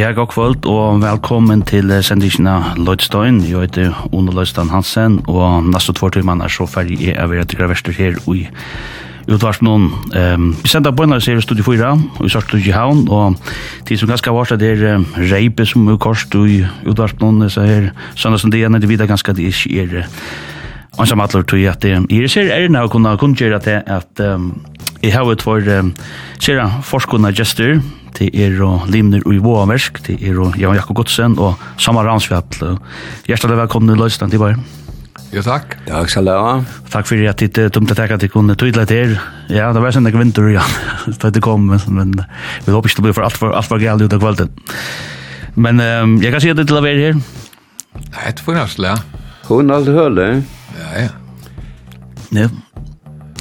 [0.00, 3.42] Ja, god kvöld og velkommen til sendingene Lloydstein.
[3.44, 7.42] Jeg heter Ono Lloydstein Hansen, og neste två timmene er så ferdig jeg er ved
[7.42, 8.46] at jeg verster her i
[9.28, 9.90] utvart noen.
[10.16, 13.36] Um, vi sender på en av serie Studio 4, og vi sørste i havn, og
[13.90, 17.68] de som ganske varsler det er um, reipe som er korst i utvart noen, så
[17.68, 20.08] her søndag som det er, det videre ganske det ikke er
[20.96, 24.24] Og som atler tog at jeg ser ærene å kunne kunngjøre at
[25.02, 25.92] jeg har et for um,
[26.40, 27.82] ser forskerne gestur
[28.18, 32.78] det er og Limner og Ivoamersk, det er og Jan Jakob Godsen og Samar Ransfjall.
[33.28, 34.64] Hjertelig velkommen til Løystein til Bayern.
[35.30, 35.76] Jo, takk.
[35.86, 36.54] Takk skal du ha.
[36.90, 39.14] Takk for at du tomte takk at du kunne tydelig til.
[39.52, 40.74] Ja, det var sånn ikke vinter igjen
[41.22, 42.16] da det kom, men
[42.66, 44.50] vi håper ikke det blir for alt for, alt for galt ut av kvelden.
[45.54, 47.20] Men um, jeg kan si at du til å være her.
[48.10, 48.96] Nei, det får jeg ja.
[49.46, 50.28] Hun har aldri hørt det.
[50.78, 51.08] Ja, ja.
[52.40, 52.48] Ja.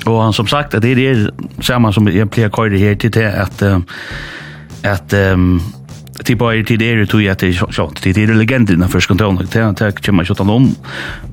[0.09, 3.25] Og som sagt, det er det samme som jeg pleier å køre her til det,
[3.29, 4.37] at um, uh,
[4.87, 5.59] at um,
[6.25, 9.71] tippa i tid er tog at det sjånt, det er legender innenfor skantonen, det er
[9.75, 10.67] det kommer ikke utan om,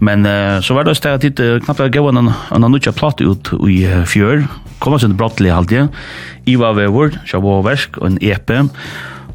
[0.00, 2.33] men uh, så var det også at det knappt var gøy en
[2.64, 4.47] annutja platt ut i fjør,
[4.83, 5.88] kom oss en brottelig halvdje,
[6.47, 8.53] Iva Vevor, Sjabo Versk og en EP,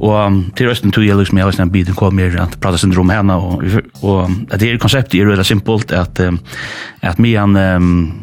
[0.02, 3.12] Og til resten tog jeg liksom, jeg var sånn biten kom mer at prata syndrom
[3.14, 3.62] henne, og,
[4.02, 6.22] og det er konseptet er veldig simpelt, at,
[7.06, 7.54] at mian,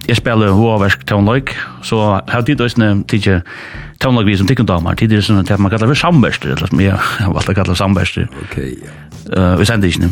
[0.09, 1.55] jeg spiller hoversk toneløyk,
[1.87, 3.45] så har tid også teacher
[4.03, 6.99] toneløyk vi som tikkundamar, tid er sånn at man kallar for samverster, eller som jeg
[6.99, 8.27] har valgt å kalla samverster.
[8.43, 8.99] Ok, ja.
[9.29, 10.09] Uh, vi sender ikke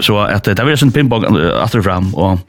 [0.00, 1.26] Så at, det var sånn pinbong
[1.60, 2.40] atter fram, og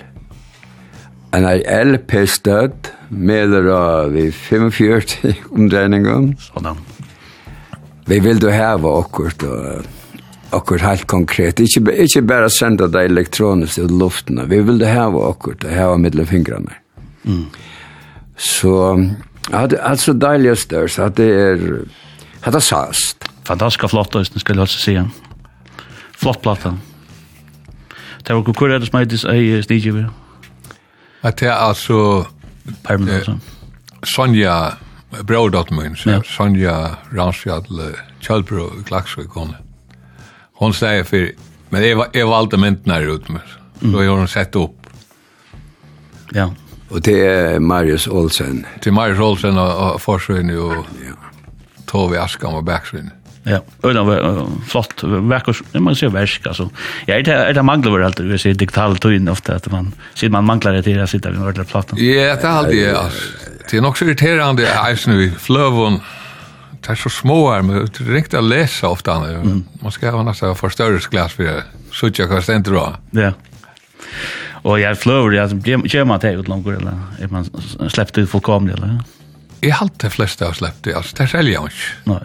[1.33, 3.53] en LP-støtt, med
[4.13, 6.33] vi 45 omdreininger.
[6.39, 6.77] Sådan.
[8.07, 9.83] Vi vil du heve akkurat, og
[10.51, 11.59] akkurat helt konkret.
[11.59, 15.99] Ikke, ikke bare sende det elektronisk ut luften, vi vil du heve akkurat, og heve
[15.99, 16.79] middel fingrene.
[17.23, 17.45] Mm.
[18.35, 18.73] Så,
[19.51, 21.67] ja, det er altså deilig størst, at det er,
[22.43, 23.29] at det er sast.
[23.45, 24.97] Fantastisk flott, det skulle jeg også si.
[26.23, 26.71] Flott platta.
[28.23, 30.05] Det var hvor er det som heitis ei snigiver?
[31.23, 32.25] At det er altså...
[32.83, 33.27] Permanent.
[33.27, 34.53] Eh, Sonja,
[35.27, 36.21] brødotter min, ja.
[36.23, 39.51] Sonja Ransfjall Kjallbro Klaksvik, hun.
[40.61, 41.27] Hun sier for,
[41.71, 43.41] men jeg, jeg valgte myndene her ut, med,
[43.81, 44.87] så har hun sett opp.
[46.35, 46.47] Ja.
[46.89, 48.65] Og det er Marius Olsen.
[48.79, 51.17] Det er Marius Olsen og, og Forsvinn og ja.
[51.87, 53.11] Tove Askam og Bergsvinn.
[53.11, 53.22] Ja.
[53.43, 56.69] Ja, ödan var flott verk man ser verk alltså.
[57.05, 60.29] Ja, det är det manglar väl alltid vi ser digital tyn ofta att man ser
[60.29, 61.99] man manglar det där sitter vi med ordla plattan.
[61.99, 62.95] Ja, det är alltid
[63.71, 65.99] det är nog så irriterande är nu flövon.
[66.81, 69.19] Det är så små här men det är riktigt att läsa ofta.
[69.81, 71.63] Man ska ha nästan förstörelseglas för det.
[71.91, 72.95] Så jag kan inte då.
[73.11, 73.31] Ja.
[74.51, 77.45] Och jag flöver jag kör man till långt eller är man
[77.89, 78.99] släppt ut fullkomligt eller?
[79.59, 80.93] Jag har alltid flesta har släppt det.
[80.93, 81.75] Alltså det säljer jag inte.
[82.03, 82.19] Nej.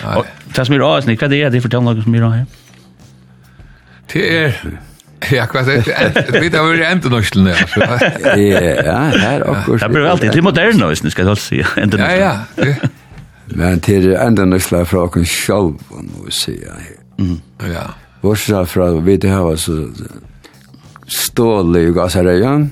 [0.00, 2.46] Det som er av, hva er det det for noe som er av her?
[4.12, 4.62] Det er...
[5.28, 6.38] Ja, hva er det?
[6.40, 7.66] Vi tar vel enda norsk ja.
[8.32, 8.38] det.
[8.86, 9.82] Ja, her akkurat.
[9.82, 11.60] Det blir alltid litt moderne, hvis du skal si.
[11.60, 12.74] Ja, ja.
[13.52, 16.56] Men til enda norsk til fra oss selv, må vi si.
[17.68, 17.84] Ja.
[18.22, 19.76] Bortsett fra, vi det hva så
[21.10, 22.70] stålig i Gassarøyen,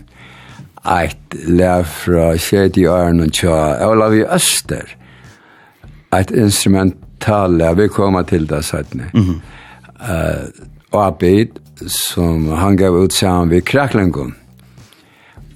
[0.89, 3.59] eit lær fra 70 åren tja,
[3.89, 4.95] Olav Øster,
[6.17, 9.11] eit instrument tala, vi kommer til det sættene.
[9.15, 9.41] Mm -hmm.
[10.93, 11.49] uh, Abid,
[11.87, 14.35] som han gav ut sammen ved Kraklangon.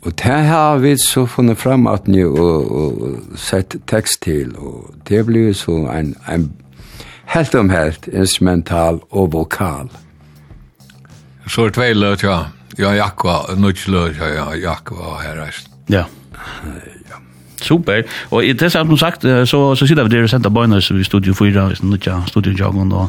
[0.03, 4.95] Og det har vi så funnet fram at nu og, og sett tekst til, og
[5.09, 6.53] det blir så en, en
[7.25, 9.91] helt om helt instrumental og vokal.
[11.47, 12.39] Så er det tvei løt, ja.
[12.79, 15.71] Ja, Jakva, nødt løt, ja, Jakva her reist.
[15.91, 16.05] Ja.
[17.63, 18.03] Super.
[18.31, 21.35] Og i det som sagt, så, så sitter vi der og sender bøyner i Studio
[21.35, 21.71] 4,
[22.27, 23.09] Studio Jagon, og,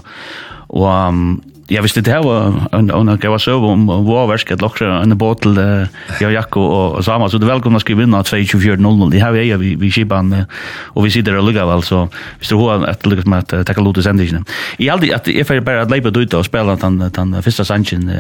[0.70, 4.62] og um, Ja, visst det här var en en grej var så om var värsket
[4.62, 5.88] lockra en bottle eh
[6.22, 9.10] jag Jacko och Sama så det välkomna ska vinna 2400.
[9.12, 10.46] Det har jag vi vi skipan
[10.94, 12.10] och vi sitter och luggar väl så
[12.40, 14.46] vi står hoan att med att ta lite sändningen.
[14.78, 18.12] I alltid att if jag bara att lepa ut och spela den den första sanchen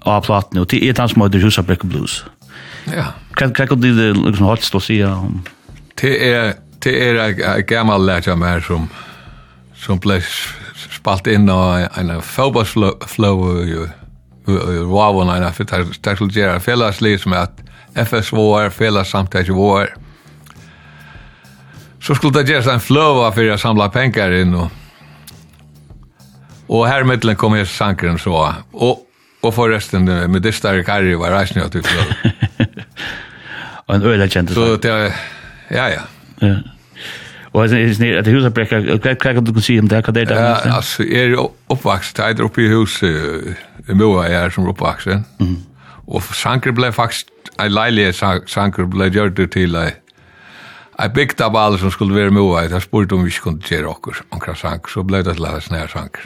[0.00, 2.24] av plattan och till ett hans mode Husabreck Blues.
[2.84, 3.04] Ja.
[3.34, 5.42] Kan kan du det liksom hot stå se om
[6.00, 8.88] Det er det er en gammal lærja mer som
[9.82, 10.22] som blev
[10.92, 13.88] spalt inn av en fotballflow og
[14.46, 17.62] Ravon en af det skulle gjøre felleslig som at
[17.94, 19.92] FS var, felles samtidig var.
[22.00, 24.70] Så skulle det gjøre en flow av for å samle penger inn og
[26.72, 28.32] Og her mittlen kom jeg sankeren så.
[28.72, 29.02] Og,
[29.42, 31.82] og forresten, med det større karri var reisning at du.
[33.86, 35.12] Og en øyla kjente Så det er,
[35.72, 36.00] Ja, ja.
[36.40, 36.56] Ja.
[37.52, 38.98] Och sen är det nere det huset bräcker.
[39.04, 40.02] Vad kan du si om det?
[40.02, 40.34] Kan det där?
[40.34, 43.56] Ja, altså, er är uppväxt er oppe i huset
[43.88, 45.24] i Moa er som oppvaksen,
[46.06, 47.26] og Sanker ble faktisk,
[47.60, 48.14] en lejlighet
[48.46, 49.90] Sanker ble gjørt det til ei,
[51.00, 53.88] Jeg bygd av alle som skulle være Moa, jeg spurte om vi ikke kunne gjøre
[53.88, 56.20] okker omkring sanker, så ble det til at snære sanker.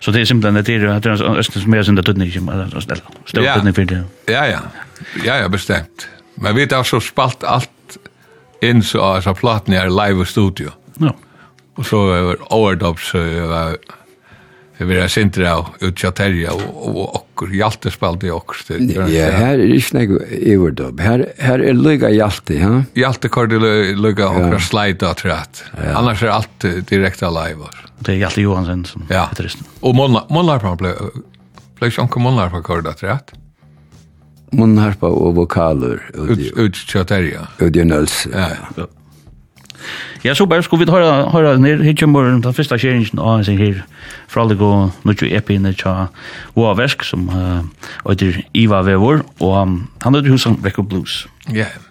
[0.00, 3.54] Så det er simpelthen det er det er en østens mer sin det tøtning, større
[3.54, 4.04] tøtning for det.
[4.28, 4.58] Ja, ja,
[5.24, 6.08] ja, ja, bestemt.
[6.40, 7.98] Men vi har så spalt alt
[8.64, 10.72] inn så av disse platene her live studio.
[11.02, 11.12] Ja.
[11.78, 13.38] Og så var overdubs, vi
[14.86, 18.58] var sinter av utkja terja og okkur, Hjalte spalte i okkur.
[19.10, 22.72] Ja, her er ikke nek overdub, her, her er lykka Hjalte, ja?
[22.98, 25.64] Hjalte kordi til lykka okkur slide og trett.
[25.94, 27.70] Annars er alt direkte live.
[28.02, 29.50] Det er Hjalte Johansen som heter.
[29.86, 30.94] Og Månlarpan ble,
[31.78, 33.34] ble ikke onker Månlarpan kordi til trett.
[33.34, 33.44] Ja
[34.52, 36.04] munharpa og vokaler.
[36.16, 37.48] Utkjøterja.
[37.64, 38.26] Udjønøls.
[38.32, 38.88] Ja, ja.
[40.24, 43.60] Ja, så bare skulle vi høre, høre ned, hit kommer den første kjeringen av seg
[43.62, 43.82] her,
[44.28, 44.70] fra alle gå,
[45.04, 46.08] nå ikke epi til
[46.56, 47.62] Hoa Vesk, som uh,
[48.08, 51.26] heter Iva Vevor, og um, han heter Husan Record Blues.
[51.48, 51.87] Ja, yeah.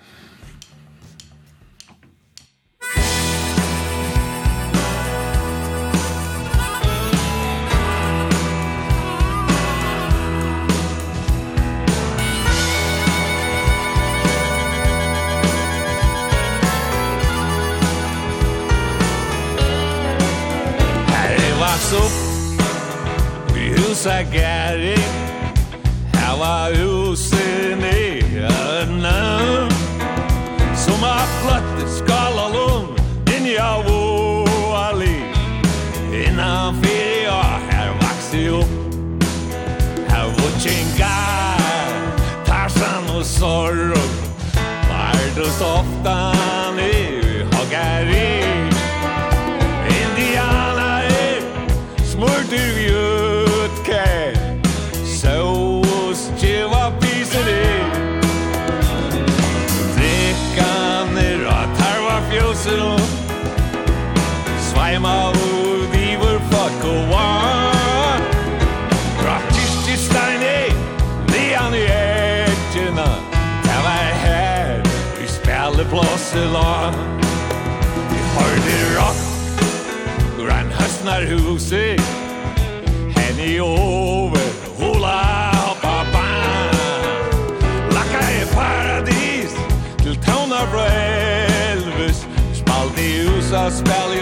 [23.97, 24.99] husa gæri
[26.13, 29.71] Hava husini annan
[30.75, 32.85] Som a fløtte skala lun
[33.35, 35.17] Inja voa li
[36.13, 38.69] Innan fyri ja, her vaksi upp.
[40.09, 41.97] Her vutsingar
[42.45, 43.97] Tarsan og sorg.
[44.89, 46.56] Vardus ofta
[81.07, 82.01] öppnar huset
[83.15, 85.51] Hen i over Hula
[85.81, 86.23] pappa.
[87.91, 89.55] Laka i paradis
[89.97, 92.25] Till tona från Elvis.
[92.53, 94.16] Spalt i USA spel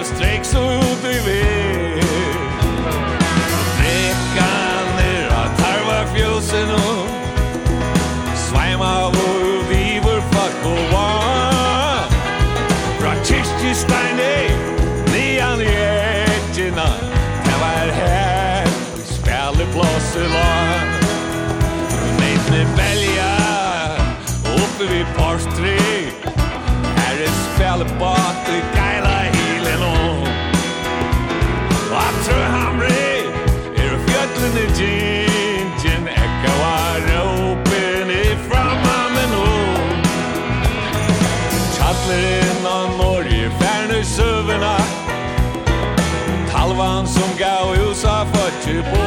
[46.75, 49.01] Galvan som gav husa fyrtio på.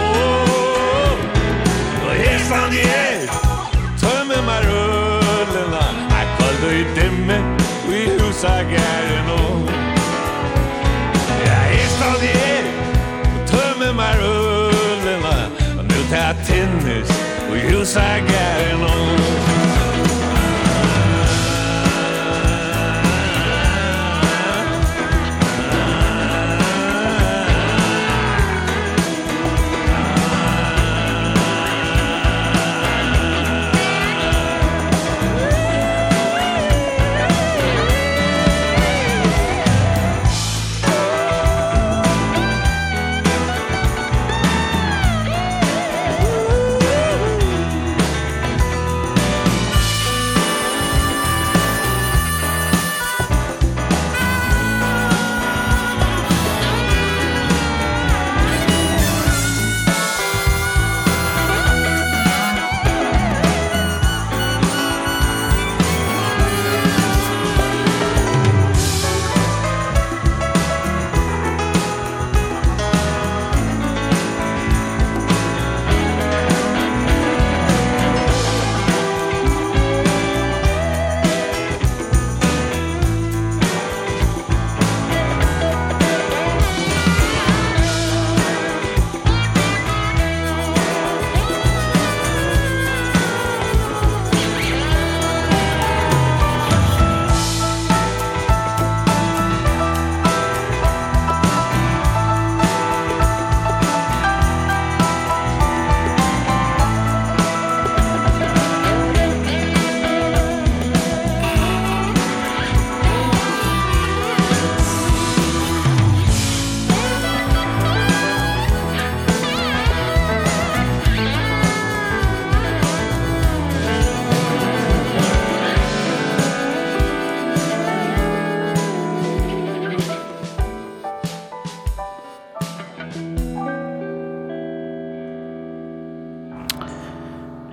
[2.09, 3.29] Og her stand de här
[3.99, 7.57] Tömmer mig rullarna Jag kollade i dimme
[7.87, 9.43] Og i husa gære nå
[11.47, 12.65] Ja, her stand de här
[13.47, 15.37] Tömmer mig rullarna
[15.79, 17.11] Och nu tar jeg tennis
[17.51, 19.68] Og i husa gärden och.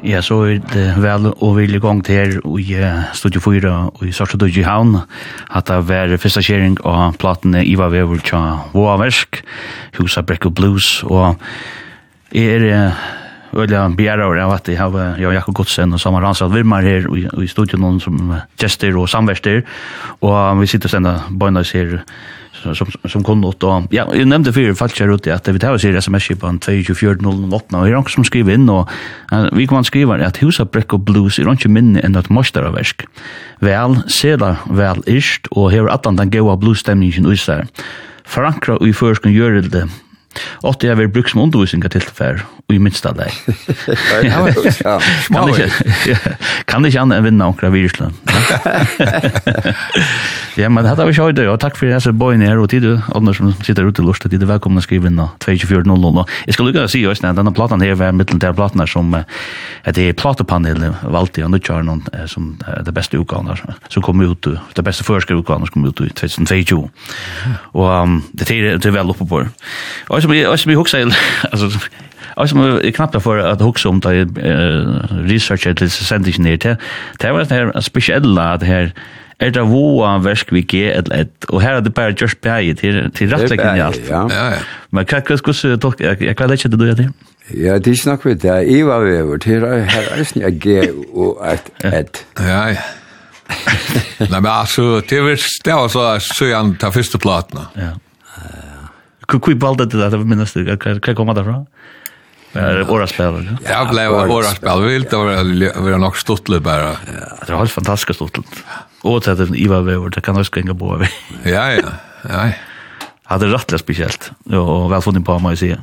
[0.05, 2.75] Ja, så er det vel og vil i gang til her i
[3.17, 5.00] Studio 4 og i Sartre Dødje Havn.
[5.50, 8.41] At det var første kjering av platene Iva Vever tja
[8.75, 9.39] Våaversk
[9.97, 11.41] Husa Brekko Blues og
[12.38, 12.67] er
[13.55, 17.09] veldig bjerra over at jeg har jeg og Jakob Godsen og Samar Ransad Virmar her
[17.41, 19.63] i studion som gester og samverster.
[20.21, 21.97] Og vi sitter og stenda bøyna her
[22.74, 23.63] som, som kom ut.
[23.63, 27.77] Og, ja, nämnde nevnte fire falska ut att vi tar oss i SMS på 244008,
[27.77, 28.89] och det er som skriver in och
[29.51, 33.05] vi kan skriva att husa Brick och blues är inte minne att et masteraversk.
[33.60, 37.67] Väl seda väl ist, och hör att den gaua bluesstemningen i seg.
[38.25, 39.88] Forankra og i förskon gör det.
[40.63, 42.41] Och det är väl bruke som undervisninger til det
[42.74, 43.29] i minsta lei.
[45.29, 45.67] kan ikke,
[46.65, 48.15] kan ikke annet enn vinna omkra viruslen.
[50.62, 52.81] ja, men dette var ikke høyde, og takk for jeg ser bøyne her, og tid
[52.88, 56.25] du, Anders som sitter ute i lort, tid du velkommen å skrive inn 2400.
[56.48, 59.13] Jeg skal lukka å si, også, denne platan her var mittelen til platan her som
[59.13, 63.53] det er platepanelen valgte, og nå kjører noen som det beste utgaven
[63.93, 66.81] som kommer ut, det beste førske utgaven som kommer ut i 2022.
[67.77, 69.45] Og det er vel oppe på.
[70.10, 71.13] Og som jeg husker,
[71.51, 71.69] altså,
[72.36, 74.25] Alltså som är knappt för att huxa om det
[75.10, 76.75] researcher till sending ner till.
[77.20, 78.94] Det var det här speciella det här
[79.38, 82.75] är det voa versk vi ge ett ett och här är det bara just bäge
[82.75, 84.01] till till rättläggning allt.
[84.10, 84.54] Ja ja.
[84.89, 87.10] Men kan kus kus dock jag kan lägga det då det.
[87.54, 88.54] Ja, det er snakk ved det.
[88.72, 92.25] Jeg var over til her, er sånn jeg gav og et, et.
[92.39, 92.86] Ja, ja.
[94.32, 97.68] Nei, men altså, det var, det var så, så jeg ta første platene.
[97.77, 97.92] Ja.
[99.30, 100.63] Hvor baldet det der, det minnes du?
[100.65, 101.60] Hva kom det fra?
[101.62, 101.86] Ja.
[102.55, 103.57] Är våra spel.
[103.69, 104.79] Ja, blev våra.
[104.79, 106.95] Vi vill det var nog stottligt bara.
[107.45, 108.63] Det var helt fantastiskt stottligt.
[109.01, 111.05] Och det är Ivar Weber, det kan jag skänka på.
[111.43, 111.81] Ja, ja.
[112.29, 112.50] Ja.
[113.24, 114.31] Hade rättligt speciellt.
[114.45, 115.77] Och väl funnit på mig se.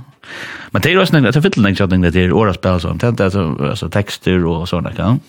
[0.71, 3.89] Men det är också något att fylla något det är åra spel som tänkte alltså
[3.91, 5.21] texter och såna kan.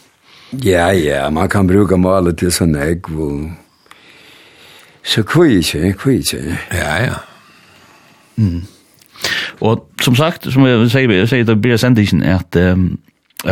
[0.50, 3.10] Ja, ja, man kan bruka målet til sånn egg.
[3.10, 3.52] Og...
[5.04, 6.58] så kviche, kviche.
[6.72, 7.16] Ja, ja.
[8.38, 8.62] Mm.
[9.64, 12.94] Og som sagt, som jeg sier, jeg sier det blir sendingen at um,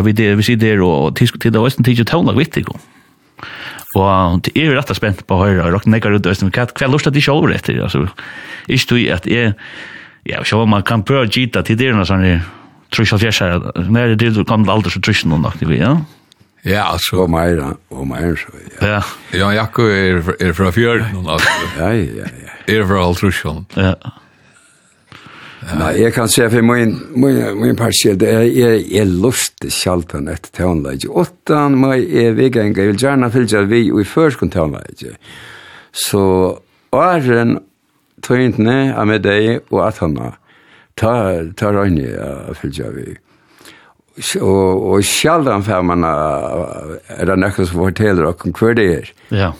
[0.05, 2.65] vi, det, vi sier det, og til det er også en tid til å viktig.
[3.99, 6.85] Og det er jo rett og spent på å høre, og råkne nekker ut, hva
[6.85, 7.81] er lust at de sjåver etter?
[7.83, 8.05] Altså,
[8.71, 9.53] ikke du at jeg,
[10.29, 12.23] ja, så man kan prøve å gita til det, og sånn,
[12.95, 13.51] trus og fjersa,
[13.87, 15.97] når det er kommet alder, så trus noen aktiv, ja?
[16.63, 17.59] Ja, altså, og meir,
[17.89, 18.93] og meir, så, ja.
[18.93, 19.03] Ja,
[19.41, 21.51] Jan Jakko er, er fra fjörden, altså.
[21.79, 22.57] Ja, ja, ja.
[22.71, 23.57] Er fra alt trus, ja.
[23.75, 23.95] Ja.
[25.61, 30.29] Nei, jeg kan se for min, min, min partiell, det er jeg, jeg lufte sjaltan
[30.31, 31.11] etter tøvnleidje.
[31.21, 35.13] Åttan må jeg vegenga, jeg vil gjerne fylgja vi i førskon tøvnleidje.
[35.93, 36.23] Så
[36.97, 37.59] åren
[38.25, 40.17] tøyntene er med deg og at han
[40.97, 41.13] ta,
[41.57, 43.11] ta røyne jeg fylgja vi.
[44.41, 49.13] Og, og sjaldan fer man er det nekka som forteller okkur hver det er.
[49.29, 49.51] Ja.
[49.51, 49.59] Yeah.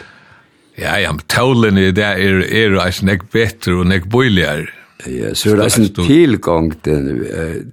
[0.81, 4.69] Ja, ja, men tålen i det er, er eisen ek betre og nek boiligere.
[5.09, 7.09] Ja, så er det eisen tilgang til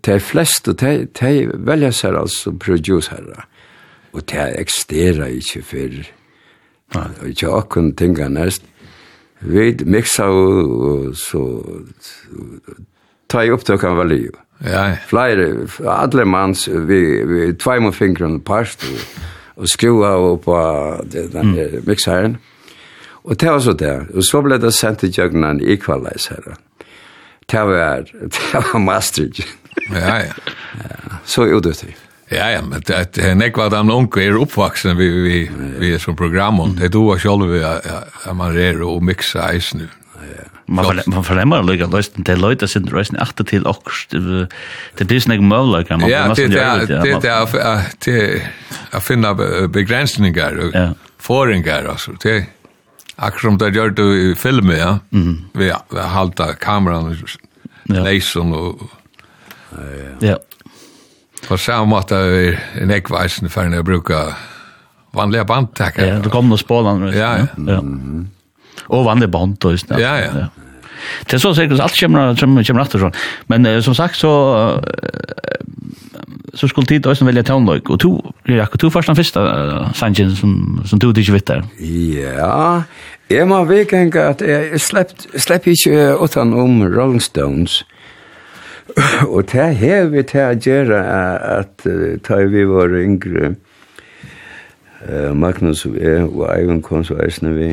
[0.05, 3.45] de fleste, de velger seg altså produsere,
[4.13, 5.97] og de eksisterer ikke for,
[7.05, 8.65] og ikke akkurat tinga nest.
[9.41, 11.43] Vi miksa og og så,
[13.31, 14.37] ta i opptøkken veldig jo.
[14.65, 14.97] Ja, ja.
[15.07, 19.05] Flere, alle manns, vi, vi tvei og fingrene parst, og,
[19.63, 20.57] og skrua og på
[21.13, 21.85] den mm.
[21.87, 22.58] mikseren, og
[23.25, 23.95] Og det var så det.
[24.15, 26.59] Og så ble det sendt til Jøgnan her.
[27.51, 29.47] Det var, det var Maastricht.
[29.91, 30.33] ja, ja.
[30.75, 31.19] ja.
[31.25, 31.95] Så er det det.
[32.31, 35.37] Ja, ja, men det er en ekvad av någon er uppvuxen vi, vi,
[35.81, 37.65] vi er som program och det då själv
[38.25, 39.89] att man rör och mixa is nu.
[40.67, 43.91] Man man förlämmer lika löst de Leute sind reisen achter till och
[44.99, 48.43] det blir snägg möller kan man Ja, det är det är det är
[48.91, 49.35] att finna
[49.69, 52.13] begränsningar och föringar alltså.
[52.23, 52.47] Det
[53.19, 54.93] Akkurat som det gjør du i filmen, ja.
[55.11, 55.49] Mm.
[55.59, 55.73] Vi
[56.15, 58.03] halta kameran ja.
[58.05, 58.85] leisen og...
[60.23, 60.37] Ja.
[61.49, 64.33] På samme måte er en ekveisen for når jeg bruker
[65.15, 66.07] vanliga bandtackar.
[66.07, 67.03] Ja, det kommer nog spålan.
[67.13, 67.47] Ja, ja.
[67.67, 67.83] ja.
[68.87, 70.01] Och vanliga band då just nu.
[70.01, 70.31] Ja, ja.
[70.35, 70.47] ja.
[71.27, 73.13] Det är så säkert allt kommer som kommer efter sån.
[73.47, 74.83] Men eh, som sagt så
[76.55, 80.83] så skulle tid också välja tonlök och to jag kunde to första första sanjen som
[80.87, 81.65] som du dig vet där.
[81.79, 82.83] Ja.
[83.29, 87.85] jeg må vekänka att jag släppt släpp inte utan om Rolling Stones.
[89.29, 93.55] og det her vi til å gjøre er at uh, da vi var yngre,
[95.05, 97.71] uh, Magnus og jeg og Eivind kom så eisne vi,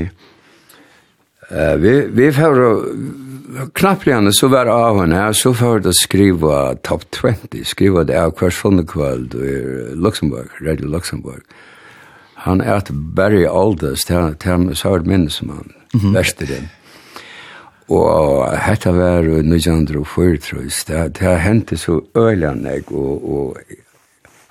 [1.50, 2.86] Eh vi vi får
[3.74, 8.50] knappligen så var av henne så får det skriva top 20 skriva det av kvar
[8.50, 11.44] från kväll i Luxemburg Radio Luxemburg.
[12.36, 15.74] Han är att Barry Alders han han så hade minns man
[16.14, 16.70] bästa den.
[17.88, 20.86] Og hetta var nu jandro Fyrtrus.
[20.86, 23.58] Det har hände så öland og, og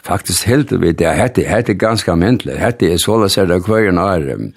[0.02, 4.52] faktisk helt vi det hette hette ganske amentlig, Hette er såla seg det kvar när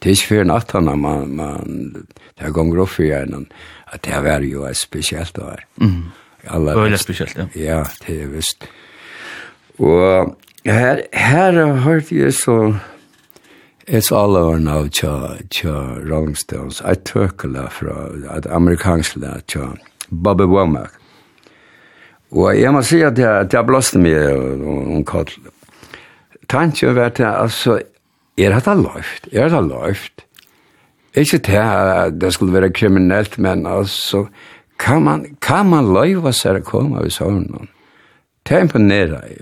[0.00, 2.06] det er ikke før natten når man, man
[2.40, 3.48] det går opp i hjernen,
[3.92, 5.64] at det er jo et spesielt år.
[5.76, 6.04] Mm.
[6.48, 7.46] Alla, Veldig spesielt, ja.
[7.54, 8.64] Ja, det er visst.
[9.78, 12.74] Og her, her har jeg så
[13.88, 16.80] It's all over now, tja, tja, Rolling Stones.
[16.80, 19.72] I took a lot fra et amerikansk lær, tja,
[20.10, 20.92] Bobby Womack.
[22.30, 25.32] Og jeg må si at jeg, at jeg blåste meg om kall.
[26.48, 27.80] Tanken var det, altså,
[28.44, 30.24] er hatt løft, er hatt løft.
[31.18, 34.26] Ikke til at det skulle være kriminellt, men altså,
[34.78, 37.68] kan man, kan man løyva seg å komme av sånn?
[38.46, 39.40] Det er imponera i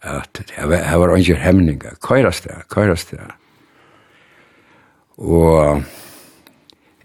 [0.00, 3.26] at det var det var ikke hemninger, køyrast det, køyrast det.
[5.20, 5.82] Og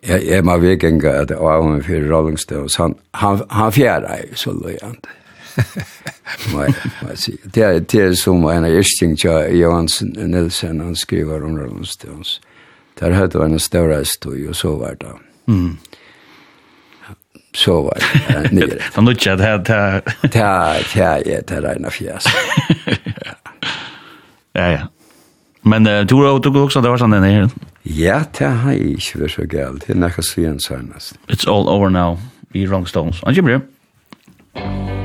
[0.08, 4.16] jeg, jeg må vikinga at det var med for Rolling Stones, han, han, han fjerde
[4.16, 5.12] jeg så løyende.
[6.54, 6.70] Nei,
[7.56, 12.40] det er det som en av ærsting til Johansen Nilsen, han skriver om Rollenstøns.
[13.00, 15.14] Der hadde han en større støy, og så var det.
[15.48, 15.78] Mm.
[17.56, 18.80] Så var det nere.
[18.94, 19.58] Så nå ikke det her...
[19.58, 20.02] Det er,
[20.94, 22.28] det er, det er en fjes.
[24.56, 24.88] Ja, ja.
[25.62, 27.50] Men uh, du har du också det var sån den här.
[27.84, 29.84] Ja, det har jeg ikke vært så galt.
[29.88, 31.20] Det er nekka sen senast.
[31.28, 32.18] It's all over now.
[32.54, 33.24] I Wrong Stones.
[33.24, 33.60] Anjimri.
[34.56, 35.05] Anjimri.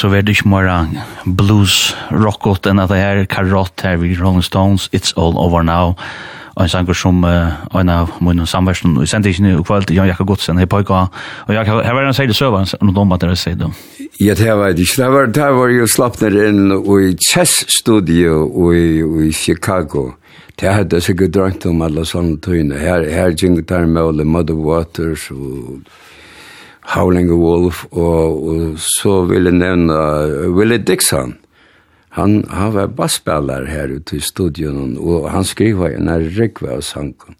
[0.00, 0.70] så var det ikke mer
[1.26, 5.92] blues rockot enn at det er karott her vid Rolling Stones, It's All Over Now,
[6.56, 9.92] og en sanger som uh, en av munnen samversen, og jeg sendte ikke noe kveld
[9.92, 11.02] Jan Jakka Godsen, hei pojka,
[11.46, 13.68] og jeg, her var en seilig søver, noe noen at dere sier det.
[14.20, 18.84] Ja, det var det ikke, det var, det var jo slappner inn i Chess-studio i
[19.28, 20.14] i Chicago,
[20.60, 22.76] Det hadde jeg sikkert drømt om alle sånne tøyene.
[22.76, 25.86] Her, her gikk der med alle Mother Waters og
[26.90, 29.98] Howling Wolf, og, og så vil jeg nevne
[30.50, 31.36] Willie Dixon.
[32.18, 37.36] Han, han var basspiller her ute i studion, og han skriva en rikve av sangen.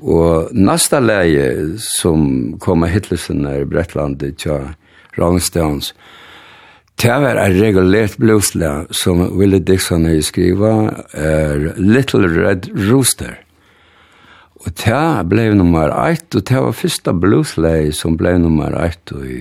[0.00, 4.72] Og nasta leie som kom av Hitlersen her i Bretlandet, tja
[5.40, 5.92] Stones,
[6.96, 13.36] Det var en regulert bluesle som Willie Dixon har skriva, er Little Red Rooster
[14.80, 19.38] det ble nummer 1, og det var første blueslay som ble nummer 1 i,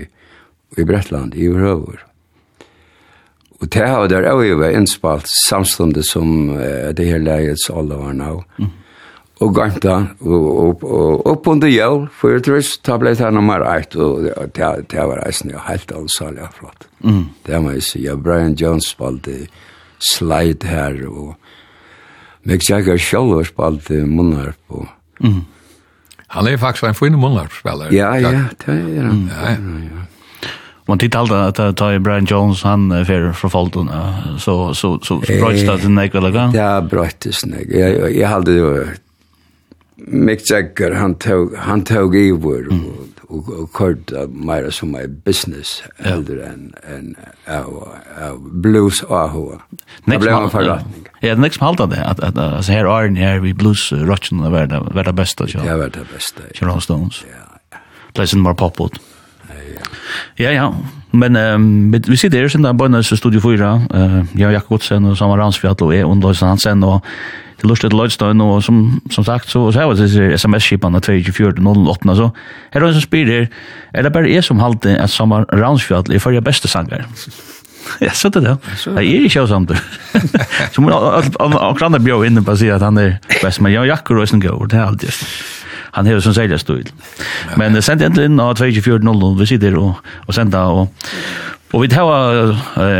[0.77, 2.03] i Bretland, i Røver.
[3.59, 8.13] Og det har der også var innspalt samstående som uh, det her leiets alle var
[8.15, 8.35] nå.
[8.59, 8.75] Mm.
[9.39, 13.95] Og ganta, og, og, opp under jævl, for jeg tror det ble det nummer 1,
[13.95, 16.87] og det, det var eisen jo helt ansalig og flott.
[16.99, 17.25] Mm.
[17.47, 19.45] Det må jeg si, ja, Brian Jones spalte
[20.11, 21.35] slide her, og
[22.43, 24.83] Mick Jagger selv spalte munnar på
[25.19, 25.41] Mm.
[26.27, 27.93] Han er faktisk en fin målvaktsspelare.
[27.95, 28.31] Ja, ja,
[28.65, 29.29] det er han.
[29.33, 30.05] Ja, ja.
[30.89, 33.89] Man tittar alltid att ta Brian Jones han är för för Fulton
[34.39, 36.53] så så så bröts det den eller lagan.
[36.53, 37.79] Ja, bröts det.
[37.79, 38.87] Jag jag hade ju
[39.95, 45.05] Mick Jagger han tog han tog i vår och og, og kort mer som ei
[45.07, 46.51] business elder ja.
[46.53, 47.11] enn en,
[47.45, 47.69] av,
[48.17, 49.59] av blues og hoa.
[50.05, 51.05] Det ble en forretning.
[51.21, 54.41] Ja, det er ikke det, at, at altså, her er den her vi blues rotten
[54.41, 55.63] og verda, verda besta, ja.
[55.65, 56.47] Ja, verda besta.
[56.47, 56.57] Ja.
[56.57, 57.23] Sharon Stones.
[57.27, 57.45] Ja.
[58.13, 58.99] Pleasant more pop out.
[60.39, 60.51] Ja.
[60.51, 60.71] ja.
[61.11, 65.05] Men um, vi sitter her, sin da, Bøynes Studio 4, uh, jeg og Jakob Godsen
[65.09, 67.01] og Samar Ransfjall og jeg, og Ondløysen Hansen og
[67.61, 72.15] det lustet Lloydstein og som som sagt så så var det SMS skipan att 2408
[72.15, 72.29] så
[72.73, 73.47] Her er en som her.
[73.93, 77.05] Er det bare jeg som halte att sommar Ransfjall är for jeg beste sanger.
[78.01, 78.57] Ja, så det då.
[78.85, 79.71] Det är ju så samt.
[80.71, 83.87] Så må och andra bjør in på å si at han er best, men jag
[83.87, 85.09] jackar och sen går det er alltid.
[85.91, 86.77] Han har som säljast då.
[87.57, 89.95] Men send ändå inn av 2400 vi sitter och
[90.27, 90.93] och sända och
[91.69, 92.59] Og vi tar uh,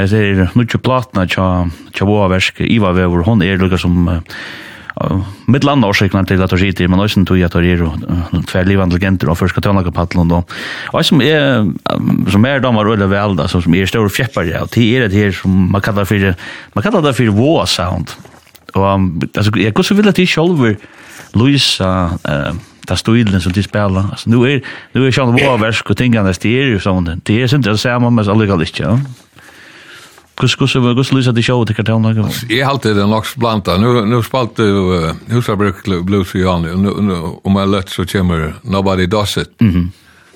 [0.10, 4.20] det er mye platene tja, Boa Versk, Iva Vever, hon er lukka som uh,
[5.50, 8.98] mitt landa årsikna til at hun sitter, men også tog at hun er uh, livende
[8.98, 10.54] legender og først tøvnaka paddelen og
[10.94, 11.66] og som er
[12.30, 15.18] som er damer og vel da, som er større fjeppar ja, og det er det
[15.18, 16.34] her som man kallar for
[16.76, 18.14] man kallar det for Voa sound.
[18.76, 20.76] Og um, altså, jeg går så vil at de sjolver
[21.34, 21.90] Luisa
[22.22, 22.54] uh,
[22.90, 24.04] ta stilen som de spelar.
[24.12, 24.62] Alltså nu är
[24.94, 27.22] nu är Sean Boa och tinga nästa år så hon.
[27.24, 29.00] Det är inte det samma men alla galet ja.
[30.36, 32.32] Kus kus över kus Luisa de show till kartan någon.
[32.50, 33.78] Jag hållde den locks blanta.
[33.78, 34.66] Nu nu spalt du
[35.28, 39.50] Husabruck Blues i Nu och om jag lätt så kommer nobody does it.
[39.60, 39.92] Mhm.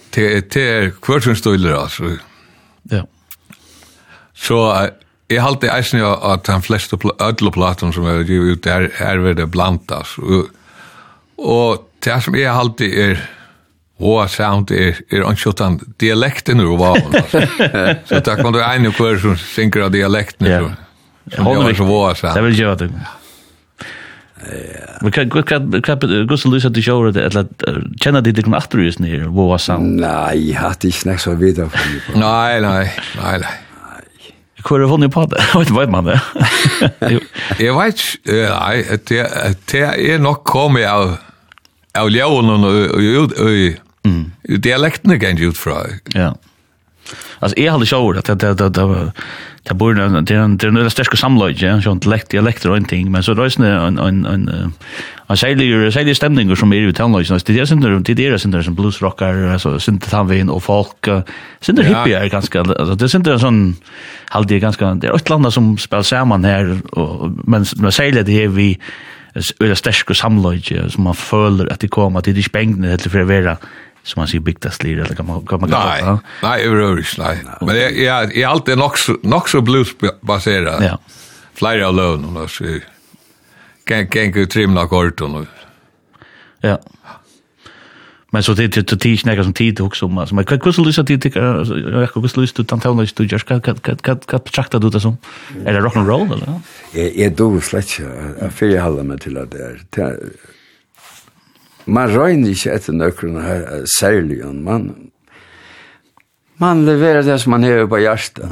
[0.10, 2.04] Det det är kvartsen stilar alltså.
[2.84, 3.08] Ja.
[4.36, 4.88] Så
[5.30, 9.18] Jeg halte eisen att at de fleste ødle platen som er givet ut er, är
[9.18, 10.18] ved det blandas.
[10.18, 10.50] Og,
[11.38, 13.24] og det som jeg alltid er
[14.04, 16.98] og sound er er anskjortan dialekten ur var
[18.10, 20.74] så takk man du ein og kvar som synker av dialekten ur
[21.24, 22.90] Det var så var så det vill gjøre det
[25.02, 27.48] Men kan kan kan kan gå så lysa til show det at
[28.02, 30.84] känna det det natur is nær var sound nei hat
[31.18, 32.02] så vidare för mig.
[32.16, 33.40] Nej, nej, nej.
[33.40, 33.50] Nej.
[34.68, 35.44] Hvor er vunnet på det?
[35.56, 36.20] Vet vet man det?
[37.60, 38.84] Jeg vet, nei,
[39.72, 41.18] det er nok kommet av
[41.98, 45.84] av ljøvnen og dialektene kan jeg ut fra.
[46.16, 46.34] Ja.
[47.40, 49.12] Alltså är hade shower att det det det
[49.64, 53.24] det borde det det det några starka samlag ja sån dialekt dialekter och ingenting men
[53.24, 54.74] så rösne en en en
[55.28, 58.38] en säger säger det stämningar som är ju tonlagen så det är synd det är
[58.38, 61.08] synd som blues rockar alltså synte han och folk
[61.62, 63.76] synte hippie är ganska alltså det synd en sån
[64.48, 68.32] det ganska det är ett land som spelar samman här och men man säger det
[68.32, 68.80] här vi
[69.60, 73.28] öra sterske samlöje som man följer att det kommer till de spängna eller för att
[73.28, 73.58] vara
[74.04, 77.36] som man sier, bygdas lir eller kan man kan man jeg nej ikke, nei.
[77.62, 80.84] Men jeg, jeg, jeg er alltid nog nok så bluesbaseret.
[80.84, 80.98] Ja.
[81.54, 82.80] Flyer alone och så
[83.88, 85.46] kan kan ju trimma kort och
[86.62, 86.78] Ja.
[88.34, 90.82] Men så det det det är nästan som tid också men så man kan kusa
[90.82, 94.80] lyssna till jag kan kusa lyssna till Tantona du just kan kan kan kan trakta
[94.80, 95.18] du det som
[95.66, 96.60] eller rock and roll eller?
[96.94, 98.00] Jag jag då släckt
[98.40, 100.20] jag för jag håller mig till det där.
[101.86, 105.12] Man rör inte ett nökrarna här särligen man
[106.58, 108.52] man leverar det som man har på hjärtat.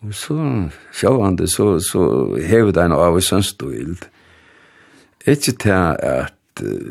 [0.00, 3.96] och så sjåvande så, så hever det en av i stil
[5.26, 6.35] Ikke til at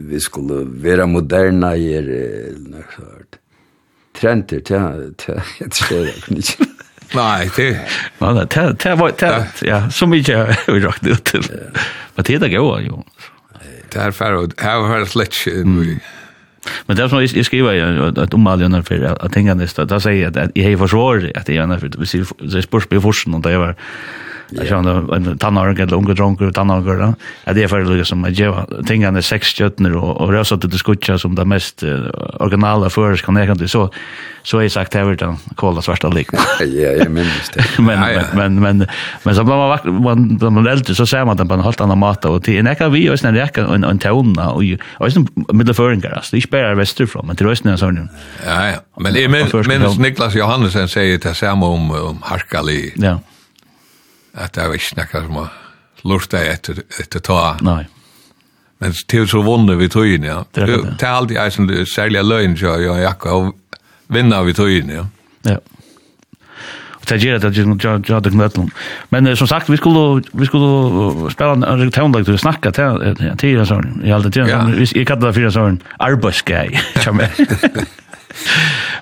[0.10, 2.10] vi skulle være moderna i er,
[2.52, 3.40] eller så hørt.
[4.16, 5.44] Trenter, det er
[6.06, 6.68] jeg ikke.
[7.14, 7.70] Nei, det...
[8.22, 11.48] Nei, det er, det var, det ja, så mye vi rakt ut til.
[12.16, 13.04] Men det er det gode, jo.
[13.94, 15.64] Det er færre, her har jeg slett ikke
[16.88, 20.00] Men det er som jeg skriver i et omall i NRF, at tingene er, da
[20.02, 23.38] sier jeg at jeg har forsvaret at jeg er NRF, hvis jeg spørs på forsen,
[23.42, 23.76] da jeg var
[24.50, 27.14] Jag känner en tannark eller unge dronker, tannarker, då.
[27.46, 30.80] Ja, det är för det som jag ger tingarna sex köttner och, och rösa till
[30.80, 32.00] skutcha som det mest eh,
[32.40, 33.92] originala förs kan jag inte så
[34.44, 36.28] så är sagt här utan kolla svarta lik.
[36.60, 37.66] ja, jag minns det.
[37.82, 38.22] men, ja, ja.
[38.34, 38.88] men men men
[39.24, 41.62] men så blir man vakt man blir man äldre så ser man den på en
[41.62, 44.64] helt annan mat och till en kan vi och sen räcka en en tona och
[44.94, 46.36] och sen mittelföringar alltså.
[46.36, 48.10] Det spelar västerifrån men det är snarare sån.
[48.46, 49.02] Ja, ja.
[49.02, 49.32] Men
[49.68, 52.94] men Niklas Johannesen säger det samma om om Harkali.
[52.96, 53.20] Ja
[54.36, 55.54] at det var ikke noe som har
[56.06, 57.42] lurt deg etter, etter ta.
[57.66, 57.84] Nei.
[58.84, 60.42] Men det er så vunnet vi tøyene, ja.
[60.54, 60.98] Det er det.
[61.00, 63.80] Det er alltid en særlig løgn, så jeg og Jakka, og
[64.12, 65.06] vinner vi tøyene, ja.
[65.48, 65.58] Ja.
[67.00, 68.72] Og det gjør at jeg gjør det møtlen.
[69.14, 73.70] Men som sagt, vi skulle, vi skulle spille en tøvndag til å snakke til en
[73.70, 73.92] sånn.
[74.04, 76.74] Jeg kaller det for en sånn arbeidsgei,
[77.06, 77.30] kjemme.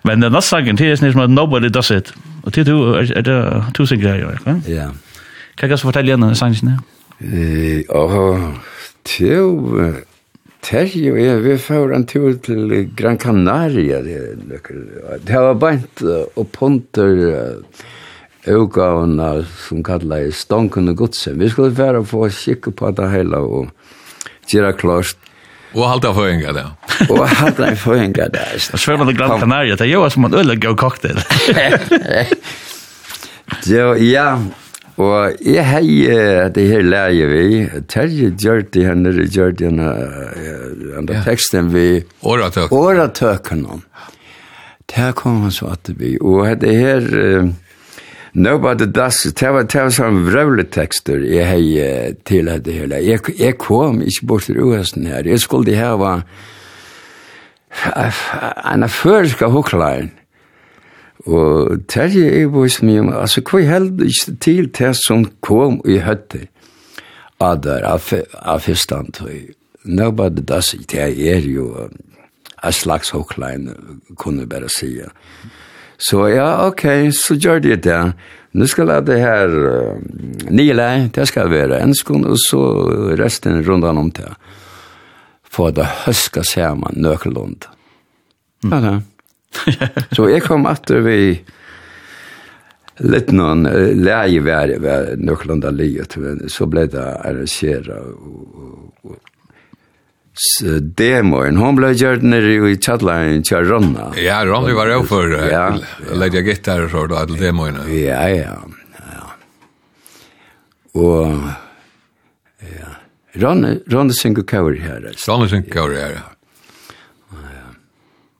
[0.04, 2.12] Men den neste sangen, det er sånn som Nobody Does It.
[2.44, 4.60] Og det er to sikker jeg gjør, ikke?
[4.68, 4.76] Ja.
[4.84, 5.03] Yeah.
[5.58, 6.80] Kan jeg også fortelle igjen sangen?
[7.22, 8.18] Ja,
[9.04, 10.02] til
[10.64, 14.00] Terje og jeg, vi får en tur til Gran Canaria.
[14.04, 17.60] Det var bænt og ponter
[18.48, 19.30] utgavene
[19.68, 21.40] som kallet Stanken og Godsen.
[21.40, 23.70] Vi skulle være få kikke på det hele og
[24.52, 25.20] gjøre klart
[25.74, 26.68] Og halda føringa der.
[27.10, 28.58] Og halda føringa der.
[28.74, 31.20] Og svømmer til Gran Canaria, det er jo som en øyelig god cocktail.
[33.70, 34.38] Ja,
[35.02, 36.06] Og jeg hei
[36.54, 37.46] det her leie vi,
[37.90, 39.90] Terje gjør det henne, gjør det henne,
[40.94, 43.82] henne teksten vi, åretøkken om.
[44.94, 47.54] Der kom han så at vi, og det her,
[48.34, 52.98] Nobody does, det var, det var sånn vrøvle tekster jeg hei til det hele.
[53.06, 56.16] Jeg, jeg kom ikke bort til uhesten her, jeg skulle hava
[57.94, 60.12] en av føreska huklaren,
[61.26, 66.02] Og terje er vois mye om, altså hva held ikke til det som kom i
[66.04, 66.48] høtte
[67.40, 69.22] av der, av fyrstand.
[69.84, 71.00] Nobody does it, det
[71.32, 71.88] er jo
[72.64, 73.70] en slags hokklein,
[74.16, 75.08] kunne bare sige.
[75.98, 78.14] Så ja, ok, så gjør det det.
[78.54, 79.98] Nu skal jeg det her uh,
[80.52, 82.60] nile, det skal være en enskon, og så
[83.20, 84.30] resten rundan om det.
[85.44, 87.70] For det høska ser man nøkelund.
[88.64, 88.72] Mm.
[88.72, 89.02] Ja, det
[90.16, 91.20] så jeg kom etter vi
[93.02, 93.66] litt noen
[93.98, 96.18] leie vær ved Nøklanda livet,
[96.52, 99.16] så ble det arrangeret og,
[100.98, 104.08] demoen, hon ble gjørt nere i Tjadlein til Ronna.
[104.18, 106.16] Ja, Ronna var jo for uh, ja, ja.
[106.18, 107.78] legge gitar og så da, til demoen.
[107.94, 109.20] Ja, ja, ja.
[110.94, 111.38] Og,
[112.66, 112.96] ja,
[113.42, 115.06] Ronna, Ronna synger kaur her.
[115.28, 116.26] Ronna synger kaur her, ja.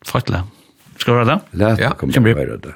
[0.06, 0.42] Fattelig.
[0.44, 0.63] Ja.
[0.98, 1.40] Ska vi høre det?
[1.52, 2.74] La det komme og höra det.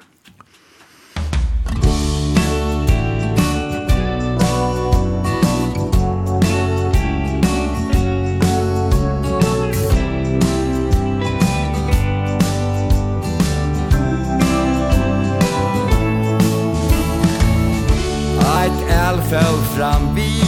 [18.67, 20.43] Ett elfell fram vi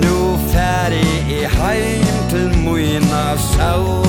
[0.00, 4.07] Nu färdig i heim till mina sjål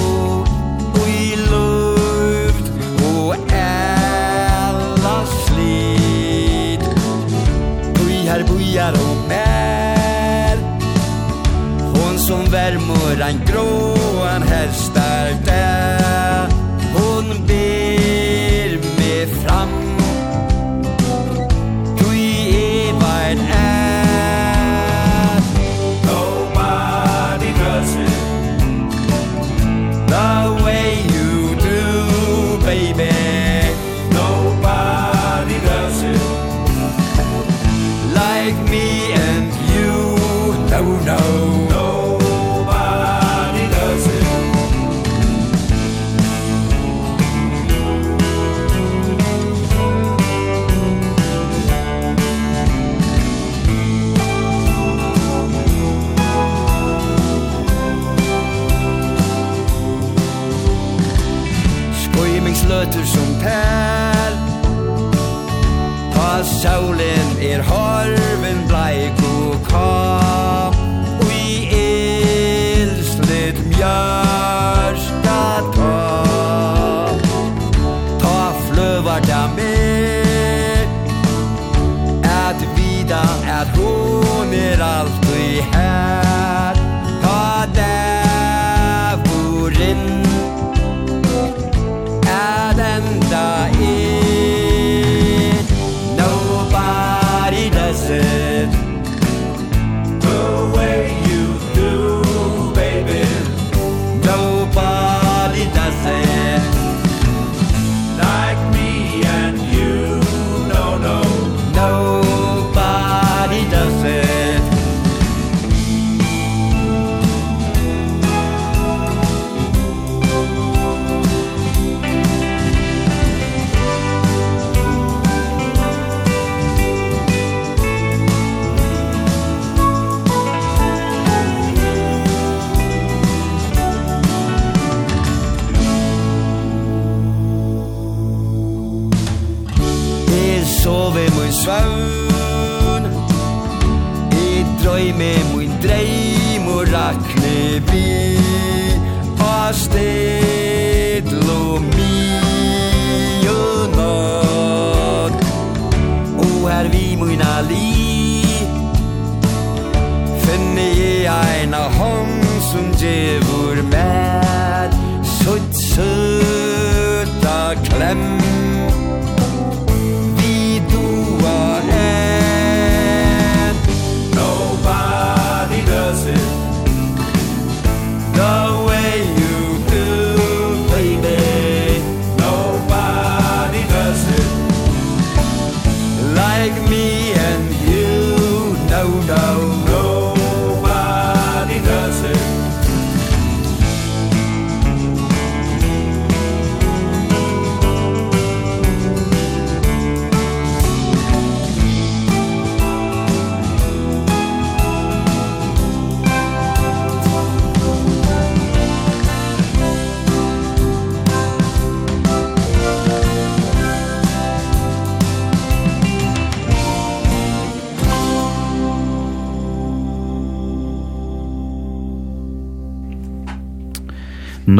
[13.22, 13.99] ein grå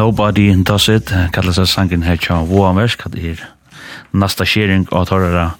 [0.00, 3.42] Nobody Does It, kallar seg sangen her tja Voamers, kallar er
[4.16, 5.50] nasta sharing av torrara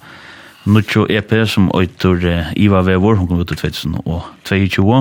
[0.65, 2.25] Nuccio EP som øytur
[2.57, 4.97] Iva Vevor, hun kom ut i 2022,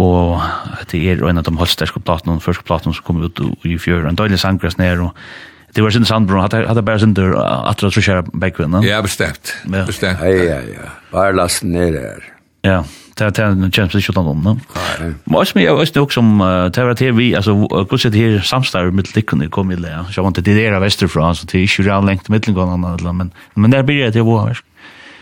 [0.00, 0.24] og
[0.88, 4.16] det er en av de holdsterske platene, første platene som kom ut i fjør, en
[4.16, 5.12] døylig sangres ned, og
[5.70, 7.36] Det var sin sandbrun, hadde hade bare sin dörr
[7.70, 8.82] att dra så köra backvinna.
[8.84, 9.54] Ja, bestämt.
[9.86, 10.18] bestemt.
[10.20, 10.90] Ja, ja, ja.
[11.12, 12.39] bare lasten ner der.
[12.66, 12.82] Ja,
[13.16, 14.40] det er en kjent ikke utan om.
[14.44, 14.54] no?
[15.00, 16.30] Men også med, mye, også nok som,
[16.74, 20.04] det var til vi, altså, hvordan det her samstarv med likkene kom i det, ja.
[20.08, 23.12] så jeg vant til det der vesterfra, så det er ikke real lengt med likkene,
[23.12, 24.50] men, men der blir det til å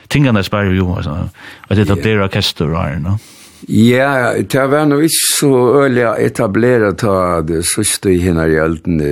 [0.08, 1.28] Tingene spør jo, altså,
[1.68, 3.18] at det etablerer orkester og her, no?
[3.66, 5.50] Ja, det var nå ikke så
[5.82, 9.02] øyelig å etablere ta det sørste i henne i Elden,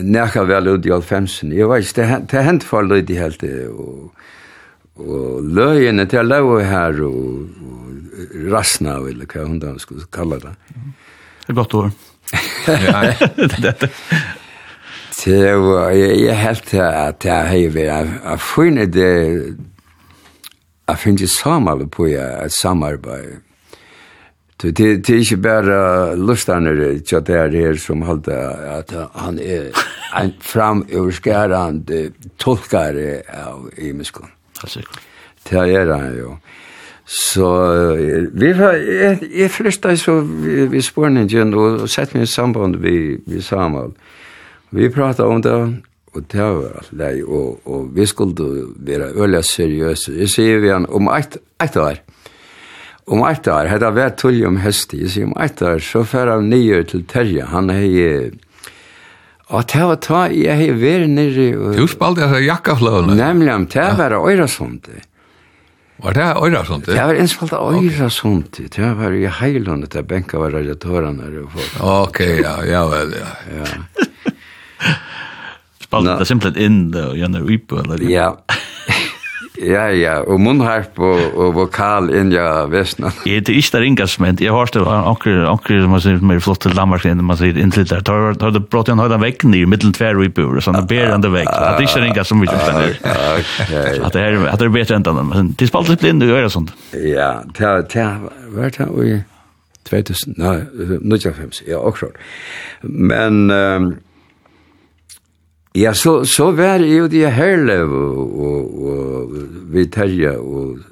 [0.00, 1.52] nærkere vel ut i Alfemsen.
[1.52, 4.10] Jeg vet ikke, det hendte for litt i helt det, og
[5.00, 10.54] og løgene til løg her og, og rasna, eller hva hun da skulle kalla det.
[11.42, 11.90] Det er godt ord.
[12.68, 13.12] ja,
[13.58, 13.90] dette.
[15.24, 19.10] Det var, jeg, jeg helt til at jeg har vært, jeg finner det,
[20.88, 23.36] jeg finner samarbeid på et samarbeid.
[24.62, 26.74] Det, det er ikke bare lustene
[27.06, 29.70] til at det er her som holder at han er
[30.18, 32.02] en framoverskærende
[32.38, 34.30] tolkare av imenskene
[34.62, 35.06] helt sikkert.
[35.48, 36.36] Det er han jo.
[37.04, 37.46] Så
[38.32, 43.18] vi var, jeg, jeg flyttet så vi, vi spørningen og sett meg i samband vi,
[43.26, 43.96] vi sammen.
[44.72, 45.56] Vi pratet om det,
[46.14, 48.46] og det var alt det, og, og vi skulle
[48.76, 50.14] være øyelig seriøse.
[50.16, 52.00] Jeg sier vi han, om ett, ett år,
[53.06, 56.04] om ett år, hette jeg vært tullig om høst, jeg sier om ett år, så
[56.08, 58.30] fer han nye til Terje, han er
[59.52, 61.50] Og det var ta i jeg hei veri nirri.
[61.76, 63.16] Du spalte jeg jakkafløvene.
[63.18, 65.04] Nemlig, det var Øyrasundet.
[66.02, 66.88] Var det Øyrasundet?
[66.88, 68.72] Det var innspalt Øyrasundet.
[68.76, 71.28] Det var i heilundet der benka var radiatorene.
[71.44, 71.76] og folk.
[71.80, 73.30] Ok, ja, ja vel, ja.
[73.58, 73.68] ja.
[75.84, 78.00] Spalte det simpelthen inn og gjennom uipo, eller?
[78.08, 78.32] Ja.
[78.48, 78.62] Ja.
[79.62, 83.12] Ja, ja, og munnharp og, og vokal inn ja vestna.
[83.28, 86.42] Jeg er ikke der ingas, men jeg har stått anker, anker som man sier mer
[86.42, 88.04] flott til Danmark enn man sier inntil der.
[88.06, 90.86] Tar, tar det brått igjen høyden vekken i middelen tver og i bur, sånn det
[90.90, 91.50] ber han det vekk.
[91.52, 92.96] At det ikke er ingas som vi kjøpte der.
[94.02, 96.32] At det er, at det er bedre enn den, men det spalt litt blind og
[96.32, 96.72] gjør sånt.
[96.98, 98.18] Ja, det er,
[98.52, 99.28] hva er det, og
[99.88, 100.62] 2000, nei,
[101.02, 102.18] 95, ja, akkurat.
[102.82, 103.92] Men, um,
[105.74, 109.36] Ja, så, så var jeg jo de herlev og, og, og
[109.72, 110.82] vi terje og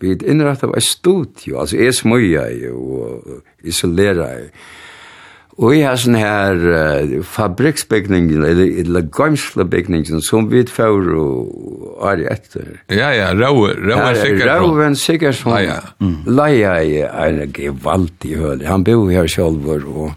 [0.00, 4.46] vi innrettet var et studio, altså jeg smøya og isolera jeg.
[5.60, 12.22] Og jeg har sånn her uh, fabriksbygningen, eller, eller gamslebygningen, som vi får og er
[12.32, 12.70] etter.
[12.88, 14.46] Ja, ja, Rauven Sikkerson.
[14.48, 15.52] Rauven Sikkerson.
[15.58, 15.80] Ja, ja.
[16.00, 16.14] Mm.
[16.32, 18.64] Leia er en gevaldig høl.
[18.64, 20.14] Han bor her selv, og,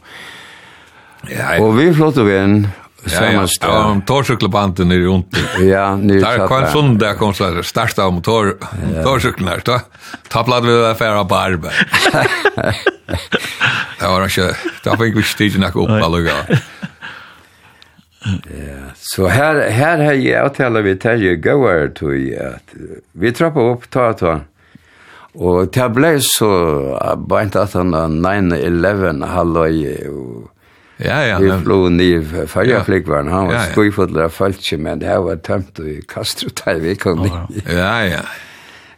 [1.27, 1.59] ja, ja.
[1.59, 2.57] og vi flott vi inn,
[3.05, 3.67] Sammanstå.
[3.67, 5.37] Ja, ja, motorcykelbanden är ju ont.
[5.59, 6.49] Ja, nu tar jag.
[6.49, 8.57] Där kom där kom så starta av motor
[8.97, 9.59] motorcykeln där.
[9.59, 9.81] Ta
[10.27, 11.71] tablade vi där för barbe.
[13.99, 16.63] Det var inte, det fick vi stige nog upp alla gånger.
[18.25, 22.73] Ja, så här här har jag att tala vi Terje Gower till att
[23.11, 24.39] vi trappa upp ta ta.
[25.33, 30.52] Och det blev så bara inte att han 9-11 halloj och
[31.03, 31.39] Ja, ja.
[31.39, 33.27] Vi flog ned färjaflygvaren.
[33.27, 33.71] Han var ja, ja.
[33.71, 38.19] skojfotlar av falske, men det här var tømt i Castro där vi kom Ja, ja.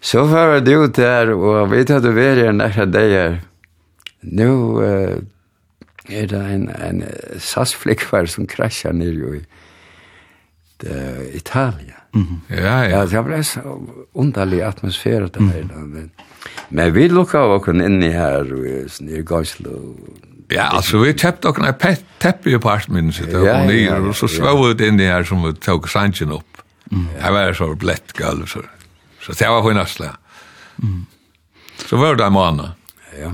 [0.01, 3.39] Så var det ut der, og vi hade varit en nära dagar.
[4.21, 4.49] Nu
[4.81, 5.17] uh,
[6.09, 7.03] er det en, en
[7.39, 9.41] SAS-flygvare som kraschar ner i
[10.85, 11.95] uh, Italien.
[12.49, 12.89] Ja, ja.
[12.89, 13.61] ja, det ble så
[14.13, 15.63] underlig atmosfære det her.
[15.63, 16.09] -hmm.
[16.69, 19.95] Men vi lukka av okken inni her, og nir Goslo,
[20.53, 24.81] Ja, altså vi kjøpte pet teppe i apartmenten sitt, og nye, og så svå ut
[24.81, 26.61] inn i her som vi tok sanchen opp.
[27.21, 28.61] Her var så blett gulv, så,
[29.21, 30.11] så det var hun asla.
[31.87, 32.77] Så var det en måned.
[33.19, 33.33] Ja,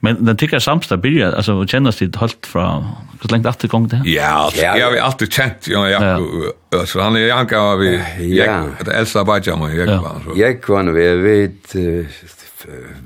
[0.00, 2.84] Men den tycker samsta byrja, alltså och kännas det halt från
[3.22, 4.06] hur länge det gång det här?
[4.06, 8.00] Ja, jag har alltid känt jag jag så han är Janka vi
[8.36, 10.32] jag det äldsta bajama jag var så.
[10.36, 11.74] Jag kan vi vet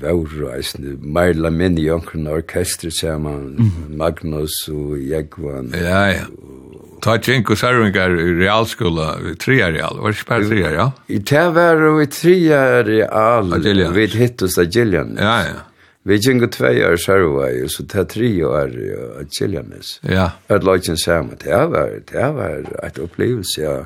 [0.01, 3.97] var eisne Marla Minni Jonkron Orkester saman, mm.
[3.97, 5.71] Magnus og Jegvan.
[5.75, 6.25] Ja, ja.
[7.01, 10.87] Ta tjenko sarvingar i realskola, i tria real, var det ikke bare tria ja?
[11.13, 13.53] I ta var i tria real,
[13.93, 15.15] vi hittos av Gillian.
[15.19, 15.63] Ja, ja.
[16.07, 18.71] Vi tjenko tvei år sarvai, og så ta tri år
[19.19, 19.73] av Gillian.
[20.07, 20.29] Ja.
[20.49, 23.81] At lojtjen saman, det var, det var et opplevelse, ja.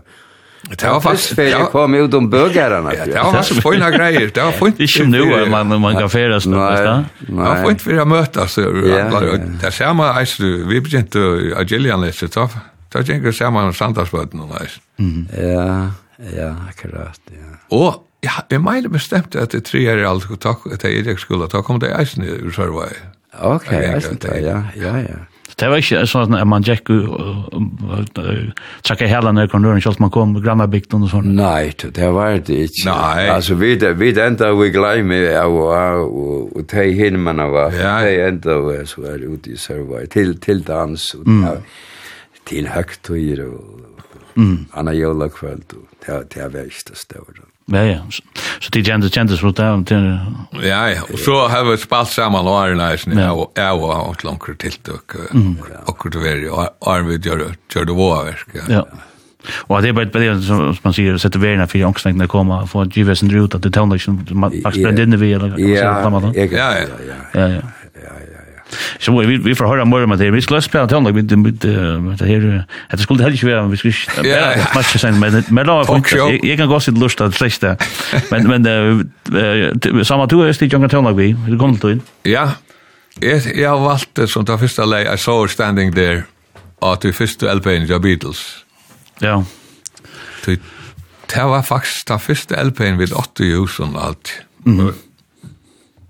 [0.70, 2.94] Det var faktiskt för jag kom ut om bögarna.
[2.96, 4.32] Ja, det var faktisk fina grejer.
[4.34, 4.80] Det var fint.
[4.80, 7.08] Ikke nu man man kan färdas någonstans.
[7.20, 8.56] Det var fint för att mötas.
[9.62, 11.20] Det ser man alltså vi begynte
[11.58, 12.50] Agilian läste så.
[12.94, 14.80] Då tänker jag man Santasböten och nice.
[15.42, 15.92] Ja,
[16.38, 17.78] ja, akkurat, ja.
[17.78, 21.18] Och Ja, jeg mener bestemt at det tre er alt, og takk, at jeg ikke
[21.18, 22.92] skulle, da kom det eisen i Sørvei.
[23.40, 25.18] Ok, eisen, ja, ja, ja.
[25.60, 28.10] Det var ikke sånn at man gikk og
[28.86, 31.30] trakk hele ned kondøren selv man kom grannabygden og sånn.
[31.38, 32.88] Nei, det var det ikke.
[32.90, 33.28] Nei.
[33.34, 36.02] Altså, vi, vi enda vi glemme av og av,
[36.56, 37.96] og de himmene var, ja.
[38.06, 41.48] de enda vi så er ute i server, til, til dans, og, mm.
[42.50, 44.58] til høgtøyer og mm.
[44.80, 47.51] anna jola kveld, og det, det var ikke det større.
[47.72, 48.00] Ja, ja.
[48.10, 48.24] Så
[48.62, 49.68] så de kjendes, kjendes mot det.
[50.62, 51.02] Ja, ja.
[51.10, 53.32] Og så har vi spalt sammen årene her, sånn, ja.
[53.34, 55.16] og jeg har hatt langere tiltak,
[55.90, 57.42] akkurat å være, og Arvid gjør
[57.90, 58.60] det våverk.
[58.70, 58.84] Ja.
[59.66, 63.34] Og det er bare det som man sier, sette verden for angstnekene komme, få givesen
[63.34, 66.54] ut, at det tøvner ikke, man faktisk brenner inn i vi, eller hva man sier.
[66.54, 67.22] Ja, Ja, ja, ja.
[67.34, 68.31] Ja, ja.
[69.00, 70.32] Så vi vi får höra mer om det.
[70.32, 71.54] Vi skulle spela till honom med med
[72.18, 73.94] det här det skulle helst vara vi skulle
[74.76, 76.02] matcha sen men men då
[76.44, 77.78] jag kan gå sitt lust att sista.
[78.32, 81.36] Men men samma tur är det jag kan till vi.
[81.52, 82.00] Det kommer till.
[82.24, 82.52] Ja.
[83.20, 86.24] Jag jag har valt det som det första läget I saw standing there.
[86.80, 88.56] Och det första LP:n The Beatles.
[89.20, 89.46] Ja.
[91.36, 94.32] Det var faktiskt den första LP:n vid 80 år og alt.
[94.66, 94.94] Mm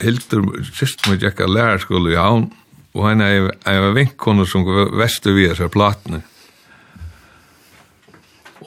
[0.02, 2.50] hildur, sist med Jekka lærerskole i havn,
[2.92, 6.22] og henne er en vinkkone som går vestu via seg platene.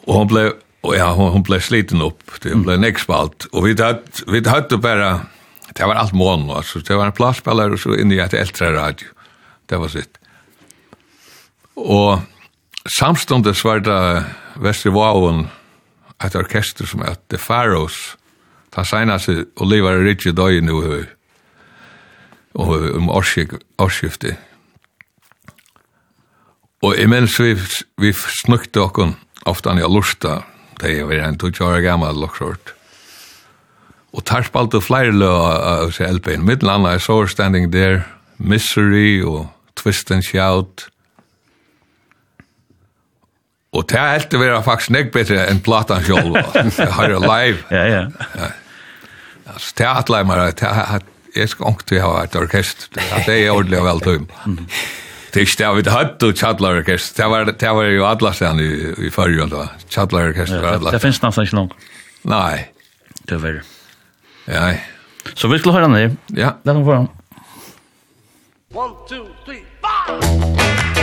[0.05, 0.45] Og hon ble,
[0.85, 4.73] og ja, hon, hon ble sliten opp, det ble nekspalt, og vi tatt, vi tatt
[4.85, 5.17] bare,
[5.73, 8.73] det var alt mån, altså, det var en plassspiller og så inn i et eldre
[8.77, 9.11] radio,
[9.71, 10.21] det var sitt.
[11.75, 12.21] Og
[12.99, 14.01] samståndes var det
[14.63, 15.49] Vestervågen,
[16.25, 18.15] et orkester som heter The Pharaohs,
[18.73, 21.05] ta seinaste Oliver Ridge døy nu høy
[22.55, 24.39] og om årsskiftet.
[26.85, 27.55] Og imens vi,
[28.01, 29.15] vi snukte okken
[29.49, 30.43] ofte han i lusta,
[30.81, 32.75] da er var en 20 år gammel loksort.
[34.15, 36.45] Og tar spalte flere lø av seg LP-en.
[36.47, 38.05] Middelanda er så standing there,
[38.39, 39.49] Misery og
[39.79, 40.87] Twist and Shout.
[43.75, 46.37] Og det er helt til å være faktisk nek bedre enn platan sjolv.
[46.97, 47.65] Har det live.
[47.75, 48.05] Ja, ja.
[48.39, 48.53] Ja.
[49.59, 51.03] Så det er det er
[51.35, 52.87] jeg skal ikke til å ha et orkest.
[52.95, 54.29] Det er ordentlig og vel tøym.
[55.35, 57.17] Det er ikke det vi hadde og tjallarorkest.
[57.19, 59.65] Det var, det var jo alle stedene i, i førre, da.
[59.91, 60.95] Tjallarorkest var alle.
[60.95, 61.75] Det finnes nesten ikke langt.
[62.31, 62.65] Nei.
[63.27, 63.65] Det var det.
[64.47, 64.65] Ja.
[65.35, 66.17] Så vi skulle høre den der.
[66.39, 66.55] Ja.
[66.65, 67.11] La dem få den.
[68.75, 70.94] One, two, three, five!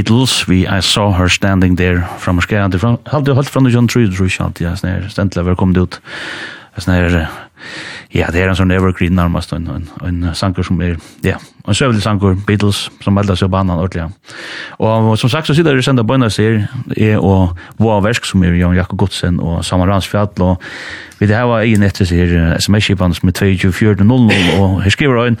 [0.00, 2.62] Beatles, vi I Saw Her Standing There, fra morske, jeg
[3.12, 5.76] hadde jo holdt fra noe John Trude, tror jeg alltid, jeg snær, stendelig var kommet
[5.76, 5.98] ut,
[6.76, 7.16] jeg snær,
[8.14, 10.96] ja, det er en sånn evergreen nærmest, en, en, en sanger som er,
[11.26, 11.36] ja,
[11.66, 14.08] en søvelig sanger Beatles, som melder seg banan ordentlig,
[14.80, 16.62] og som sagt, så sitter det senda bøyna sier,
[16.96, 20.64] er og Vå Versk, som er Jan Jakob Godsen, og Samarans Fjall, og
[21.20, 25.36] Vi det var egen etter sier sms-kipan som er 22.4.00 og her skriver han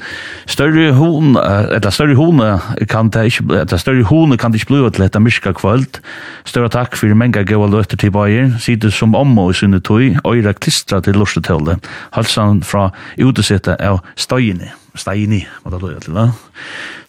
[0.50, 2.50] større hone, eller større hone
[2.90, 6.02] kan det ikke, eller større hone kan det ikke bli til etter myrka kvöld.
[6.44, 10.52] Større takk for menga gøy løter til bayer, sitte som omma og sinne tøy, øyra
[10.52, 11.78] klistra til lortetølle,
[12.12, 16.28] halsan fra utesette av støyene steini, må det løy til, da.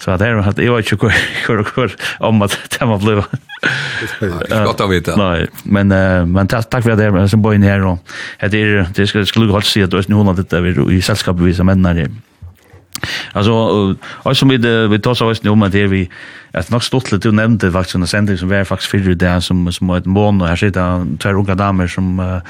[0.02, 1.96] Så det er jo at jeg var ikke hvor, hvor, hvor
[2.28, 3.18] om at det må bli.
[4.06, 5.16] Ikke Godt å vite.
[5.20, 5.94] Nei, men,
[6.32, 8.00] men takk for at det, er som bøyne her, og
[8.42, 11.46] det er det skal skulle godt sig at det nu när det är i selskapet
[11.46, 12.10] vi som menn det.
[13.34, 13.52] Alltså
[14.24, 16.10] och som vi det vi tar så vis nu om att det vi
[16.54, 19.88] att nog stottlet du nämnde faktiskt en sändning som var faktiskt förr det som som
[19.88, 22.42] var ett mån och här sitter två unga damer som uh,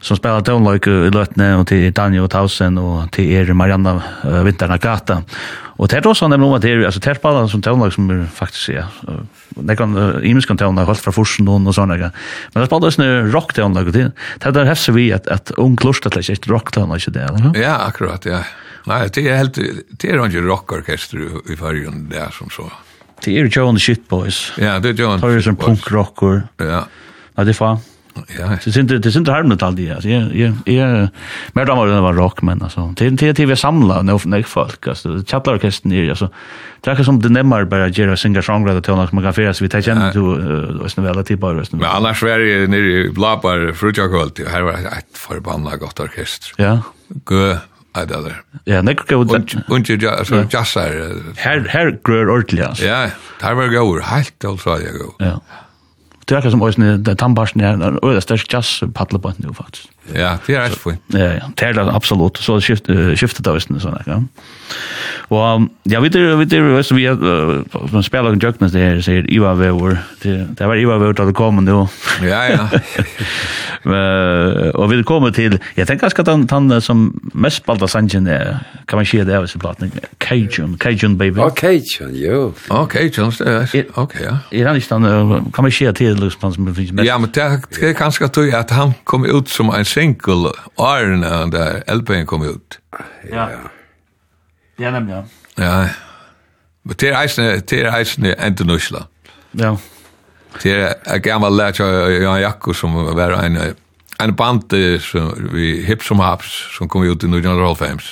[0.00, 4.42] som spelar Don't Like i Lötne och till Daniel Tausen och till er Marianna uh,
[4.42, 5.22] Vinterna Gata
[5.76, 8.10] Och det är då så nämligen att det är alltså tärspallan som Don't Like som
[8.10, 8.84] är faktiskt ja.
[9.48, 12.10] Det kan uh, imens kan Don't Like hållt från forsen och såna där.
[12.52, 14.12] Men det spelar också rock Don't Like det.
[14.38, 17.62] Det där häfser vi att att ung klostret läs rock Don't Like eller?
[17.62, 18.44] Ja, akkurat ja.
[18.86, 21.20] Nei, det er helt det är ikke rockorkester
[21.52, 22.66] i fargen, det er som så.
[23.24, 24.52] Det er the Shit Boys.
[24.58, 25.32] Ja, det er Joan Shit Boys.
[25.32, 26.42] Det er som punkrocker.
[26.60, 26.84] Ja.
[27.36, 27.82] Nei, det er faen.
[28.38, 28.56] Ja.
[28.64, 29.86] Det synd det synd harmt allt det.
[30.04, 31.08] Ja, ja, ja.
[31.54, 32.94] Men då var det var rock men alltså.
[32.96, 36.28] Det är inte det vi samla när när folk alltså chaplaorkestern är alltså.
[36.80, 39.68] Det är som det nämmer bara Jerry singer songwriter till när man kan färas vi
[39.68, 40.20] tar igen till
[40.80, 41.78] oss när alla typer rösten.
[41.78, 44.40] Men annars var Sverige nere i Blapar fruktakolt.
[44.48, 46.52] Här var ett förbannat gott orkester.
[46.56, 46.82] Ja.
[47.26, 47.56] Gud
[47.96, 48.38] Ja, det er.
[48.66, 49.56] Ja, nekk gav det.
[49.68, 50.92] Unge jazzar.
[51.42, 52.86] Her, her grør ordentlig, altså.
[52.86, 53.10] Ja,
[53.42, 55.12] her var gav, helt altså jeg gav.
[55.20, 55.34] Ja.
[56.22, 57.66] Det er akkurat som òsne, det er tannbarsen, det
[58.14, 59.90] er størst jazz paddle på nu, faktisk.
[60.10, 61.14] Ja, det er helt fint.
[61.14, 62.40] Ja, ja, det er det absolutt.
[62.42, 64.18] Så skift, uh, skiftet av visene sånn, ja.
[65.32, 69.24] Og ja, vi der, vi der, vi vi har spiller en jøknes det her, sier
[69.32, 69.96] Iva Vevor.
[70.22, 71.86] Det var Iva Vevor da det kom nå.
[72.24, 72.66] Ja, ja.
[74.78, 78.28] og vi kommer til, jeg tenker ganske at han, han som mest spalt av sangen
[78.28, 81.40] er, kan man si det er visse platen, Cajun, Cajun Baby.
[81.40, 82.52] Å, Cajun, jo.
[82.68, 83.32] Å, Cajun,
[83.96, 84.36] ok, ja.
[84.52, 87.08] Er han ikke den, kan man si det til, liksom, han som finnes mest?
[87.08, 92.26] Ja, men det er ganske at han kom ut som en single årene der LP'en
[92.26, 92.78] kom ut.
[93.30, 93.48] Ja.
[94.80, 95.22] Ja, nemlig, ja.
[95.58, 95.88] Ja.
[96.84, 98.70] Men det er eisende, det er eisende enten.
[99.58, 99.76] Ja.
[100.62, 103.58] Det er en gammel lært av Jan Jakko som var en,
[104.20, 108.02] en band som, vi Hips som Haps som kom ut i 1905.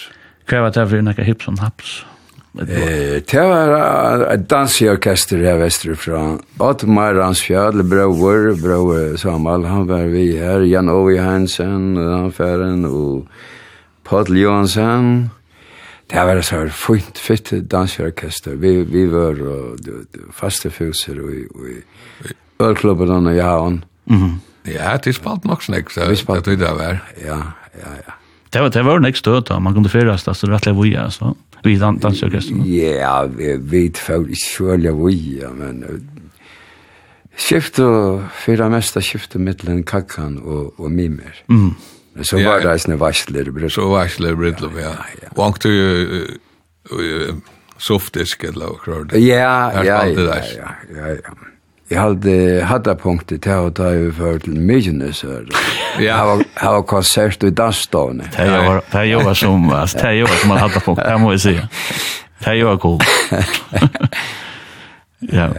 [0.50, 2.00] Hva var det for en Hips som Haps?
[2.58, 6.22] Eh, det var et dansorkester her vesterfra.
[6.58, 10.66] Otmar Ransfjall, bror, bror Samal, han var vi her.
[10.66, 13.28] Jan Ovi Hansen, han færen, og
[14.04, 15.30] Paul Johansen.
[16.10, 18.58] Det var så fint, fint dansorkester.
[18.58, 19.78] Vi, vi var og,
[20.34, 23.84] faste fuser og, og ølklubben og jaen.
[24.06, 24.38] Mm -hmm.
[24.66, 26.44] Ja, det spalt nok snakk, så vi spalt.
[26.44, 26.98] det var.
[27.24, 27.42] Ja,
[27.78, 28.12] ja, ja.
[28.52, 31.24] Det var, det var nekst støt, da, man kunne fyrast, altså, rettelig vi, altså.
[31.24, 32.64] Ja vi dansorkestern?
[32.68, 34.00] Ja, vi vet
[34.32, 35.84] i sjølja vi, men
[37.40, 37.86] skifte,
[38.44, 41.42] fyrir mesta skifte mittlen kakkan og, og mimer.
[41.48, 41.74] Mm.
[42.26, 43.72] Så var det eisne varsler bryllup.
[43.72, 44.96] Så varsler bryllup, ja.
[45.36, 46.36] Vangt du
[47.80, 49.22] softisk eller hva det?
[49.24, 51.38] Ja, ja, ja, ja, ja, ja.
[51.90, 52.34] Jeg hadde
[52.70, 55.48] hattapunktet til å ta over til Mykines her.
[55.98, 56.20] Ja.
[56.60, 58.28] Ha var konsert i dansstavne.
[58.30, 61.42] Det er jo var som, det er jo var som man hattapunkt, det må jeg
[61.48, 61.56] si.
[62.44, 63.02] Det er jo var cool.
[65.34, 65.50] Ja.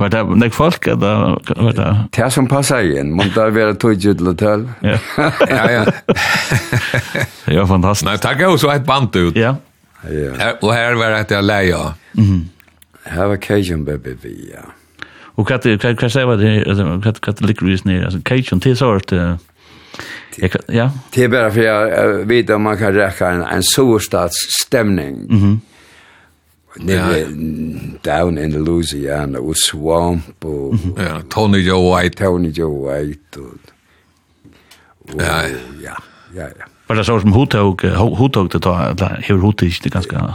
[0.00, 1.88] Var det nek folk, eller var det?
[2.16, 4.68] Det er som passer igjen, må det være tog ut til hotell.
[4.86, 4.96] Ja.
[5.50, 5.84] Ja, ja.
[7.44, 8.06] Det var fantastisk.
[8.08, 9.36] Nei, takk er jo så et band ut.
[9.36, 9.56] Ja.
[10.08, 10.54] Ja.
[10.62, 11.82] Og her var det at jeg leia.
[13.10, 14.14] Her var Cajun Baby,
[14.54, 14.62] ja.
[14.62, 14.79] Ja.
[15.34, 18.76] Och kat vad vad säger vad det alltså vad ligger liquid ner alltså cajun till
[18.76, 19.12] sort
[20.66, 20.90] ja.
[21.14, 25.26] Det är bara för jag vet om man kan räcka en en storstadsstämning.
[25.28, 25.60] Mhm.
[26.76, 27.24] Nere
[28.02, 33.38] down in Louisiana och swamp och ja, Tony Joe White, Tony Joe White.
[35.18, 35.42] Ja,
[35.84, 35.96] ja,
[36.34, 36.64] ja, ja.
[36.90, 37.82] Var det så som hotog,
[38.18, 40.34] hotog det då eller hever hotog det ganska?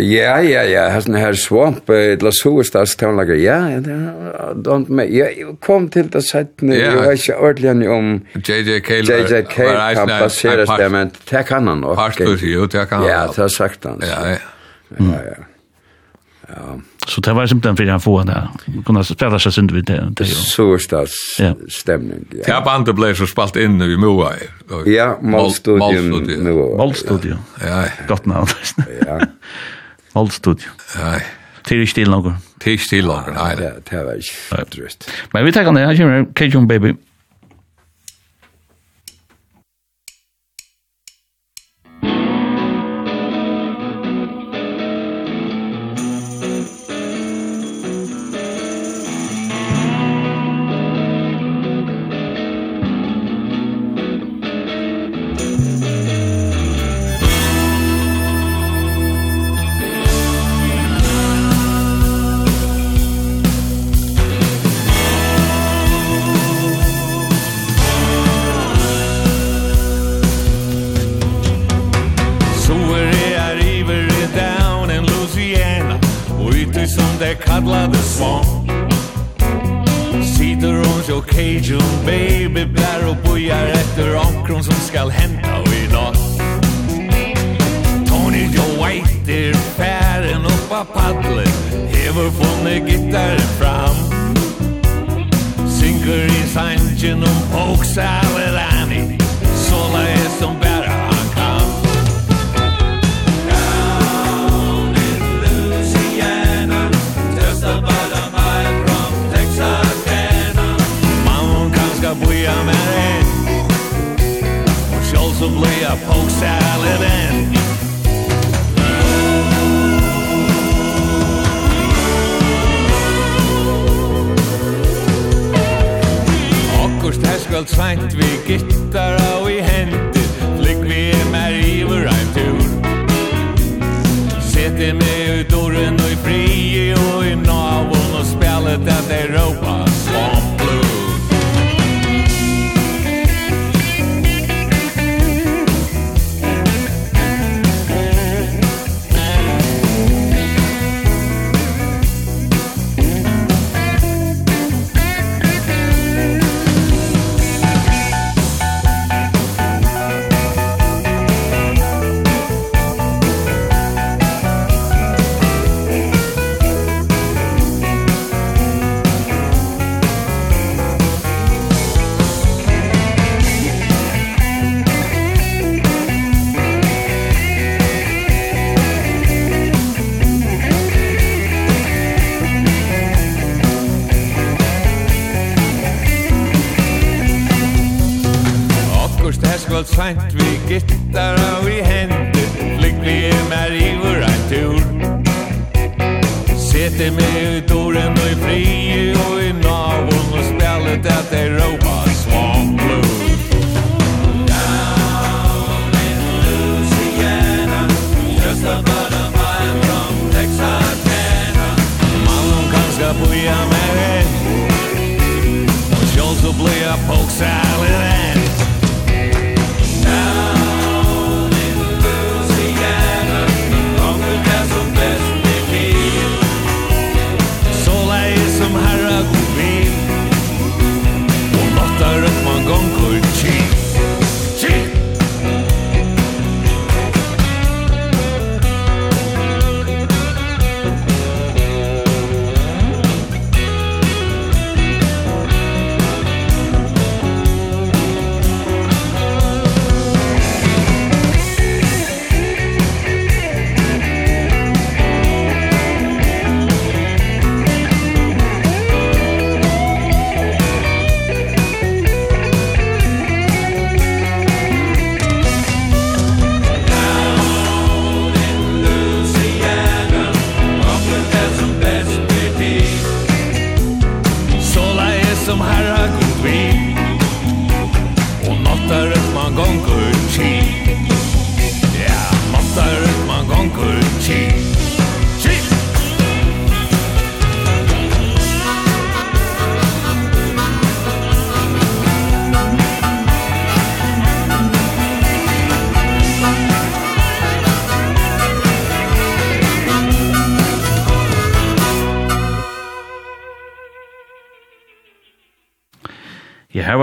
[0.00, 1.88] Ja, ja, ja, hans den her svamp,
[2.22, 7.90] la sovestas tånlager, ja, ja, Jag kom till det sätt settene, Jag var inte ordentlig
[7.90, 8.80] om J.J.
[8.80, 9.42] Cale, J.J.
[9.42, 11.96] Cale kan baseres det, men det kan han nok.
[11.96, 13.08] Parsturs, jo, det kan han.
[13.08, 14.02] Ja, det har sagt han.
[14.02, 14.36] Ja, ja.
[14.98, 15.44] Ja, ja.
[16.48, 16.80] Ja.
[17.08, 18.48] Så det var simpelthen för han får där.
[18.86, 20.08] Kunde spela sig synd vid det.
[20.10, 21.54] det Sårstas ja.
[21.68, 22.24] stämning.
[22.30, 22.42] Ja.
[22.46, 24.32] Ja, bandet blev så spalt in i Moa.
[24.86, 26.10] Ja, Målstudion.
[26.76, 27.38] Målstudion.
[27.66, 27.84] Ja.
[28.08, 28.46] Gott namn.
[29.06, 29.20] Ja.
[30.12, 30.70] Målstudion.
[30.98, 31.14] Ja.
[31.64, 32.34] Till still någon.
[32.58, 33.34] Till still någon.
[33.34, 33.56] Nej,
[33.90, 35.06] det var inte.
[35.32, 35.86] Men vi tar kan det.
[35.86, 36.94] Här kommer Cajun Baby.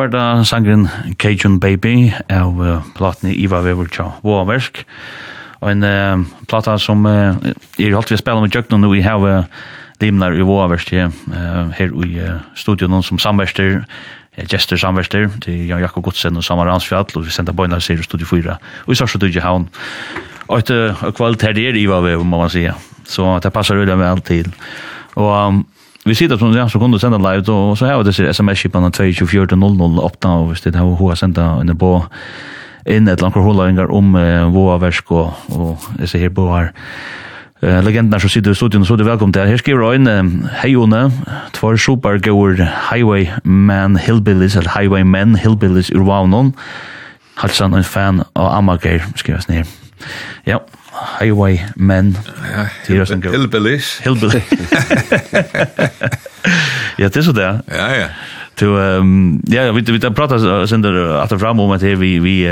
[0.05, 0.87] var det sangren
[1.17, 4.83] Cajun Baby av uh, platene Iva Vever Tja Våversk.
[5.63, 7.33] Og en uh, plata som uh,
[7.79, 9.49] er holdt vi å spille med Jøkno nå i havet
[10.03, 11.09] limnar i Våversk uh,
[11.73, 13.81] her i uh, studion som samverster,
[14.37, 18.03] uh, Gjester samverster, til Jan Jakob Godsen og Samar Ransfjall, og vi sender bøyna sier
[18.05, 19.69] Studio 4, og i Sarsu Dugge Havn.
[20.51, 22.75] Og et uh, kvalitet er Iva Vever, må man sige.
[23.09, 24.53] Så det passer veldig vel til.
[25.15, 25.65] Og um,
[26.05, 28.23] vi sitter som ja, så kunde sända live då och så här var det så
[28.23, 32.05] sms-chipan 2214 08 och visst det har hur sända en på
[32.85, 36.73] in ett långt hållingar om eh, våra versk och, och det ser här boar.
[37.63, 39.41] Uh, legendarna som sitter i studion så det välkommen till.
[39.41, 41.11] Här skriver en eh, hejone,
[41.51, 41.77] två
[42.91, 46.53] highway man hillbillies eller highway men hillbillies ur Waunon.
[47.35, 49.65] Halsan en fan av Amager skriver skrivas ner.
[50.43, 50.65] Ja,
[51.19, 52.17] highway men.
[52.87, 54.01] ja Hillbillies.
[54.03, 54.43] Hillbillies.
[56.97, 57.61] Ja, det är så där.
[57.67, 58.07] Ja, ja.
[58.59, 62.49] Du ehm ja, vi vi pratar sen där att fram om att vi vi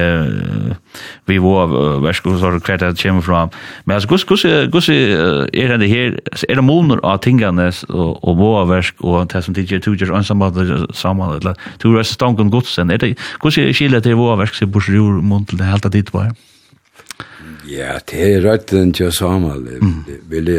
[1.25, 1.67] vi var
[1.99, 3.49] vad ska så kvar att komma från.
[3.83, 6.19] Men alltså gus gus gus är det här
[6.49, 10.11] är det månader av tingarnas och och var verk och det som tidigare tog just
[10.11, 10.53] ensamma
[10.93, 12.89] samma eller du röstar stanken gott sen.
[12.89, 16.13] Är det kus är skillet det var verk så borde ju mont det helt dit
[16.13, 16.31] var.
[17.69, 19.67] Ja, det er røtten til Samuel.
[19.71, 20.49] Jeg vil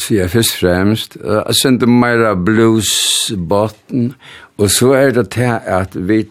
[0.00, 4.14] si først fremst, jeg sendte mer bluesbotten,
[4.58, 6.24] og så er det til at vi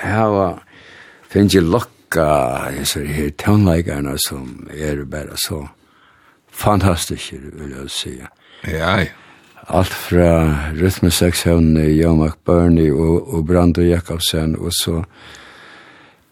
[0.00, 0.62] har
[1.28, 5.64] finnes lokka disse her tannleikerne som er bare så
[6.54, 8.16] fantastiske, vil jeg si.
[8.70, 9.06] Ja, ja.
[9.68, 15.02] Alt fra rytmesekshavn, Jan McBurney og, og Brando Jakobsen, og så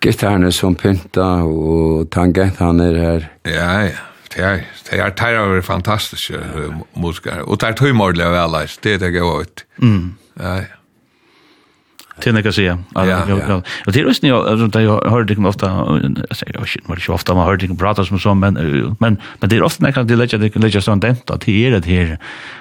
[0.03, 3.29] gitarne som pynta og tangentene her.
[3.47, 4.09] Ja, ja.
[4.33, 7.43] Det er, det er, det er fantastiske uh, musikere.
[7.45, 9.65] Og det er tøymordelig av alle, det er det jeg ut.
[9.77, 10.15] Mm.
[10.41, 10.79] Ja, ja.
[12.21, 12.79] Till några säga.
[12.95, 13.63] Ja, ja.
[13.87, 15.67] Och det är just nu alltså jag hör det ofta
[16.29, 18.55] jag säger jag shit, var det ofta man hör det prata som som men
[19.01, 21.67] men men det är ofta när kan det lägga det lägga sånt dent att det
[21.67, 22.19] är det här.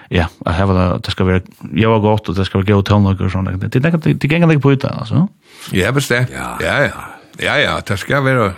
[0.10, 1.42] Ja, jag har det ska vara
[1.74, 3.62] jag var gott och det ska vara gott tonlager och sånt.
[3.62, 5.28] Det det det gänga det på ut alltså.
[5.72, 6.30] Ja, bestämt.
[6.34, 7.20] Ja, ja.
[7.40, 8.54] Ja, ja, det skal være,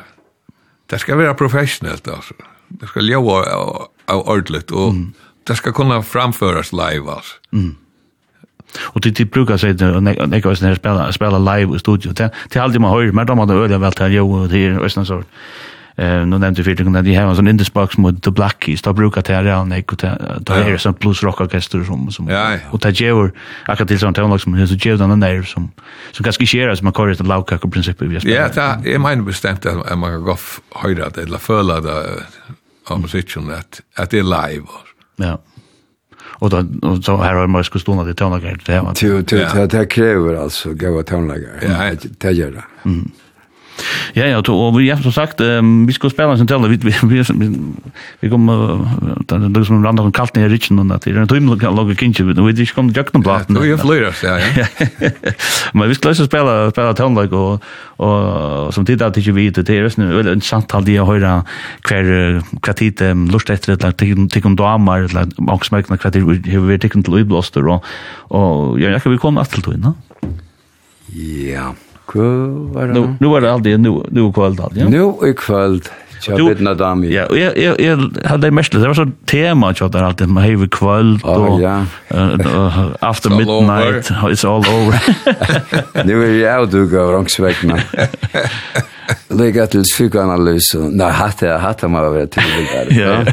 [0.90, 2.34] det skal være professionellt, altså.
[2.82, 3.44] Det skal ljua
[4.08, 5.14] av ordentligt, og mm.
[5.48, 7.36] det skal kunna framföras live, alltså.
[7.52, 7.76] Mm.
[8.82, 12.12] Och det det brukar säga när när jag spela spela live i studio.
[12.14, 15.06] Det det alltid man hör, men de hade öliga väl till jo det är nästan
[15.06, 15.24] så.
[15.96, 18.82] Eh nu nämnde vi det att de har en sån indesbox med The Black Keys.
[18.82, 22.30] Då brukar det här och det då är det sån blues rock orkester som som
[22.30, 22.58] Ja.
[22.72, 23.32] och det ger
[23.66, 25.72] akkurat till sånt tonlag som så ger den där som
[26.12, 28.48] så ganska skär som man kallar det lauka i princip vi Ja,
[28.84, 30.40] det är min bestämt att man går
[30.76, 32.04] höra det eller förla det
[32.88, 34.66] av musiken att att det är live.
[35.16, 35.40] Ja
[36.44, 38.94] och då och så här har man skulle stå det tonlager det här.
[38.94, 41.60] Till Det det det kräver alltså goda tonlager.
[41.62, 42.64] Ja, det gör det.
[42.86, 43.12] Mm.
[44.14, 46.94] Ja, ja, og vi har som sagt, um, vi skal spela en tella, vi, vi,
[47.10, 47.48] vi,
[48.22, 51.30] vi kom, det er liksom randa som kalt ned i ritsen, og det er en
[51.30, 53.58] tøymel kan lage vi er ikke kommet jøkken platen.
[53.58, 54.68] Du er flyr, ja, ja.
[55.74, 57.64] Men vi skal også spela, spela tøymel, og,
[57.98, 61.40] og som tid at ikke vi, det er en veldig interessant halde jeg høyra
[61.88, 66.30] hver, hver tid um, lust etter, eller tikkum damer, eller maksmøkna, hver tid
[66.70, 67.90] vi tikkum til uiblåster, og,
[68.30, 69.96] og ja, jeg kan vi komme at til tøyna.
[71.14, 71.93] Ja, ja.
[72.12, 73.04] Hva det?
[73.20, 74.90] Nu var det alltid, nu, nu kvöld alltid, ja?
[74.90, 75.90] Nu i kvöld,
[76.22, 77.10] tja bitna dami.
[77.14, 80.28] Ja, og jeg, jeg, jeg hadde det mest, det var så tema tja der alltid,
[80.28, 81.78] man hever kvöld og oh, ja.
[82.14, 85.00] uh, after it's midnight, it's all over.
[86.08, 87.80] nu er jeg og du gav rangsvekna.
[89.28, 90.76] Lägga till psykoanalys.
[90.76, 93.26] Nej, hade jag hade man varit till det Ja.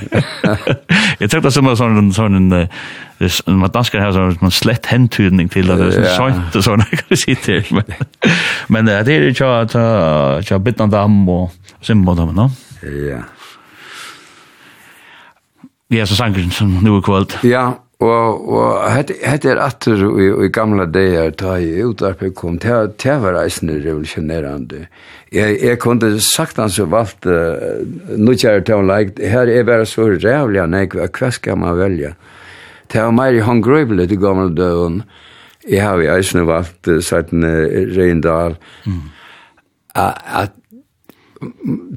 [1.19, 5.71] Jag tänkte som en sån sån en man danskar här så man slett hentydning till
[5.71, 7.85] att det är så skönt och såna grejer men
[8.67, 11.53] men det är ju att att jag bitte dam och
[11.83, 12.51] sen vad då, va?
[12.83, 13.19] Ja.
[15.89, 17.39] Ja, så sangen som nu kvalt.
[17.43, 22.57] Ja, Og, og hette, hette er atter i, i gamla dager da jeg utarpe kom,
[22.63, 22.73] det,
[23.03, 24.87] det var reisende revolusjonerande.
[25.35, 27.83] Jeg, jeg kunne sagt han så valgt, uh,
[28.17, 31.77] nu kjær til han like, her er bare så rævlig han ikke, hva skal man
[31.77, 32.15] velge?
[32.91, 35.03] Det var mer i håndgrøyble til gamla døven.
[35.69, 37.45] Jeg har jo eisne valgt, uh, sagt uh,
[37.97, 39.05] Reindal, mm.
[39.95, 40.57] at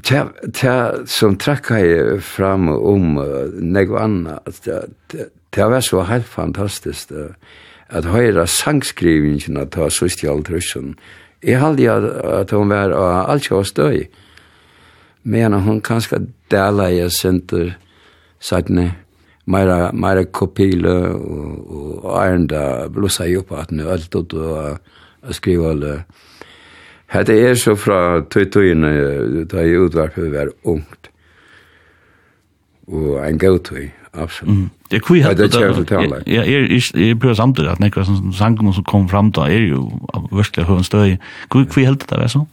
[0.03, 0.21] Tja,
[0.55, 0.73] tja,
[1.11, 4.69] som trakka jeg fram om uh, nego anna, at
[5.55, 7.11] Det var så helt fantastiskt
[7.89, 10.95] at høyra sangskrivingen at ta sust i all trusen.
[11.43, 12.03] Jeg halde at
[12.41, 14.05] at hun var av alt jeg støy.
[15.23, 17.75] Men hun kanskje dela i senter
[18.39, 18.91] sattne
[19.45, 24.77] meira, meira kopile og, og, og blussa blossa i at nu alt og, og,
[25.33, 26.03] skriva alle.
[27.07, 31.09] hetta er så fra tøytøyene da jeg utvarpet var ungt.
[32.87, 34.57] Og en gautøy, absolutt.
[34.57, 34.69] Mm.
[34.93, 35.25] Det er kvitt.
[35.37, 38.05] Det er kjære til Ja, jeg prøver samtidig at nekva
[38.37, 39.87] sangene som kom fram da er jo
[40.29, 41.15] virkelig høy støy.
[41.49, 42.45] kvi kvi helt det var sånn?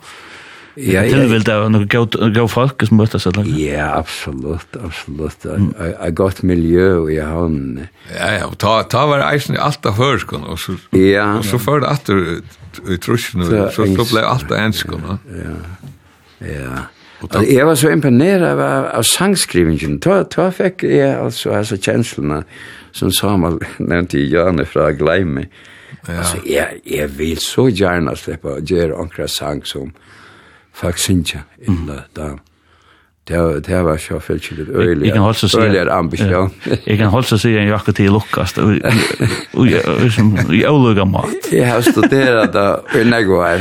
[0.79, 1.11] Ja, ja.
[1.11, 3.51] Til vil det være noen gå folk som møtes seg langt?
[3.61, 5.45] Ja, absolutt, absolutt.
[5.45, 7.91] Et godt miljø i havnen.
[8.09, 11.27] Ja, ja, og ta ta var eisen i alt av hørskene, og så, ja.
[11.43, 12.23] og så før det atter
[12.89, 15.19] i trusjene, så, så ble alt av enskene.
[15.29, 15.59] Ja,
[16.41, 16.57] ja.
[16.57, 16.81] ja.
[17.21, 19.99] Alltså jag var så imponerad av, av sangskrivningen.
[19.99, 22.45] Då, då fick jag alltså, alltså känslorna
[22.93, 25.47] som Samuel nämnde i Janne från Gleime.
[26.07, 26.19] Ja.
[26.19, 29.93] Alltså jag, jag vill så gärna släppa och göra onkra sang som
[30.73, 32.39] faktiskt inte illa mm.
[33.31, 35.05] Det var, det var så fälligt øyelig.
[35.07, 36.53] Jeg kan hålla sig Øyelig ambisjon.
[36.87, 38.73] Jeg kan holde seg sig en jakke til Lukas och
[39.55, 39.67] och
[40.13, 41.53] som i oluga mat.
[41.53, 43.61] Jeg har studeret da, i Negvar.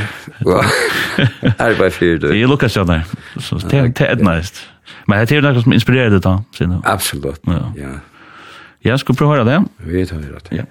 [1.60, 2.22] Arbetar för det.
[2.22, 3.02] Det Jeg Lukas jag där.
[3.40, 4.54] Så det er nice.
[5.08, 6.20] Men det er noe som inspirerer inspirerar da.
[6.20, 6.82] då, sen.
[6.84, 7.40] Absolut.
[7.46, 8.90] Ja.
[9.14, 9.60] prøve å høre det.
[9.78, 10.58] Vi tar det.
[10.58, 10.64] Ja.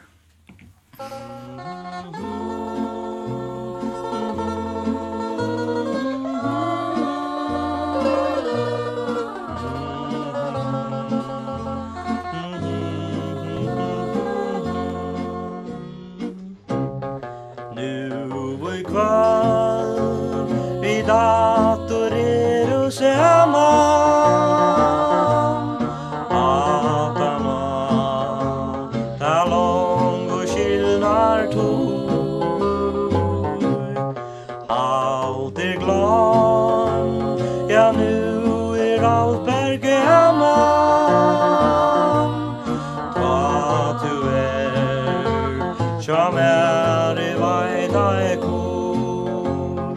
[46.09, 49.97] Sjá mer i veida e kor.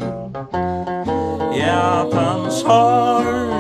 [1.55, 3.50] Ja, tans har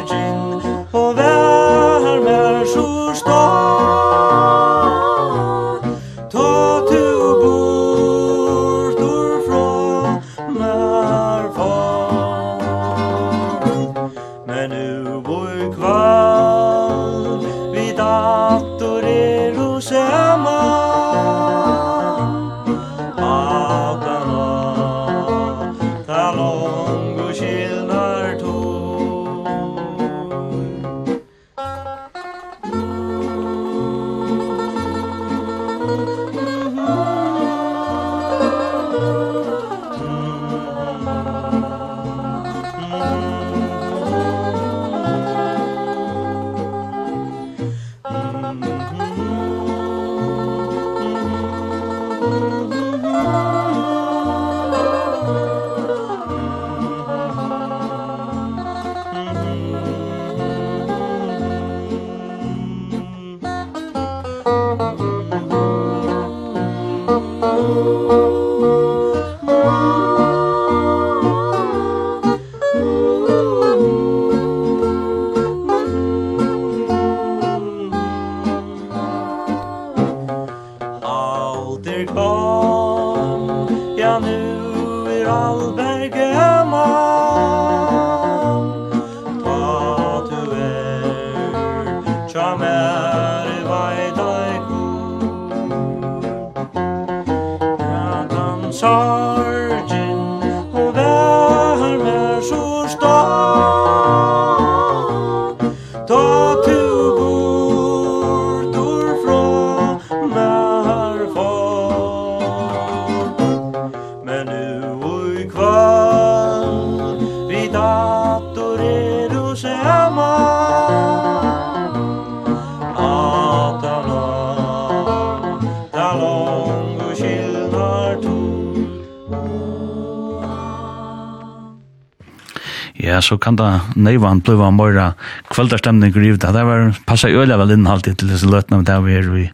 [133.31, 136.43] så kan det nøyvann bliva av kvöldarstemning kvelderstemning og rivet.
[136.43, 139.45] Det var passa øyla vel innhalt til disse løtene, men det vi er i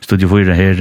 [0.00, 0.80] Studio 4 her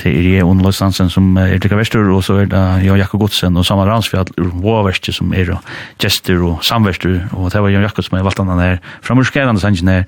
[0.00, 3.66] til Irje Onløstansen som er til Kavestur, og så er det Jan Jakob Godsen og
[3.68, 5.52] Samar Ransfjall, Våverste som er
[6.00, 9.92] gester og samverster, og det var Jan Jakob som er valgt han her, framurskerende sangen
[9.92, 10.06] her,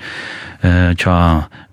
[0.97, 1.19] tja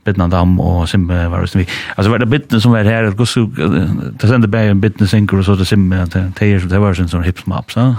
[0.05, 1.63] Bittna Dam og Simbe var det vi.
[1.95, 5.55] Altså var det Bittna som var her, det sendte bare en Bittna synker og så
[5.55, 7.93] det Simbe, det var sånn hipsmap, så.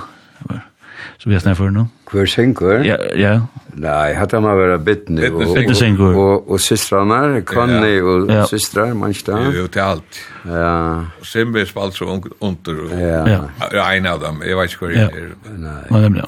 [1.27, 1.87] Du vet när för nu?
[2.07, 2.85] Kvar synkur?
[2.85, 3.47] Ja, ja.
[3.67, 5.43] Nej, hade man vara bitne och
[6.01, 8.05] och, och, och systrarna, Conny ja.
[8.05, 8.47] och ja.
[8.47, 10.21] systrar, man Jo, jo, till allt.
[10.43, 11.05] Ja.
[11.21, 13.01] Och sen blev spalt så under.
[13.31, 13.41] Ja.
[13.73, 14.43] Ja, en av dem.
[14.47, 15.33] Jag vet inte hur det är.
[15.57, 15.73] Nej.
[15.91, 16.23] Nej, nej.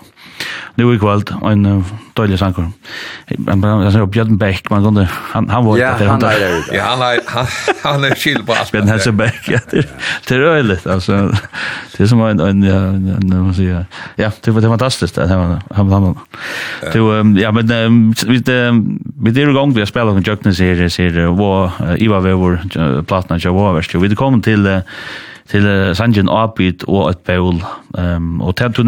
[0.74, 2.70] Nu är kvalt en dålig sankor.
[3.38, 6.64] Men jag sa Björn Bäck, man kunde han han var där han där.
[6.72, 7.20] Ja, han är
[7.82, 8.86] han är skild på Aspen.
[8.86, 9.50] Björn Bäck.
[10.28, 11.34] Det är öligt alltså.
[11.96, 13.84] Det är som en en en vad ska jag
[14.20, 16.18] Ja, det var det fantastiskt det var han han.
[16.92, 18.42] Du ja men vi
[19.20, 23.74] vi det gång vi spelar med Jöknes ser ser var Ivar Wever platna jag var
[23.74, 23.94] värst.
[23.94, 24.80] Vi kom till
[25.46, 27.64] till Sanjen Arbit och ett Paul
[27.98, 28.82] ehm och tänkte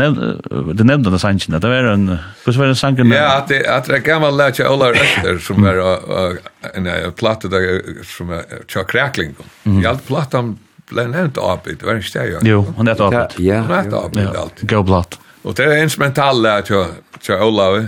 [0.75, 3.99] det nämnde Sanjen det var en hur var det Sanjen Ja att det att det
[3.99, 6.37] gamla lätt jag alla röster som var
[6.75, 7.83] en platta där
[8.17, 8.41] som
[8.75, 9.35] jag kräkling.
[9.63, 10.55] Jag platta
[10.91, 12.29] ble nevnt avbytt, var det ikke det?
[12.33, 12.45] Ja?
[12.51, 13.41] Jo, han er et avbytt.
[13.45, 14.31] Ja, han er et ja.
[14.43, 14.69] alltid.
[14.69, 15.19] Gå blatt.
[15.45, 17.81] Og det er ens mentale at jeg, til Olav,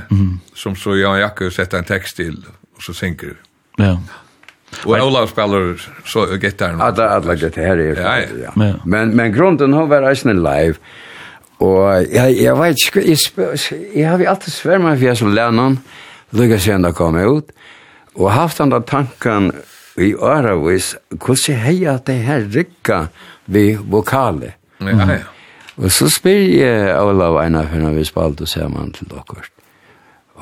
[0.56, 2.38] som så Jan Jakke setter en tekst til,
[2.76, 3.36] og så synker.
[3.78, 3.96] Ja.
[4.86, 5.74] Og Olav spiller
[6.08, 6.80] så gitarren.
[6.80, 8.00] Alla, alla gitarrer.
[8.00, 8.52] Ja, ja.
[8.56, 8.74] ja.
[8.84, 10.80] Men, men grunden har varit eisen live,
[11.62, 13.18] og jeg, jeg vet ikke, jeg,
[13.94, 15.78] jeg har alltid svärmat för jag som lärnan.
[16.30, 17.50] Lycka siden det kom ut,
[18.14, 19.52] og haft den där tanken,
[19.96, 23.06] i åravis, hvordan hei at det her rikka
[23.46, 24.54] vi vokale.
[24.80, 25.22] Ja, ja.
[25.76, 29.44] Og så spyr jeg Olav Einar for når vi spalte sammen til dere.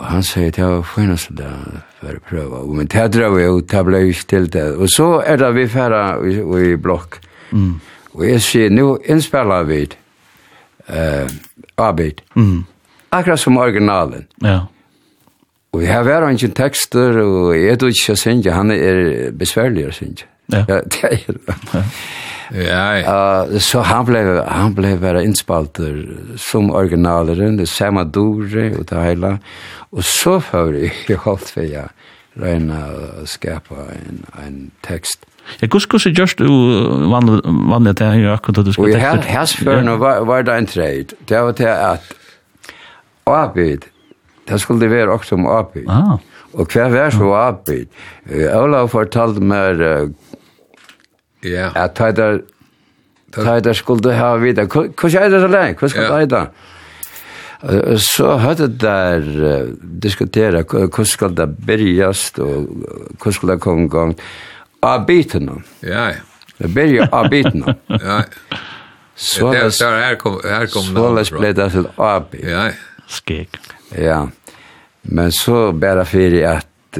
[0.00, 1.50] Og han sier, det var finnes det
[2.00, 2.60] for å prøve.
[2.74, 4.66] Men det drar vi ut, det ble ikke til det.
[4.80, 7.20] Og så er det vi færre i blokk.
[7.52, 7.74] Mm.
[8.16, 9.82] Og jeg sier, nå innspiller vi
[10.88, 11.28] uh,
[11.78, 12.24] Abid.
[12.34, 12.64] Mm.
[13.12, 14.26] Akkurat som originalen.
[14.42, 14.62] Ja.
[15.70, 19.86] Og jeg har vært ikke tekster, og jeg tror ikke å synge, han er besværlig
[19.86, 20.26] å synge.
[20.50, 20.64] Ja.
[20.66, 21.56] ja, det er det.
[22.50, 23.12] Ja, ja.
[23.46, 26.00] Uh, så han ble, han ble bare innspalter
[26.40, 29.36] som originaleren, det samme dore og det hele.
[29.94, 31.86] Og så før jeg holdt for jeg
[32.40, 35.26] regna å skapa en, en tekst.
[35.60, 36.50] Ja, hvordan hvordan du just du
[37.70, 39.08] vanlig det her akkurat du skal tekster?
[39.10, 41.18] Og her, her spør nå var, var det en trade.
[41.28, 42.12] Det var det at
[43.30, 43.86] Abid,
[44.50, 45.88] Det skulle være også om Abid.
[45.88, 46.18] Ah.
[46.58, 47.86] Og hva var så arbeid?
[48.58, 50.08] Olav fortalte meg uh,
[51.46, 51.70] ja.
[51.78, 52.40] at Teitar
[53.30, 54.66] Teitar skulle ha videre.
[54.66, 55.78] Hvordan er det så lenge?
[55.78, 56.50] Hvordan skal Teitar?
[58.00, 59.20] Så hadde der
[60.02, 62.66] diskuteret hvordan skal det bergjast og
[63.20, 64.16] hvordan skal det komme i gang
[64.82, 65.60] av bitene.
[65.84, 66.26] Ja, ja.
[66.60, 67.76] Det bergjer av bitene.
[67.88, 68.58] Ja, ja.
[69.20, 70.86] Så det er her kom her kom.
[70.88, 72.34] Så det ble det til AB.
[72.40, 72.70] Ja.
[73.08, 73.58] Skik.
[73.92, 74.22] Ja.
[75.10, 76.98] Men så bara för att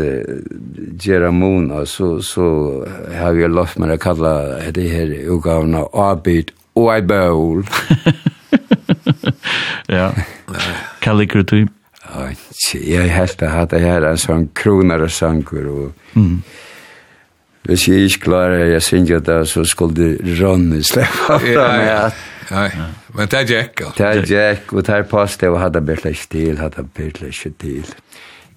[1.03, 2.87] göra mån så så
[3.21, 7.67] har jag lovat mig att kalla det här utgavna Abit och i bowl.
[9.87, 10.13] ja.
[11.01, 11.67] Kalligrafi.
[12.15, 12.29] Ja,
[12.75, 16.43] jag har haft det här en sån kronare sanger och mm.
[17.69, 22.17] Hvis jeg ikke klarer jeg synger det, så skulle Ronny slippe av meg.
[22.51, 22.71] Ja.
[23.15, 23.83] men det er Jack.
[23.99, 27.61] Det er Jack, og det er pastet, og hadde blitt litt til, hadde blitt litt
[27.61, 27.93] til.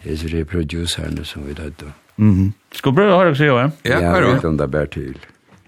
[0.04, 1.92] Det er det produserne som vi hadde.
[2.18, 2.52] Mm -hmm.
[2.72, 3.70] Skal prøve å høre hva jeg sier, ja?
[3.86, 5.16] Ja, jeg vet om det er bare til.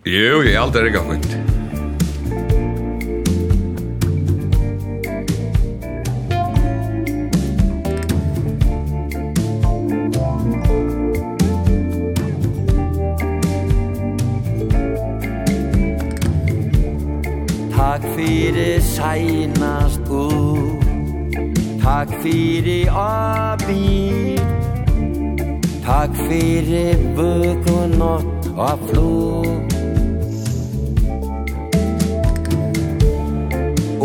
[0.05, 1.29] Jo, jeg er aldri gammelt.
[1.29, 1.64] Ja.
[19.05, 20.81] seinast god
[21.83, 24.37] Takk fyrir abi
[25.85, 29.11] Takk fyrir vøk og nått og flå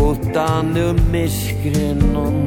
[0.05, 2.39] Utan um miskrenon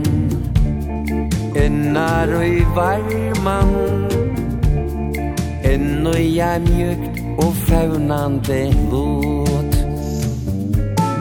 [1.64, 3.74] Innar og i varman.
[5.70, 8.62] Enn og jeg mjukt og faunande
[8.92, 9.43] lov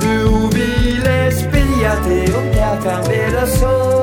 [0.05, 4.03] Mobiles piljate om jag kan vara så.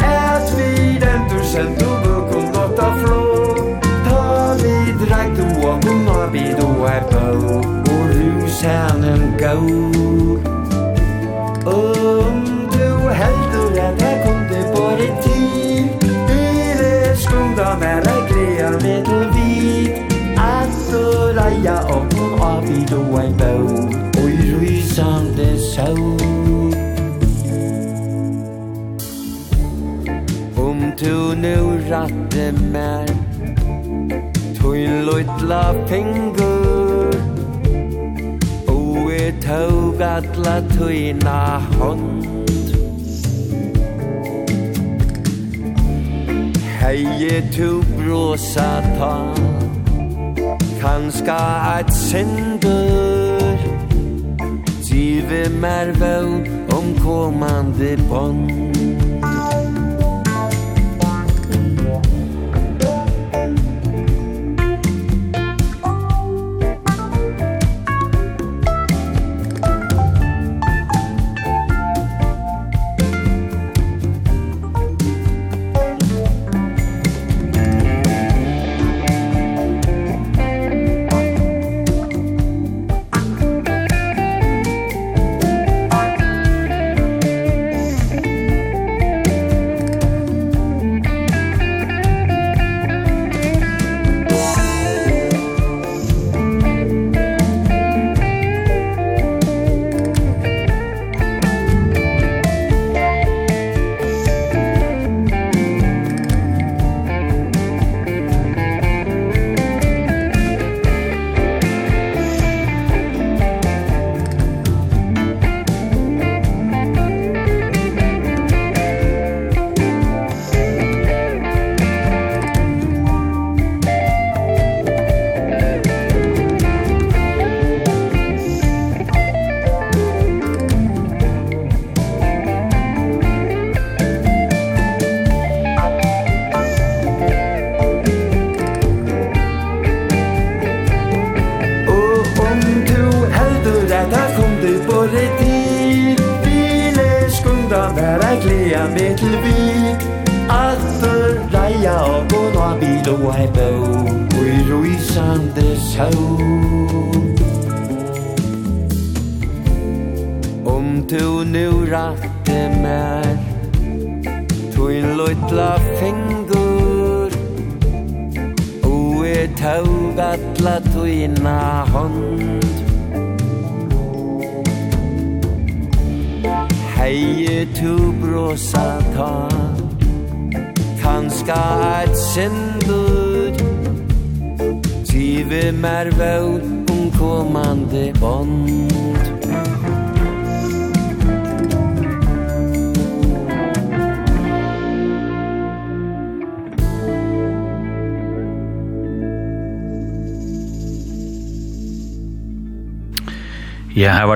[0.00, 3.54] Att vi den du duschen då bukom låta flå.
[4.08, 7.56] Ta vi drag då och hon vi då är på
[7.92, 9.54] Och husen gå
[11.70, 15.88] Om du heldur att jag kunde bara tid
[16.30, 19.92] I det skunda med dig grejer med till vid.
[20.36, 23.74] Att så raja om hon har vi då är på
[24.22, 25.86] Och i som det så
[30.56, 33.06] Om du nu ratte mer
[34.54, 37.10] Tui loitla pengur
[38.66, 42.24] Og i tog atla tuina hånd.
[46.78, 49.14] Heie tu brosa ta
[50.80, 51.42] Kanska
[51.80, 53.23] et sindur.
[54.94, 59.03] Give mer vøvn om kommande bånd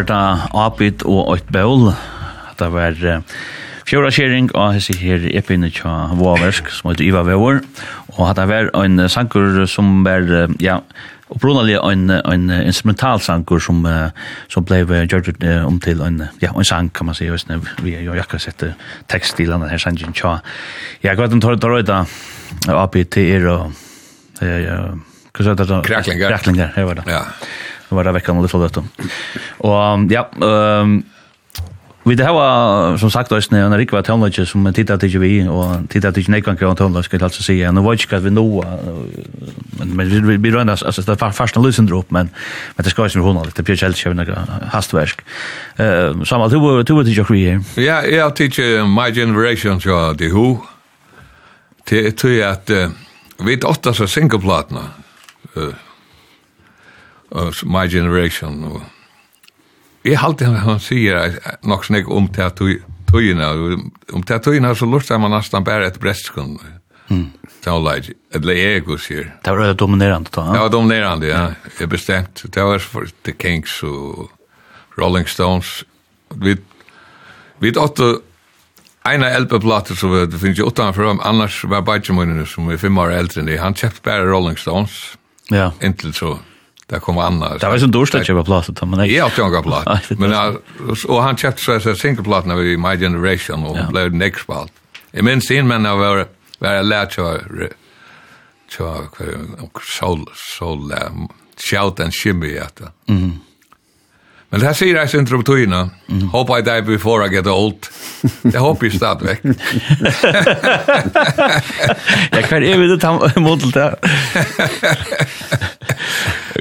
[0.08, 0.24] det
[0.56, 1.92] avbytt og Oit bål.
[2.58, 3.36] Det var uh,
[3.88, 7.62] fjorda kjering av hese her epinne tja Våversk, som heter Iva Våver.
[8.16, 10.80] Og det var en uh, sanker som var, uh, ja,
[11.28, 14.08] opprinnelig en, en instrumental instrumentalsanker som, uh,
[14.48, 14.80] som ble
[15.10, 15.28] gjort
[15.66, 17.46] om til en, ja, en sang, kan man si, hvis
[17.84, 18.64] vi har jo akkurat sett
[19.12, 20.38] tekst til denne her sangen tja.
[21.04, 22.06] Ja, hva er den tar røyda
[22.68, 23.84] avbytt til er og,
[24.40, 24.80] ja, ja,
[25.38, 26.32] Kraklingar.
[26.32, 27.04] Kraklingar, her var det.
[27.06, 27.20] Ja,
[27.88, 28.76] Det var det veckan och det lite lätt.
[29.58, 29.74] Och
[30.10, 31.02] ja, ehm
[32.08, 35.88] vi det har som sagt oss när Erik var Tonlage som tittar till vi och
[35.88, 38.62] tittar till Nikan kan Tonlage ska jag alltså säga nu var inte vi nu
[39.78, 42.30] men men vi vi runda alltså det var fast lösen drop men
[42.76, 45.20] men det ska ju hon lite på Chelsea några hastverk.
[45.76, 47.60] Eh samma du var du var till här.
[47.74, 50.58] Ja, jag teacher my generation så det who
[51.84, 52.70] till till att
[53.38, 54.80] vi åtta så single platna.
[55.56, 55.87] Eh
[57.64, 58.82] my generation og
[60.06, 61.34] Jeg halte han, han sier
[61.66, 62.78] nok snakk om til
[63.10, 63.48] tøyina,
[64.14, 66.60] om til tøyina så lurte man nesten bare et brestskund.
[67.10, 67.32] Mm.
[67.64, 69.32] Det var leid, et leego sier.
[69.44, 70.46] Det var dominerande da?
[70.54, 71.42] Det var dominerande, ja.
[71.80, 72.44] Jeg bestemt.
[72.46, 74.30] Det var for The Kings og
[74.96, 75.84] Rolling Stones.
[76.36, 76.56] Vi,
[77.58, 78.20] vi åtte
[79.08, 83.42] ena elpeplater som det finnes jo utanfor, annars var Bajamøynene som er fem år eldre
[83.42, 83.58] enn de.
[83.60, 85.16] Han kjøpte bare Rolling Stones.
[85.50, 85.72] Ja.
[85.82, 86.36] Inntil så
[86.90, 87.60] Det kom annars.
[87.60, 90.16] Det var som dåligt att köpa plattor till Ja, jag åt jag plattor.
[90.18, 90.58] Men
[91.08, 93.90] och han köpte så här singelplattorna vid My Generation och yeah.
[93.90, 94.72] blev next spalt.
[95.10, 96.26] Jag minns in men jag var
[96.58, 97.38] var jag lärt så
[98.70, 99.06] så
[99.58, 100.92] och soul soul
[101.70, 102.80] shout and shimmy at.
[103.08, 103.32] Mm.
[104.50, 105.90] Men det här säger jag inte på togina.
[106.08, 106.28] Mm.
[106.28, 107.86] Hope I die before I get old.
[108.42, 109.40] Jag hoppas ju stadväck.
[112.30, 113.96] jag kan ju inte ta emot det.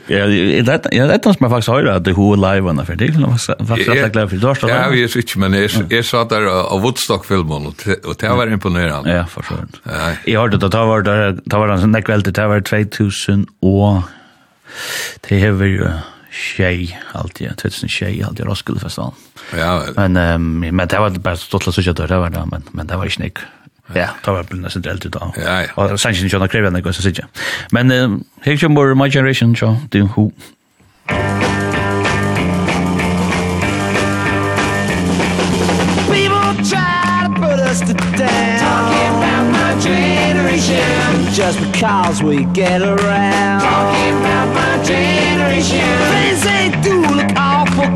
[0.06, 3.10] Ja, det är som jag faktisk hörde att det er hun live henne, for det
[3.10, 4.74] er faktisk rett og glad för det.
[4.74, 5.53] Ja, jeg är inte, men
[5.90, 7.65] jag satt där av Woodstock-filmen,
[8.06, 9.10] og det var imponerende.
[9.10, 9.45] Ja, for
[9.84, 10.69] Jag Jeg att det,
[11.45, 14.02] det var det nekk veldig, det var 2000 och
[15.30, 15.88] det hever ju
[16.32, 19.15] tjej alltid, 2000 tjej alltid i Roskilde festivalen.
[19.57, 20.14] Ja, men
[20.76, 23.11] men det var bara stått så kött det var det, men men det var ju
[23.11, 23.40] snyggt.
[23.95, 25.30] Ja, det var blitt nesten eldre da.
[25.38, 25.68] Ja, ja.
[25.76, 27.27] Og sannsyn ikke han krever enn jeg går, så sier jeg.
[27.72, 27.91] Men
[28.43, 30.31] her kommer My Generation, så det er hun.
[36.11, 42.81] People try to put us to down Talking about my generation Just because we get
[42.81, 47.89] around Talking about my generation Things they do look awful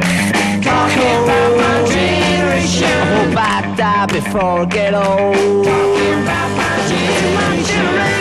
[0.62, 3.71] Talking about my generation I hope I
[4.12, 8.12] before I get old Talking about my generation My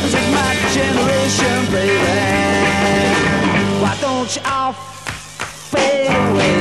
[0.00, 2.14] This is my generation, baby.
[3.82, 6.54] Why don't you all fade away?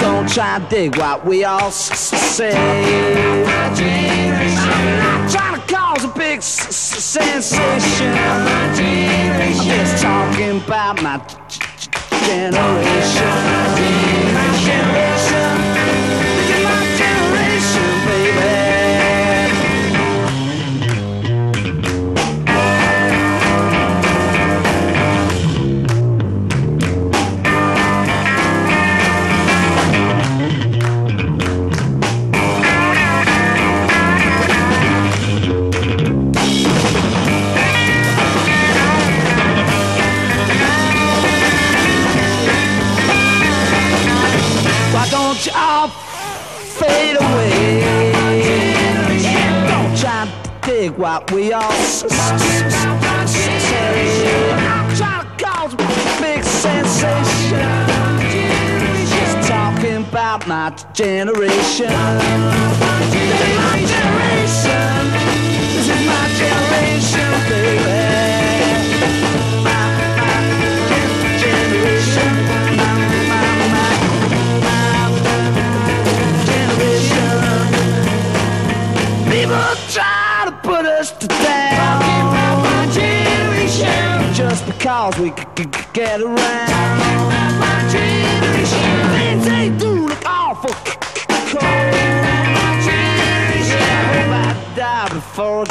[0.00, 3.44] Don't try to dig what we all say I'm
[4.98, 8.12] not trying to cause a big sensation.
[8.12, 8.76] I'm
[9.66, 11.18] just talking about my
[12.26, 13.24] generation
[14.34, 15.15] My generation.
[51.06, 52.08] what we all say
[54.98, 57.70] Child a big sensation
[59.14, 61.92] Just talking about my generation
[62.98, 64.98] This is my generation.
[65.76, 68.05] This is my generation, baby.
[84.78, 85.30] cause we
[85.92, 86.36] get around.
[87.58, 90.74] My generation Things ain't doing it awful
[92.54, 95.64] My generation I hope I die before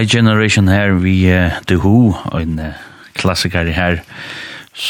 [0.00, 2.72] My Generation her vi uh, The Who, en uh,
[3.14, 3.98] klassiker her.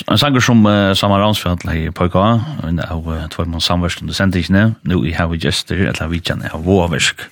[0.07, 2.23] En sanger som uh, Samar Ransfjall har pågå,
[2.69, 6.55] en av uh, tvær mån samverst under sendingene, nå i Havi Jester, eller vi kjenner
[6.55, 7.27] av Våversk.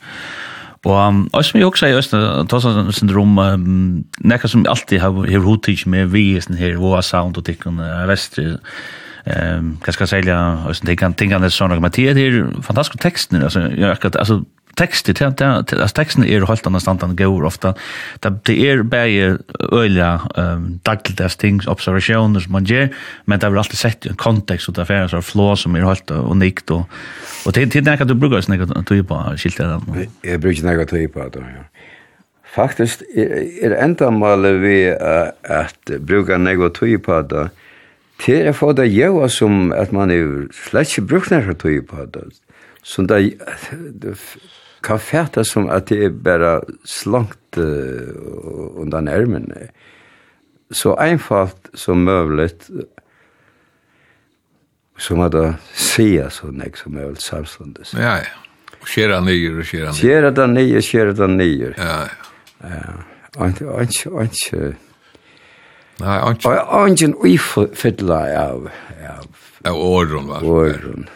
[0.88, 5.22] Og um, også som jeg også sier, Østene, Tossa Syndrom, um, nekka som alltid har
[5.30, 8.59] her hotig med vi, sånn her Våa Sound og tikkene av Vestre,
[9.28, 13.42] ehm um, kanske sälja och sen tänka tänka det såna med det är fantastiska texter
[13.42, 14.44] alltså jag kan alltså
[14.76, 15.32] tekster til
[15.66, 17.72] til at texten är helt annan standard går ofta.
[18.22, 19.38] Det det er bæði
[19.72, 22.88] øyla um dagledags things observationer som man ger
[23.26, 26.10] men det har alltid sett en kontext och det er så flow som är helt
[26.10, 26.86] unikt och
[27.46, 29.80] og det til nekka du brukar snakka du på skilt der
[30.24, 31.64] jeg brukar nekka tøy på det ja
[32.54, 34.78] faktisk er endamålet vi
[35.44, 37.48] at bruka nekka tøy på det
[38.18, 42.06] til å få det gjøre som at man er slett ikke brukt brukner tøy på
[42.14, 42.26] det
[42.82, 43.38] som det,
[44.02, 44.14] det
[44.82, 49.52] kan fæta som at det er bare slankt uh, under nærmen.
[50.70, 52.50] Så einfalt som mulig,
[54.98, 57.94] som må det se så nek som mulig samståndes.
[57.94, 58.36] Ja, ja.
[58.78, 59.98] Og skjera nyer og skjera nyer.
[59.98, 61.72] Skjera det nye, skjera det nye.
[61.78, 62.26] Ja, ja.
[62.68, 62.92] Ja.
[63.38, 64.62] Anki, anki, anki.
[65.98, 66.46] Nei, anki.
[66.46, 69.38] Anki, anki, anki, anki, anki, anki, anki, anki, anki, anki, anki
[69.68, 70.40] Av åren, va?
[70.42, 71.08] Åren.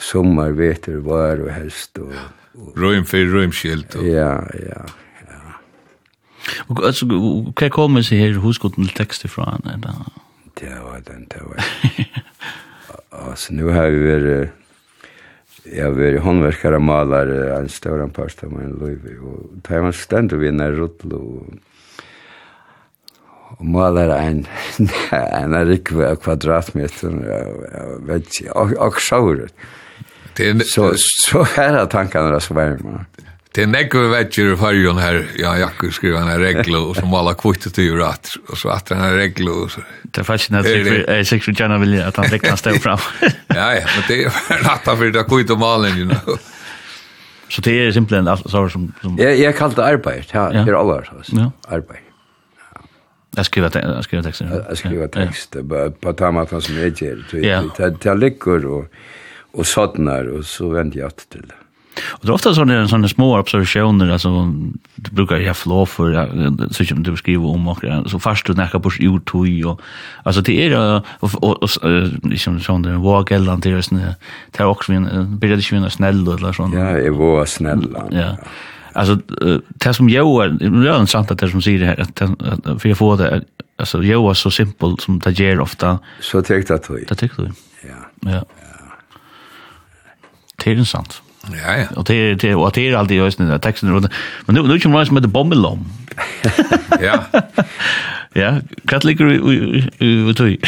[0.00, 1.98] Sommar, veter, var og helst.
[1.98, 2.12] Og,
[2.54, 3.94] och, röjm för röjmskilt.
[3.94, 4.06] Och...
[4.06, 4.84] Ja, ja.
[5.28, 5.54] ja.
[6.66, 7.06] Och alltså,
[7.56, 9.62] kan jag komma sig här huskotten till text ifrån?
[9.74, 9.94] Eller?
[10.54, 11.64] Det var den, det var
[13.30, 14.58] altså, nu har vi vært...
[15.62, 19.04] Jeg har vært håndverkere og maler en større part av min liv.
[19.22, 21.54] Og det var ständigt vid när Rotlo och
[23.62, 24.42] og maler en,
[24.82, 27.14] en rikve av kvadratmeter
[27.78, 29.54] av veggi, og, og sjåret.
[30.66, 33.28] Så, så her er tankene som var med.
[33.52, 37.36] Det er nekve vegger i fargen her, ja, Jakob skriver en regel, og så maler
[37.36, 39.82] kvittet til rett, og så at den en regel, og så...
[40.08, 43.04] Det er faktisk at jeg sikkert for Janna vilja at han rekna stå fram.
[43.58, 44.40] ja, ja, men det er
[44.70, 46.40] rett av fyrir det kvitt og malen, you know.
[47.52, 48.70] Så det er simpelthen alt som...
[48.72, 49.20] som...
[49.20, 52.00] Jeg, jeg kallt det arbeid, ja, det er alvar, arbeid.
[52.00, 52.11] Ja.
[53.36, 54.64] Jag skriver te jag skriver texter.
[54.68, 57.24] Jag skriver text på på tamma från som jag ger.
[57.76, 58.84] Det det lägger och
[59.52, 61.54] och sådnar och så vänder jag till det.
[62.08, 64.52] Och det är ofta sådana, sådana små observationer, alltså
[64.94, 66.26] du brukar jag flå för, ja,
[66.70, 69.80] så som du skriver om och så fast du näka på utoj och
[70.22, 71.68] alltså det är och, och, och
[72.22, 74.16] liksom sån den vågellan det är
[74.50, 76.74] det är också vi började ju vinna snäll eller sånt.
[76.74, 77.96] Ja, jag var snäll.
[78.10, 78.36] Ja
[78.94, 79.18] alltså
[79.68, 82.18] det som jag är redan sant att det som säger här att
[82.82, 83.44] för jag får det
[83.76, 87.52] alltså jag så simpel som det ger ofta så tyckte att det tyckte du
[87.88, 88.44] ja ja
[90.64, 91.86] det är sant Ja, ja.
[91.96, 94.12] Och det det och det är alltid just den där texten runt.
[94.46, 95.84] Men nu nu kan man med det bommelom.
[97.00, 97.24] ja.
[98.32, 99.38] Ja, kattliker vi
[99.98, 100.60] vi vi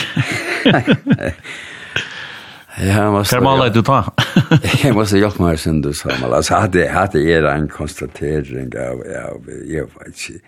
[2.76, 3.34] Ja, måste...
[3.34, 4.12] Kan man du ta?
[4.82, 6.10] jag måste hjälpa mig sen du sa.
[6.32, 8.98] Alltså, hade, hade er en konstatering av,
[9.30, 10.40] av jag vet inte,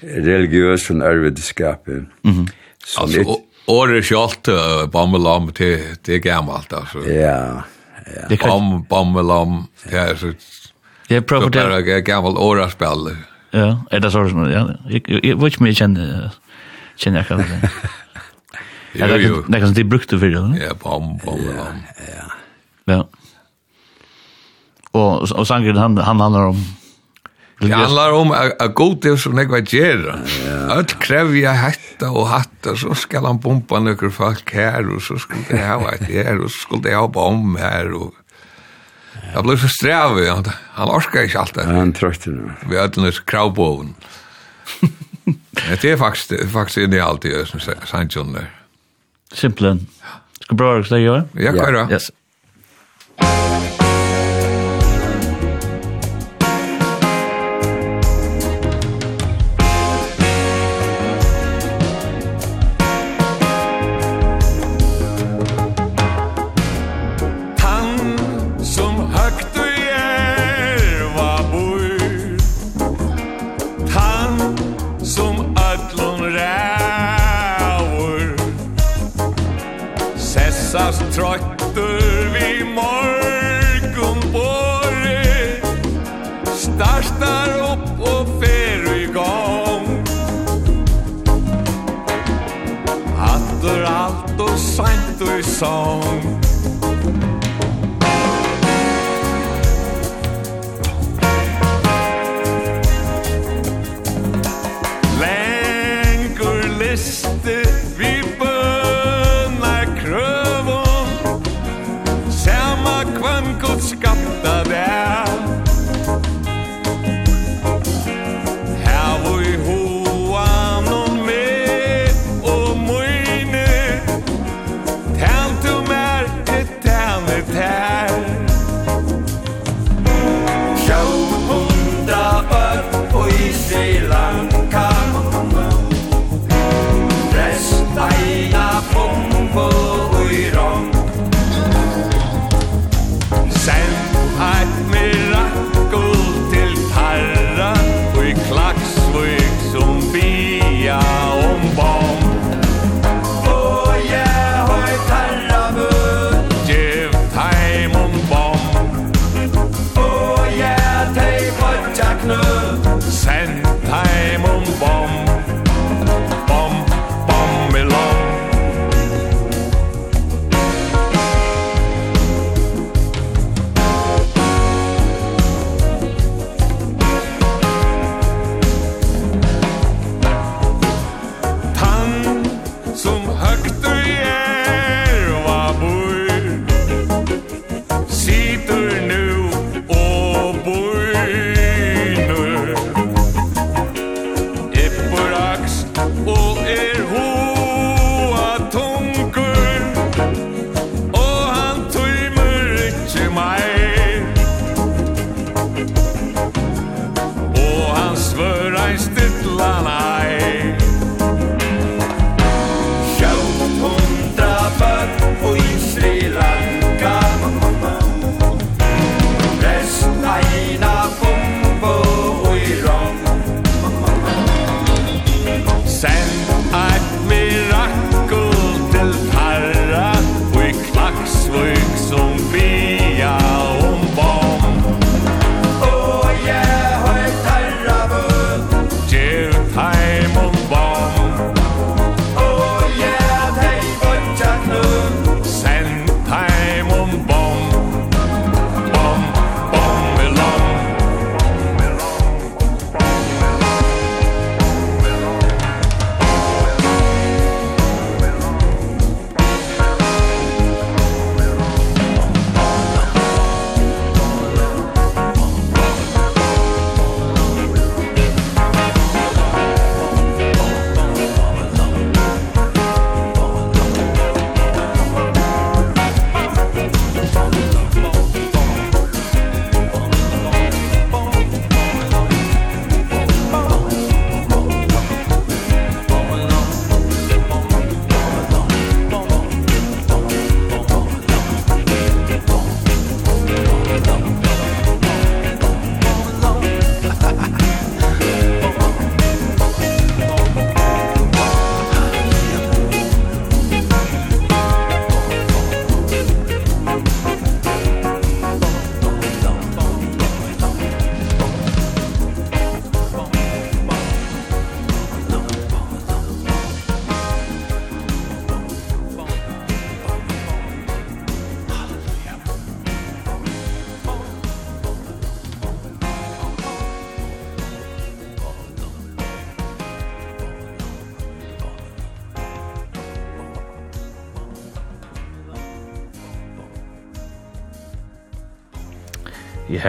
[0.00, 2.08] religiös och örvedeskapen.
[2.24, 2.50] Mm -hmm.
[2.98, 3.36] Alltså,
[3.66, 4.48] året kjallt,
[4.92, 6.98] bammelam, till det är gammalt, alltså.
[6.98, 7.62] Ja,
[8.28, 8.36] ja.
[8.46, 10.32] Bam, bammelam, det är så...
[11.08, 11.82] Jag prövar det.
[11.82, 13.16] Det är gammalt åraspel.
[13.50, 14.28] Ja, är det så?
[14.28, 14.70] som Ja,
[15.06, 16.30] jag vet inte mer känner,
[16.96, 17.38] känner jag kan.
[17.38, 17.70] det.
[18.98, 21.82] Ja, det er kanskje de brukte for det, Ja, bom, bom, bom.
[21.96, 22.28] Ja,
[22.92, 23.02] ja.
[24.92, 26.62] Og, og sangren, han, han handler om...
[27.62, 30.16] Det handlar om a god det som nekva gjerra.
[30.74, 35.46] Öll krevja hætta og hatta, så skal han bomba nøkker folk her, og så skulle
[35.46, 38.18] det ha et her, og så skulle det ha bom her, og...
[39.32, 41.68] Jeg ble så strevet, han, han orka ikke alt det.
[41.68, 42.50] Han trøyte nu.
[42.68, 43.94] Vi hadde nøys kravboven.
[45.22, 48.50] Det er faktisk, faktisk inni alt i Sanchon der.
[49.34, 49.86] Simplen.
[50.40, 51.24] Ska bra, ska jag göra?
[51.32, 51.92] Ja, kör då.
[51.92, 52.10] Yes.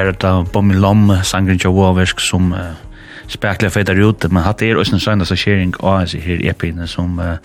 [0.03, 2.73] er det Bommi Lom, sangren til Waversk, som uh,
[3.31, 6.87] spekler feitar ut, men hatt er også en søndag som skjering av seg her epine
[6.91, 7.37] som uh,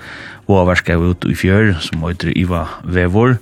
[0.50, 3.36] Waversk er ut i fjør, som heter Iva Vevor,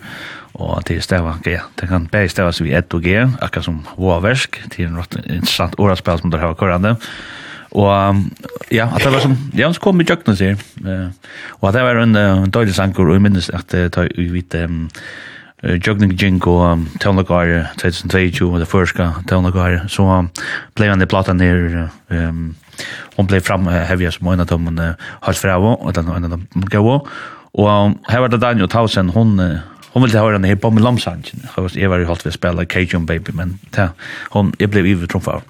[0.56, 1.56] og til stava G.
[1.80, 5.76] Det kan bare stavas vi 1 og G, akkurat som Waversk, til en rått interessant
[5.80, 6.97] åraspill som dere har korrande.
[7.76, 8.22] Og
[8.72, 11.09] ja, at det var som, ja, så kom i jøkken sier, uh,
[11.60, 14.56] og at det var en, en døylig sanger, og jeg minnes at det vi vidt,
[14.64, 14.86] um,
[15.62, 16.59] Jugning Jingo
[17.01, 20.05] Tonlagar 2022 og det første Tonlagar så
[20.77, 22.51] ble han i platan ner um,
[23.16, 26.69] hon ble fram hevja som en av dem har fra og den en av dem
[26.69, 27.01] gå
[27.57, 27.70] och
[28.09, 29.41] her var det Daniel Tausen hon
[29.97, 31.24] hon ville höra henne här med lamsangen.
[31.74, 33.86] Jeg var jo holdt ved å vi spela Cajun Baby men ta
[34.35, 35.40] hon jeg ble ju tromfa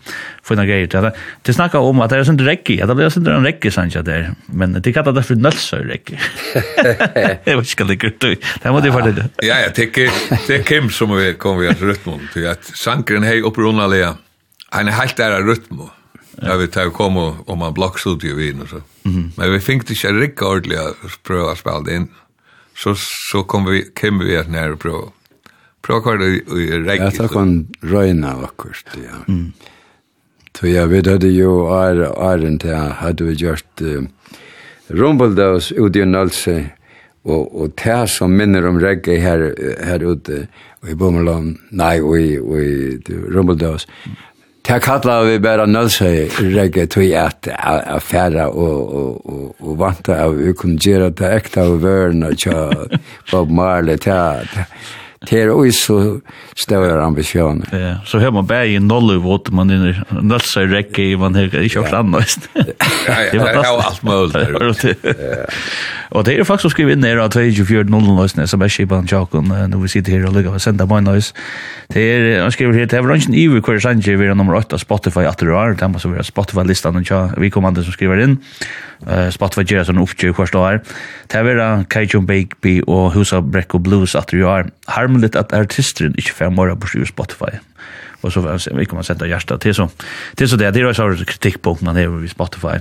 [0.43, 1.12] För några greier til Det
[1.43, 2.78] Det snackar om at det er sånn räcke.
[2.82, 5.82] at det er sånn en räcke sancha der, Men det kallar det for för nölsor
[7.47, 8.20] Jeg vet ikke hva det gott.
[8.62, 9.31] Det måste vara det.
[9.43, 10.10] Ja, ja, det
[10.47, 12.20] det kim som vi kom vi att rytmen
[12.51, 14.14] at sangren hei hej
[14.70, 15.90] han er helt där rytm.
[16.43, 18.82] Ja, vi tar kom om man blockstudio vid og så.
[19.36, 22.02] Men vi fick det ikke inte riktigt å prøve å spela det inn.
[22.02, 22.26] Mm
[22.77, 22.94] så,
[23.32, 25.12] så kom vi, kom vi att nära prova.
[25.82, 27.05] Prova kvar det i regn.
[27.05, 29.24] Jag tar kon röjna akkurat, ja.
[29.28, 29.53] Mm.
[30.59, 31.97] Så jag vet att ju är
[32.32, 34.03] ären till hade vi gjort uh,
[34.86, 36.70] Rumbeldaus ute i Nalse
[37.27, 39.43] og og tär som minner om reggae her
[39.85, 40.47] her ute
[40.82, 43.86] og i Bommeland nei og i og i Rumbeldaus
[44.66, 46.26] Det kallar vi bara nölsøy
[46.56, 47.47] regge tog at
[47.94, 52.64] affæra og, og, og, og vanta av vi kunne gjøre det ekta av vørna tja
[53.30, 54.66] Bob Marley, det
[55.28, 55.97] Det er også så
[56.57, 57.66] stora ambitioner.
[57.73, 61.51] Ja, så har man bare i Nollywood, man er nölsa i räcke i man har
[61.51, 62.39] ikke hørt annet.
[63.07, 64.86] Ja, ja, det er var allt möjligt.
[66.11, 69.51] Og det er faktisk å skrive inn her av 2400 lösningar som är skipan Jakon
[69.51, 71.32] når vi sitter her og lykker och sända meg nøys.
[71.93, 74.74] Det er, han skriver her, det er inte i hver sanje vi er nummer 8
[74.74, 78.23] av Spotify att det är där måste vi Spotify listan och vi kommer som skriver
[78.23, 78.39] inn.
[79.07, 80.78] Uh, Spotify gjør sånn oppgjør hver stå her.
[81.28, 85.52] Det er är Kajun Bake og Husa Brecko Blues at det er, Harm skamligt att
[85.52, 87.59] artisteren inte får mera på Spotify.
[88.20, 89.88] Och så vi kommer sätta hjärta till så.
[90.34, 92.78] Till så det det är så kritik på man har vid Spotify.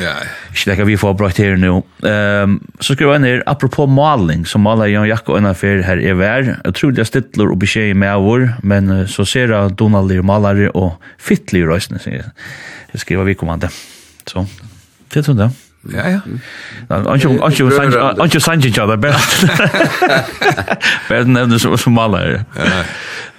[0.00, 0.12] Ja.
[0.48, 1.82] Inte det vi få bra här nu.
[2.08, 6.14] Ehm så skriver jag ner apropå målning som alla jag Jakob och Anna-Fer här är
[6.14, 6.56] vär.
[6.64, 11.98] Otroliga stittlar och besked med vår men så ser jag Donald målare och fittlig rösten.
[12.92, 13.68] Jag skriver vi kommande.
[14.26, 14.46] Så
[15.08, 15.50] det tror jag.
[15.82, 16.20] Ja, ja.
[16.88, 19.46] Anjo Anjo Sanji Anjo Sanji ja, det bäst.
[21.08, 22.44] Bäst så som alla.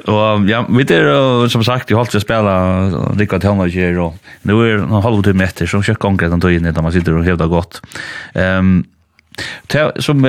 [0.06, 4.16] Och ja, vi det som sagt, jag hållt til spela spille till honom og och
[4.41, 7.24] nu är en halvtimme etter, så kör konkret han då in när man sitter och
[7.24, 7.82] hävdar gott.
[8.34, 8.84] Ehm
[9.99, 10.22] som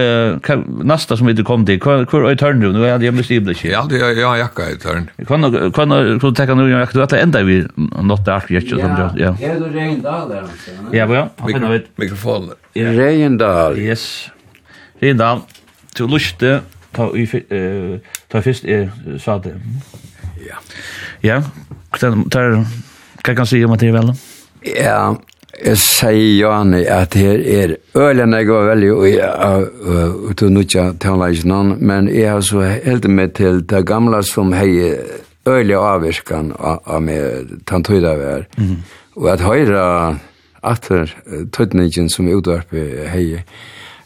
[0.84, 3.72] nästa som vi kom till kvar kvar i törn nu hade jag blivit ibland.
[3.72, 5.10] Ja, det jag jacka i törn.
[5.28, 7.66] Kan kan du ta nu jag att ända vi
[8.02, 9.36] något där jag som ja.
[9.40, 10.44] Ja, det regn där.
[10.92, 11.28] Ja, ja.
[11.36, 12.50] Han har ett mikrofon.
[12.74, 13.78] I Regndal.
[13.78, 14.28] Yes.
[15.00, 15.40] Regndal.
[15.96, 16.60] Du luste
[16.92, 19.60] ta i ta först är sa det.
[20.48, 20.56] Ja.
[21.20, 21.42] Ja,
[21.90, 24.12] kan kan se om det väl.
[24.84, 25.16] Ja,
[25.60, 31.76] jeg sier Jani at her er ølen jeg var veldig og ut og nødja tannleisen
[31.78, 34.94] men jeg har så heldig meg til det gamle som hei
[35.48, 38.46] øle avvirkan av meg tanntøyda vær
[39.16, 39.84] og at høyra
[40.62, 41.12] atter
[41.52, 43.42] tøytningen som er hei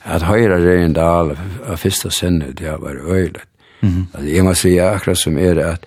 [0.05, 3.45] at høyra Reindal av fyrsta sinne det var øylet
[4.25, 5.87] jeg må si akkurat som er at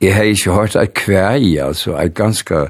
[0.00, 2.68] jeg har ikke hørt at kvei altså er ganske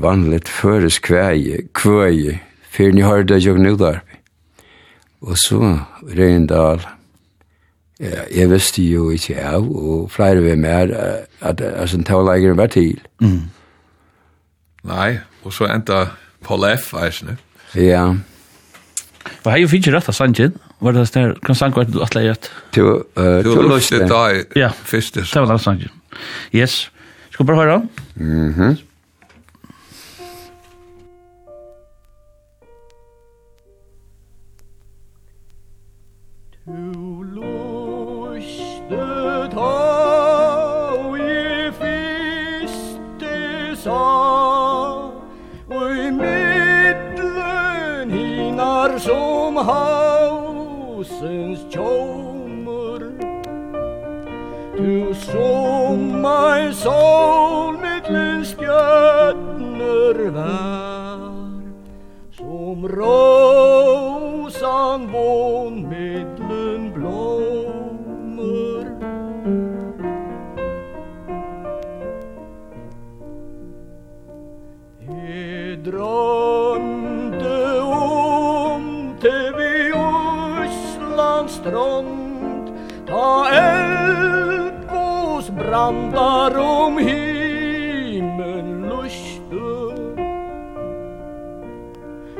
[0.00, 2.40] vanligt føres kväje, kväje,
[2.70, 3.76] fyrir ni har det jag nu.
[5.20, 5.78] Og så
[6.16, 6.80] Reindal,
[8.00, 10.94] ja, jeg visste jo ikke av, og flere ved mer,
[11.40, 13.00] at altså, tavleggeren var til.
[13.20, 13.50] Mm.
[14.84, 16.06] Nei, og så enda
[16.44, 16.94] Paul F.
[16.94, 17.36] Eisne.
[17.74, 18.14] Ja.
[19.42, 20.56] Hva har jo finnes rett av Sanjin?
[20.80, 22.48] Var det sånn, kan sang hva du atleir rett?
[22.72, 23.04] Du
[23.68, 24.72] løste da i ja.
[24.72, 25.20] første.
[25.20, 25.92] Ja, det var da Sanjin.
[26.56, 26.86] Yes,
[27.34, 27.90] skal bare høre han?
[28.16, 28.70] Mhm.
[28.70, 28.86] Mm
[49.68, 53.00] hausens tjomur
[54.76, 61.20] Du som ei sol mittlen stjøtner vær
[62.38, 68.84] Som rosan von mittlen blommer
[75.04, 76.59] Hedra
[81.60, 82.50] strand.
[83.06, 89.56] Ta eldgås brandar om himmel luste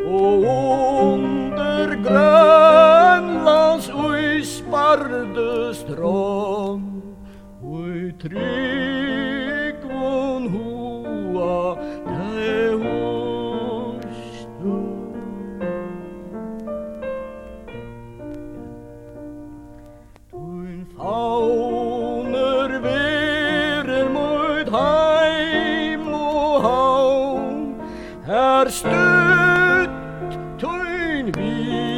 [0.07, 7.03] Og under Grönlands uisparde strand
[7.63, 9.00] Ui trygg
[28.71, 29.91] stutt
[30.61, 31.90] tøyn vi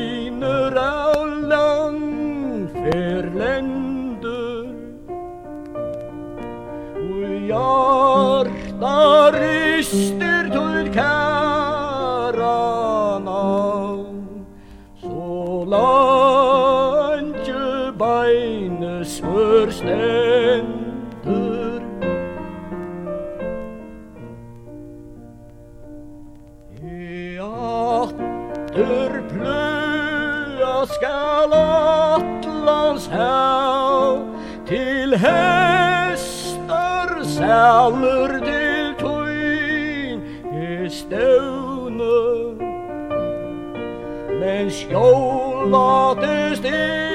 [44.92, 47.11] Jóla til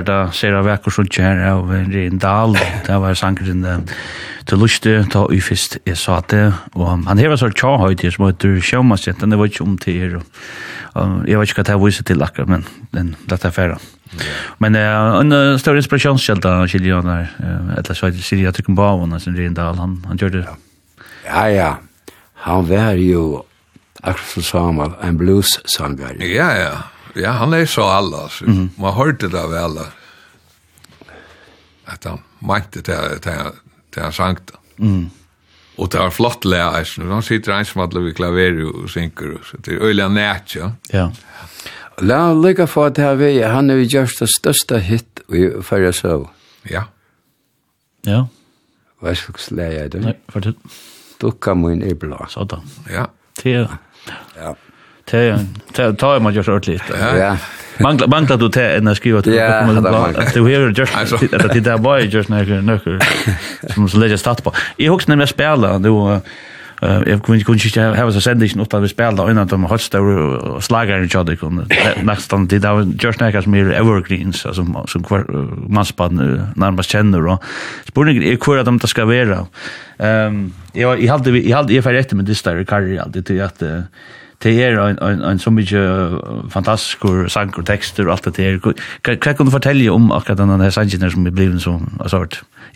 [0.00, 2.56] var det Sera Vekkers som kjær av Rin Dahl,
[2.86, 3.86] det var sangren
[4.48, 8.26] til Luste, ta i fyrst jeg sa det, og han hever så tja høyde som
[8.26, 10.20] heter Sjømasjetten, det var ikke om til her,
[11.28, 12.64] jeg vet ikke hva det viser til akkurat, men
[12.96, 13.76] den dette er affæra.
[14.58, 17.28] Men en større inspirasjonskjelda, Kilian her,
[17.78, 20.46] etter så er det Siri Atrykken Bavon, som Rin Dahl, han, han gjør det.
[21.28, 21.70] Ja, ja,
[22.46, 23.44] han var jo,
[24.00, 26.16] akkurat som Samuel, en blues-sanger.
[26.24, 26.72] Ja, ja,
[27.16, 28.28] Ja, han er så alla.
[28.28, 28.80] Så mm -hmm.
[28.80, 29.86] Man hørte det av alla.
[31.86, 33.52] At han mente det, det,
[33.94, 34.54] det han sang det.
[34.78, 35.10] Mm.
[35.76, 39.56] Og det var flott lea, han sitter en som alle vi klaver og synker, så
[39.56, 40.70] det er øyla næt, ja.
[40.92, 41.08] Ja.
[42.00, 45.48] La han lykka for at her vei, han er jo gjørst det største hit i
[45.62, 46.26] Færre Søv.
[46.70, 46.82] Ja.
[48.06, 48.24] Ja.
[49.00, 50.02] Hva slags lea er det?
[50.04, 50.56] Nei, fortell.
[51.20, 52.18] Dukka min i blå.
[52.28, 52.64] Sådan.
[52.90, 53.06] Ja.
[53.44, 53.66] Ja.
[54.36, 54.54] Ja.
[55.10, 56.82] Det tar man ju så ordentligt.
[57.18, 57.36] Ja.
[57.80, 59.64] Mangla mangla du te en skriva til ja,
[60.18, 60.94] att du hör just
[61.32, 62.98] at det där boy just när nöcker
[63.74, 64.52] som så lägger start på.
[64.76, 66.20] Jag hooks nämligen spela då
[66.80, 70.62] jag kunde kunde inte ha så sändigt något att vi spelade innan de hot og
[70.62, 71.66] slagare och jag kunde
[72.02, 75.06] nästan det där just när som är evergreens alltså som
[75.68, 77.42] masspan närmast känner og
[77.88, 79.46] spurningen er hur at de skal vara.
[79.98, 83.82] Ehm jag hade jag hade jag fer rätt med det där Karri alltid at eh
[84.42, 85.80] det er en, en, en så mye
[86.52, 88.56] fantastisk sang og tekster og alt det der.
[88.64, 88.72] Hva,
[89.12, 92.24] hva kan du fortelle om akkurat denne her sangen som er blevet så, altså,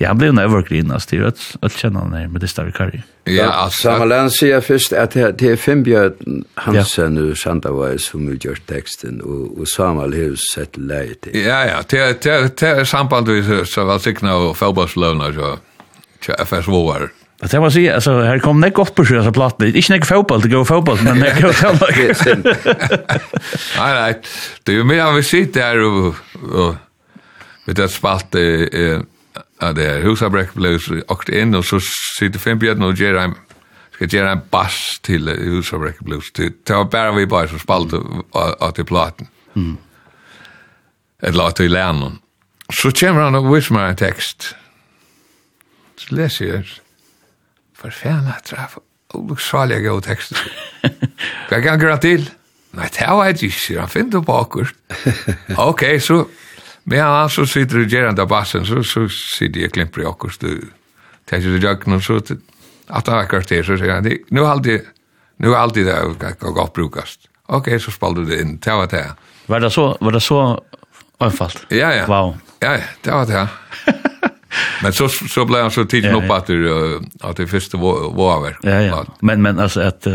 [0.00, 2.72] ja, han blev en evergreen, altså, det er alt, alt kjennende her med det større
[2.72, 3.00] karri.
[3.26, 3.94] Ja, altså.
[3.94, 9.60] Samalén sier først at det er Finnbjørn Hansen og Sandavai som har gjort teksten, og,
[9.60, 11.38] og Samal har sett leie til.
[11.38, 17.08] Ja, ja, det er sambandvis, så var sikna og fellbassløvna, så FS-våar.
[17.40, 19.62] Det jag måste säga alltså här kom det gott på sjö så platt.
[19.62, 21.90] Inte näck fotboll, det går fotboll men det går fotboll.
[23.78, 24.20] Nej nej.
[24.62, 26.14] Det är mer av sitt där och
[26.52, 26.74] och
[27.66, 29.00] vet att spalt eh
[29.62, 31.78] Ja, det er husabrekk blues åkt inn, og så
[32.18, 33.36] sitter fem bjørn og gjør en,
[33.94, 38.00] skal gjøre en bass til husabrekk blues Det var bare vi bare som spalte
[38.34, 39.30] av til platen.
[39.54, 39.76] Mm.
[41.22, 42.18] Et la til lernen.
[42.72, 44.54] Så kommer han og viser meg en tekst.
[45.96, 46.83] Så leser jeg
[47.84, 48.78] for fan at traf,
[49.14, 50.32] oluksalega gau tekst.
[51.50, 52.24] Hva ganger han til?
[52.74, 54.96] Nei, det var jeg ikke, han finner på akkurat.
[55.60, 56.22] Ok, så,
[56.88, 60.40] men han så sitter i gerand av bassen, så, så sitter jeg klimper i akkurat,
[60.40, 60.72] du,
[61.28, 64.88] tenker i jøkken, og så, at han var kvarter, så sier han, nu er alltid,
[65.44, 67.28] nu er alltid det gott brukast.
[67.52, 69.04] Ok, så spalte du det inn, det var det.
[69.52, 70.40] Var det så, var det så,
[71.22, 71.66] Einfalt.
[71.70, 72.08] Ja, ja.
[72.10, 72.34] Wow.
[72.60, 73.44] Ja, ja, det var det.
[74.82, 78.16] Men så så blev han så tidigt ja, upp att det att det första var
[78.16, 78.56] var verk.
[78.62, 79.04] Ja, ja.
[79.20, 80.06] Men men alltså att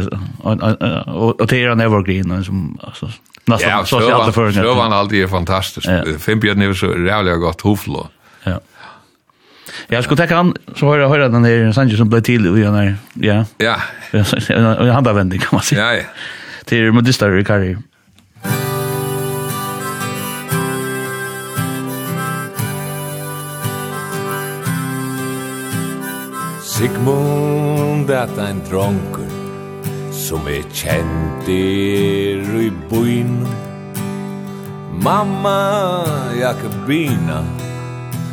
[1.07, 3.11] och det är en evergreen som alltså
[3.45, 5.87] nästan så så att för Så var alltid fantastiskt.
[5.87, 6.03] Ja.
[6.19, 8.07] Fem björn är så jävligt gott hoflo.
[8.43, 8.59] Ja.
[9.87, 12.95] Jag skulle ta han så höra höra den där Sanchez som blev till och när
[13.13, 13.45] ja.
[13.57, 13.75] Ja.
[14.49, 15.93] En handavending kan man säga.
[15.93, 16.03] Ja, ja.
[16.65, 17.77] Till modistar i karriär.
[26.79, 29.27] Sigmund at ein dronkur
[30.15, 33.33] Som er kjent er i byn
[35.03, 36.05] Mamma
[36.39, 37.41] Jakobina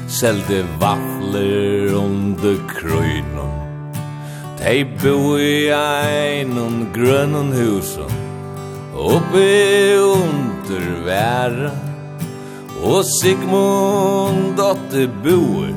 [0.06, 3.90] Selde vafler under krøynon
[4.62, 8.14] De bo i einon grønnen husen
[8.94, 9.50] Oppe
[10.04, 11.74] under væra
[12.86, 15.74] Og Sigmund dotter boer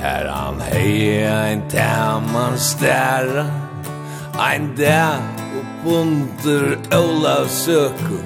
[0.00, 3.44] Her han hei ein taman stæra
[4.40, 5.20] Ein der
[5.58, 6.64] upp under
[6.96, 8.18] Olav søku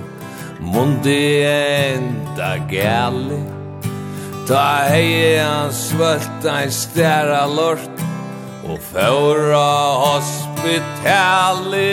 [0.61, 3.43] Mundi enda gæli
[4.47, 7.99] Ta heia han svölt ein stæra lort
[8.71, 9.75] Og fóra
[10.07, 11.91] hospitali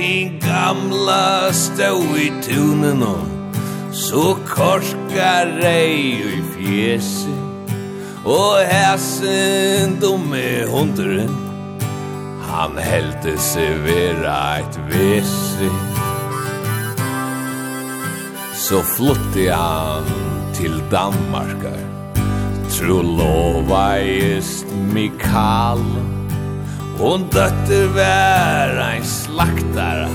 [0.00, 3.02] Hin gamla stå i tunen
[3.92, 7.51] Så korska rei i fjeset
[8.24, 11.32] Og hæsen dumme hunderen
[12.46, 15.70] Han heldte seg vera eit vesi.
[18.54, 20.06] Så flutti han
[20.54, 21.80] til Danmarkar
[22.70, 25.82] Tro lova just Mikael.
[27.00, 30.06] Hon døtter vær ein slaktara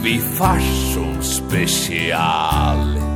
[0.00, 3.09] Vi fars som special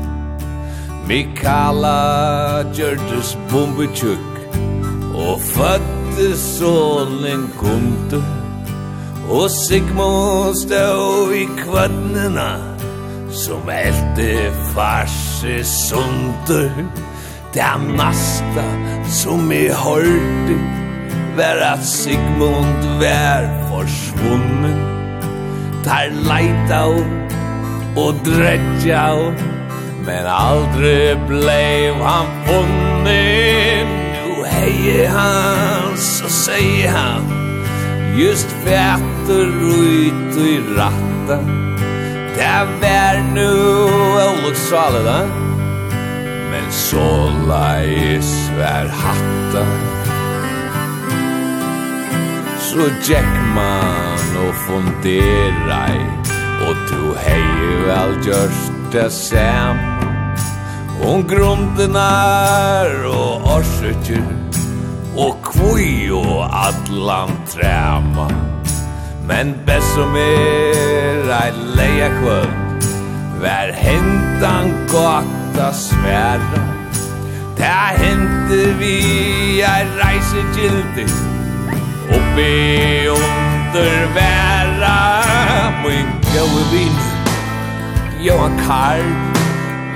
[1.05, 4.55] Mikala gjørtes bombetjukk
[5.14, 8.22] Og fødte solen kundu
[9.28, 12.48] Og Sigmund stod i kvannina
[13.31, 14.31] Som elte
[14.72, 16.72] farse sundur
[17.55, 18.64] Det masta
[19.20, 20.56] som i hørte
[21.36, 24.81] Vær at Sigmund vær forsvunnen
[25.85, 26.86] Tar leita
[27.97, 29.35] og dredjau
[30.05, 37.24] Men aldri bleiv han funnen Nu hei han, så sier han
[38.14, 41.39] Just fætter ut i ratta.
[42.36, 43.48] Det var nu
[44.26, 45.18] olycksfallet da
[46.52, 47.09] Men så
[47.48, 49.64] leis vær hatta.
[52.60, 56.06] Så Jack man og fundera i
[56.68, 57.43] Og du hei
[57.89, 59.76] vel gjørst det sam.
[61.02, 64.22] Om grundenar og orsøkjer
[65.16, 68.28] Og kvui og allan træma.
[69.28, 72.84] Men best som er ei leia kvöld
[73.42, 76.62] Vær hentan gata sværa
[77.56, 78.98] Ta hente vi
[79.64, 81.08] ei reise gildi
[82.18, 85.00] Oppi under væra
[85.82, 87.03] Mun gau vinn
[88.24, 89.09] Johan Karl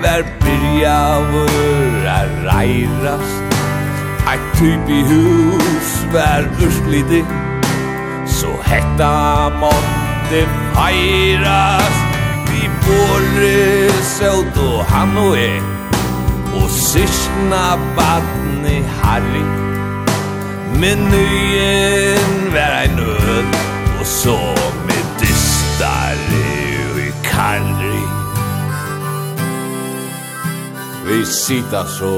[0.02, 3.56] Vær byrjavur a reirast
[4.28, 7.22] Eit typ i hus vær urslidi
[8.28, 10.42] Så hetta måtte
[10.76, 15.62] feirast Vi bore søvd og han og jeg
[16.58, 19.46] Og sysna badni Harry.
[20.80, 23.56] Menyen vær ei nød
[24.00, 24.38] Og så
[24.84, 26.07] med distar
[31.08, 32.16] Vi sitter så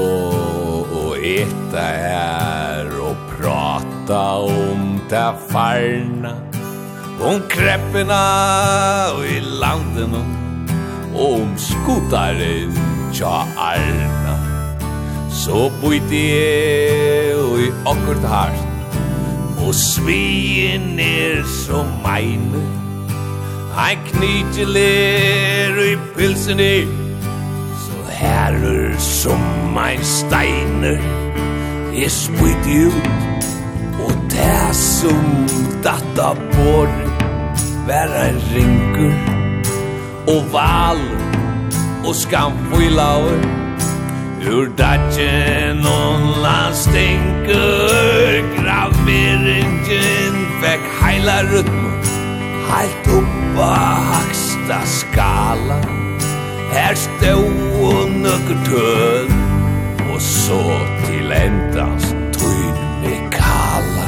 [0.91, 6.33] og eta her og prata om det farna
[7.23, 8.17] Om kreppena
[9.13, 10.17] og i landen
[11.15, 12.75] Og om skotaren
[13.15, 14.35] tja arna.
[15.31, 18.97] Så bytte jeg og i akkurat hart
[19.63, 22.65] Og svien er som meine
[23.71, 27.00] Ein knyteler i pilsen i
[28.21, 30.99] herrer som ein steiner
[31.93, 33.09] Jeg spytte ut
[34.05, 35.25] og det som
[35.83, 36.89] datta bor
[37.87, 39.13] Vær ein ringur
[40.31, 41.01] og val
[42.05, 43.41] og skam skamfylauer
[44.51, 51.91] Ur datjen og landstinker Graveringen fekk heila rytmer
[52.71, 53.71] Heilt oppa
[54.11, 56.00] haksta skala.
[56.71, 59.31] Her stod nøkker tøl
[60.13, 60.61] Og så
[61.05, 64.07] til endast tøyn med kala.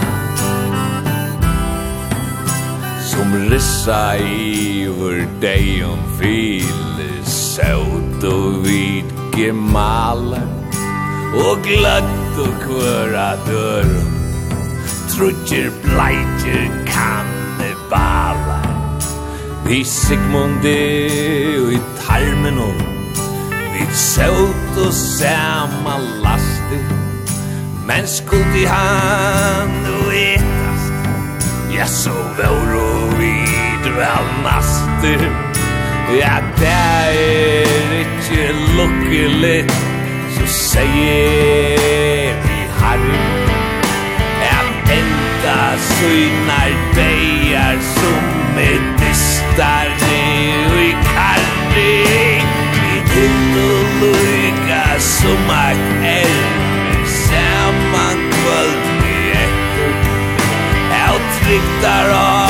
[3.04, 10.42] Som rissa iver deg om file Søt og vid gemala
[11.34, 14.14] Og glatt og kvøra dørum
[15.14, 18.73] Trutjer bleitjer kannibala.
[19.66, 20.78] Vi Sigmundi
[21.64, 22.74] og i tarmen og
[23.74, 26.80] Vi søvd og sama lasti.
[27.88, 30.94] Men skuldi han og etast
[31.74, 35.16] Ja, så vår og vidral nasti.
[36.20, 39.72] Ja, det er ikkje lukkelig
[40.36, 43.24] Så sier vi harri.
[44.44, 44.60] Ja,
[44.98, 49.03] enda søgnar veier som er
[49.54, 52.42] Hattar det i kalli
[52.74, 53.70] Vi hinnu
[54.02, 59.94] luka som eit elv Saman kvöld i etter
[60.90, 62.43] Hau triktar av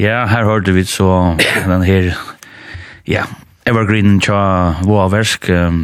[0.00, 1.36] Ja, her hørte vi så
[1.66, 2.14] den her,
[3.08, 3.26] ja,
[3.68, 4.38] Evergreen tja
[4.86, 5.50] Voa Versk.
[5.52, 5.82] Um,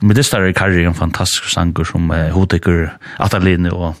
[0.00, 2.88] med det i Karri, en fantastisk sanger som uh, hoteker
[3.18, 3.94] Atalini og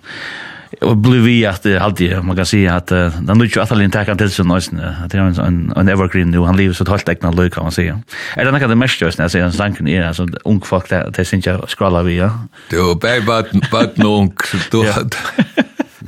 [0.80, 3.90] og blev vi at det alltid, man kan si at uh, den nu att han
[3.90, 7.08] tar kan till så nice det er en en evergreen nu han lever så ett
[7.08, 7.86] ekna løy, kan man si.
[8.36, 11.16] Er det nekka det mest jøysen, jeg sier, en slanken är altså, ung folk det,
[11.16, 12.30] det synes jeg skrala vi ja.
[12.70, 14.32] Du bäbat bat nog
[14.72, 14.82] du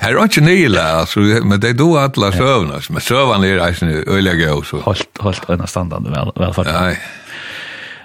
[0.01, 2.81] Här är inte nyla, alltså, men det är då alla sövna.
[2.91, 4.77] men søvna är eisen øylega og så.
[4.77, 6.66] Holdt, holdt öna standande väl, vel, velfart.
[6.66, 6.97] Nei.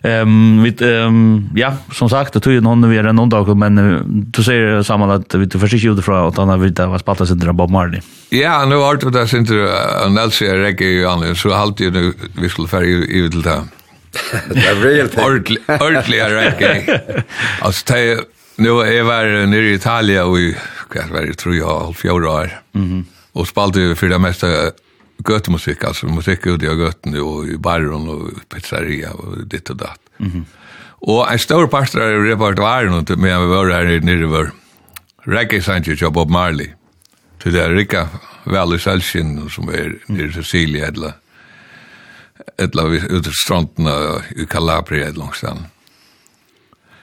[0.03, 4.03] Um, vi, um, ja, som sagt, det tog ju någon vi är någon dag, men
[4.32, 7.26] du säger samman att vi tog försiktigt ut från att han har vitt att spalta
[7.26, 8.02] sig till Bob Marley.
[8.30, 9.48] Ja, nu har det där sin
[10.06, 13.41] en äldre jag räcker ju anledning, så halt ju nu vi skulle färja ut till
[13.49, 13.61] det.
[14.48, 15.70] Det blir helt ordentligt.
[15.70, 17.02] Ordentligt jag räcker.
[17.61, 17.94] Alltså,
[18.56, 20.38] nu är var nere i Italien och
[20.90, 22.61] kvart var det tror jag halv fjärde år.
[22.72, 23.06] Mhm.
[23.32, 24.48] Och spelade ju för det mesta
[25.30, 29.99] götemusik alltså musik ut i göten och i baron och pizzeria och ditt och datt.
[30.18, 30.45] Mhm.
[31.02, 34.52] Och en stor part av repertoaren och med vi var här nere var
[35.24, 36.70] Reggae Sanchez och Bob Marley.
[37.41, 38.07] Till det Rika
[38.44, 41.14] Valley Selsin som är nere i Sicilia eller
[42.57, 43.88] eller ute stranden
[44.36, 45.60] i Calabria eller någonstans.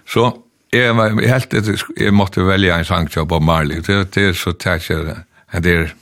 [0.08, 0.42] Så
[0.82, 3.80] jeg var helt etter, jeg måtte velge en sang til Bob Marley.
[3.86, 5.92] Det, det er så tæt jeg, det det er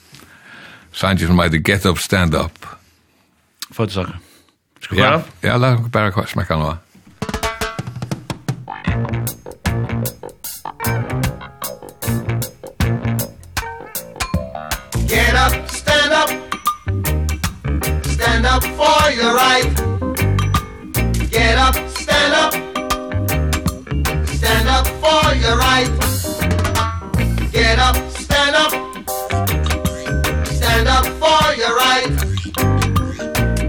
[0.93, 2.67] sang som heter Get Up, Stand Up.
[3.73, 4.19] Få det saker.
[4.81, 6.77] Skal vi ja, ja, la meg bare smekke noe.
[15.09, 16.31] Get up, stand up
[18.15, 19.71] Stand up for your right
[21.31, 21.94] Get up,
[25.05, 25.91] for your right.
[27.53, 28.73] Get up, stand up.
[30.47, 32.13] Stand up for your right.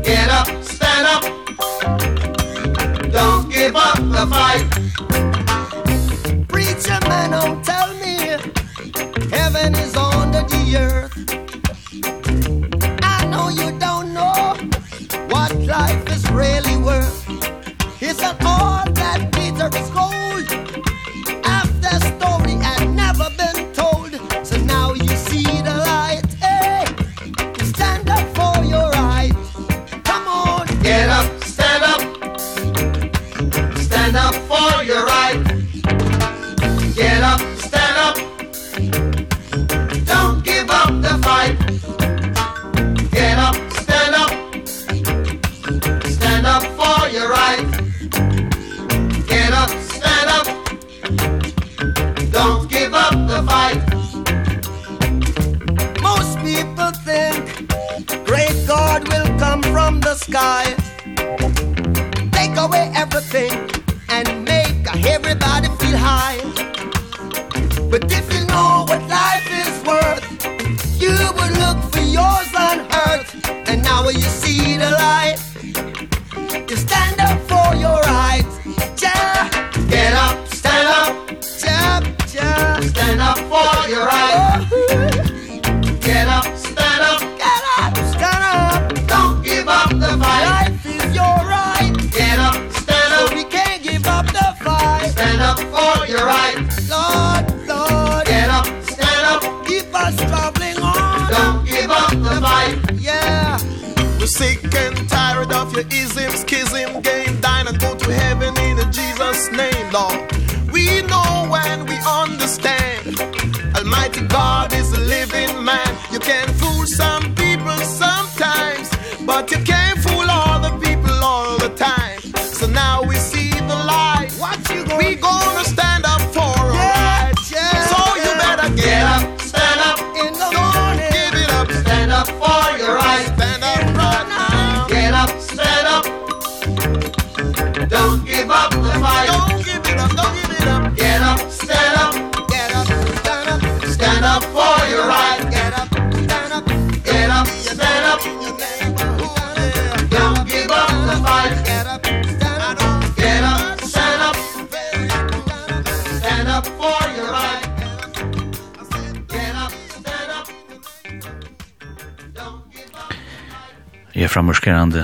[0.09, 1.23] Get up, stand up.
[3.11, 4.65] Don't give up the fight.
[6.47, 8.15] Preacher man, don't tell me.
[9.35, 11.13] Heaven is under the earth.
[13.03, 14.55] I know you don't know
[15.33, 17.13] What life is really worth.
[18.01, 20.34] It's an all that glitters gold.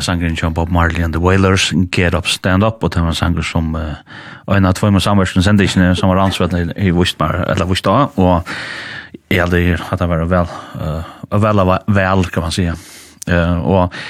[0.06, 3.18] sangren kjøn Bob Marley and the Wailers, Get Up, Stand Up, og det var en
[3.18, 3.96] sanger som uh,
[4.52, 8.52] en av tvøyma samversten sendikene som var ansvaret i Vistmar, eller Vistda, og
[9.32, 12.76] jeg hadde hatt det vært vel, uh, vel, vel, kan man sige.
[13.30, 14.02] Uh, og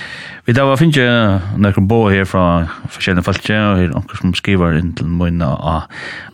[0.47, 2.45] vi da var finnes ikke noen bo her fra
[3.02, 5.90] forskjellige folk og her er noen som skriver inn til mine av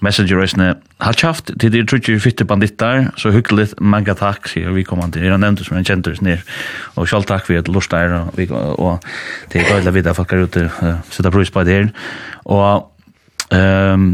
[0.06, 0.74] messengerøysene.
[1.02, 5.24] Har kjaft til de trutje fitte banditter, så hyggelig, mega takk, sier vi kommer til.
[5.24, 6.44] Jeg har nevnt det som en kjente oss ned,
[6.96, 9.00] og selv takk for at lort der, og, og
[9.54, 11.92] det er gøyla videre folk er ute, uh, sitter pris på det her.
[12.46, 12.92] Og
[13.54, 14.10] um,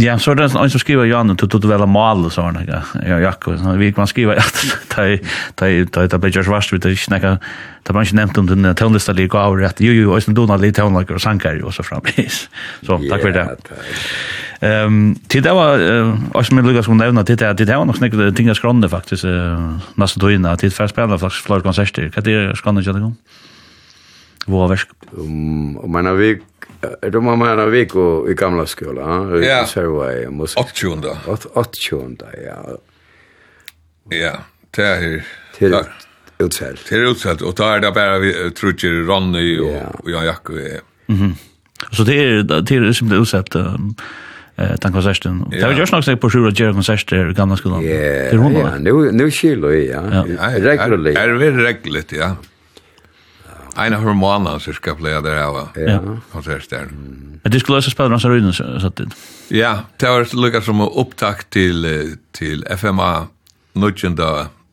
[0.00, 2.64] Ja, så det en som skriver Jan och tog väl mal så här.
[2.68, 5.02] Ja, Ja, Jakob, så vi kan skriva att ta
[5.54, 7.38] ta ta ta bättre svart vid det snacka.
[7.82, 9.76] Det man inte nämnt om den tonlista lik av rätt.
[9.78, 12.48] Jo jo, och sen donar lite hon och sankar och så framvis.
[12.86, 13.56] Så tack för det.
[14.60, 15.78] Ehm, till det var
[16.32, 19.24] och som Lucas kom nämna till det det var nog snäckt ting att skranda faktiskt
[19.24, 22.08] eh nästa då innan till fast spela faktiskt flash konserter.
[22.08, 23.12] Kan det skranda jag då?
[24.46, 24.88] Vad värst?
[25.12, 26.40] Um, menar vi
[27.12, 27.92] De har man en vik
[28.30, 29.02] i gamla skola,
[29.42, 29.66] Ja.
[29.66, 30.58] Så var och musik.
[30.58, 31.18] Åttjunda.
[31.54, 32.78] Åttjunda, ja.
[34.08, 34.32] Ja,
[34.70, 35.24] det är här.
[35.58, 35.74] Till
[36.38, 36.86] utsält.
[36.86, 37.42] Till utsält.
[37.42, 40.56] Och då är det bara vi trutjer Ronny och Jan Jakob.
[41.06, 41.34] Mhm.
[41.92, 43.74] Så det är det är det utsält eh
[44.56, 45.44] den konserten.
[45.50, 47.84] Det var just nog så på sjura Jerry konserter i gamla skolan.
[47.84, 47.90] Ja.
[47.90, 48.52] Det är hon.
[48.52, 50.24] Ja, nu nu skiljer ja.
[50.58, 51.14] Regularly.
[51.14, 52.36] Är det väldigt ja.
[53.74, 55.68] Ein av hormonen som ska playa där av
[56.32, 56.88] konsertstjärn.
[57.42, 59.10] Men det skulle också spela några röjden så att det.
[59.48, 63.26] Ja, det var lukka som upptakt till, till FMA
[63.72, 64.16] 19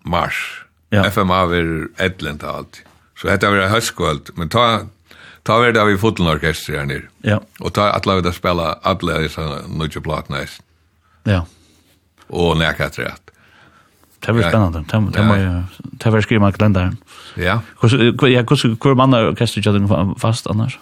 [0.03, 0.63] mars.
[0.89, 1.03] Ja.
[1.03, 2.81] FMA var ädlent allt.
[3.21, 4.81] Så detta var höstkvöld, men ta
[5.43, 7.03] ta var det vi fotbollsorkester här nere.
[7.21, 7.41] Ja.
[7.59, 10.37] Och ta att låta spela alla dessa nutje platna.
[11.23, 11.45] Ja.
[12.27, 13.21] Och när trätt.
[14.19, 14.83] Det var spännande.
[14.87, 16.97] Det var det var skriva kalendern.
[17.37, 17.61] Ja.
[17.81, 20.79] Hur ja, hur hur man orkester jag fast annars.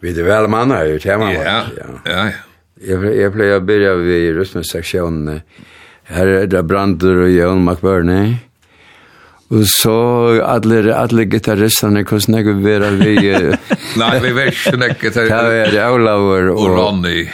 [0.00, 1.32] Vi det vel man är ju tema.
[1.32, 1.42] Ja.
[1.44, 1.62] Ja.
[1.76, 2.30] ja, ja.
[2.80, 5.40] Jeg, jeg jag plejer börja vid rytmsektionen.
[6.04, 8.36] Her er det Brandur og Jon McBurney.
[9.50, 9.94] Og så
[10.42, 13.14] alle, alle gitarristerne, hvordan jeg vil være vi...
[14.02, 15.52] Nei, vi vet ikke noen gitarrister.
[15.54, 16.58] Ja, det er Olavur og...
[16.58, 17.26] Og Ronny.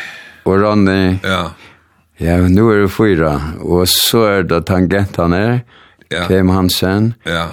[0.45, 1.19] Og Ronny.
[1.25, 1.43] Ja.
[2.21, 3.33] Ja, nu er det fyra.
[3.65, 5.63] Og så er det tangentene,
[6.13, 6.27] ja.
[6.29, 7.15] Kim Hansen.
[7.27, 7.49] Ja.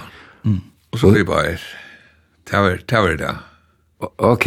[0.92, 1.58] Og så vi bare,
[2.50, 2.98] det var det.
[2.98, 3.36] Var det.
[4.18, 4.46] Ok,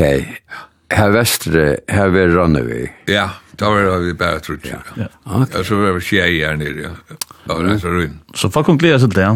[0.92, 2.86] her vestre, her ved Rønnevi.
[3.08, 3.28] Ja,
[3.60, 4.66] da var vi bare trutt.
[4.66, 4.80] Ja.
[4.96, 5.06] Ja.
[5.24, 5.58] Okay.
[5.58, 7.16] Og så var vi skje i her nere, ja.
[7.46, 8.36] Da var det så rundt.
[8.38, 9.30] Så folk kan glede seg til det,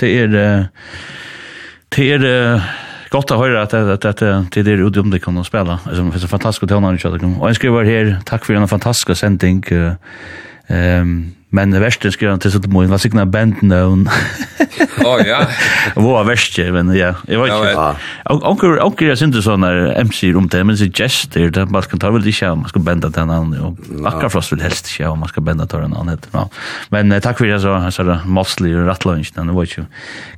[0.00, 0.68] det er,
[1.94, 2.60] det er,
[3.10, 5.80] Gott att höra att att att det det ut om det kan spela.
[5.84, 7.36] Alltså det finns en fantastisk tonar i chatten.
[7.36, 9.64] Och en skriver här, tack för en fantastisk sändning.
[10.66, 14.04] Ehm Men det verste skriver han til sånn moen, la sikna bandnøvn.
[15.06, 15.38] Å, ja.
[16.04, 17.86] Våra verste, men ja, jeg vet ikke.
[18.34, 19.70] Onker, onker jeg synes sånne
[20.04, 22.72] MC-er om det, men det så gester, det man skal ta vel ikke om man
[22.72, 25.96] skal benda den andre, og akkurat flest vil helst ikke om man skal benda den
[25.96, 26.44] andre, no.
[26.92, 29.86] Men takk for det, så han sa det, Mosley og Rattlønchen, det var ikke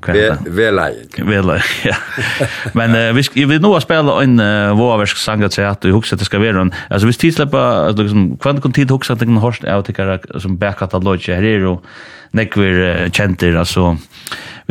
[0.07, 0.47] kvendt.
[0.61, 1.19] Velleik.
[1.27, 1.99] Velleik, ja.
[2.79, 4.39] Men vi vil nå spille en
[4.79, 7.91] våra versk sang at du husker at det skal være en, altså hvis tid slipper,
[7.99, 11.35] liksom, kvendt kon tid husker at jeg har hørt av tikkere som backat av lodge
[11.35, 11.77] her er jo
[12.37, 13.97] nekver uh, kjenter, altså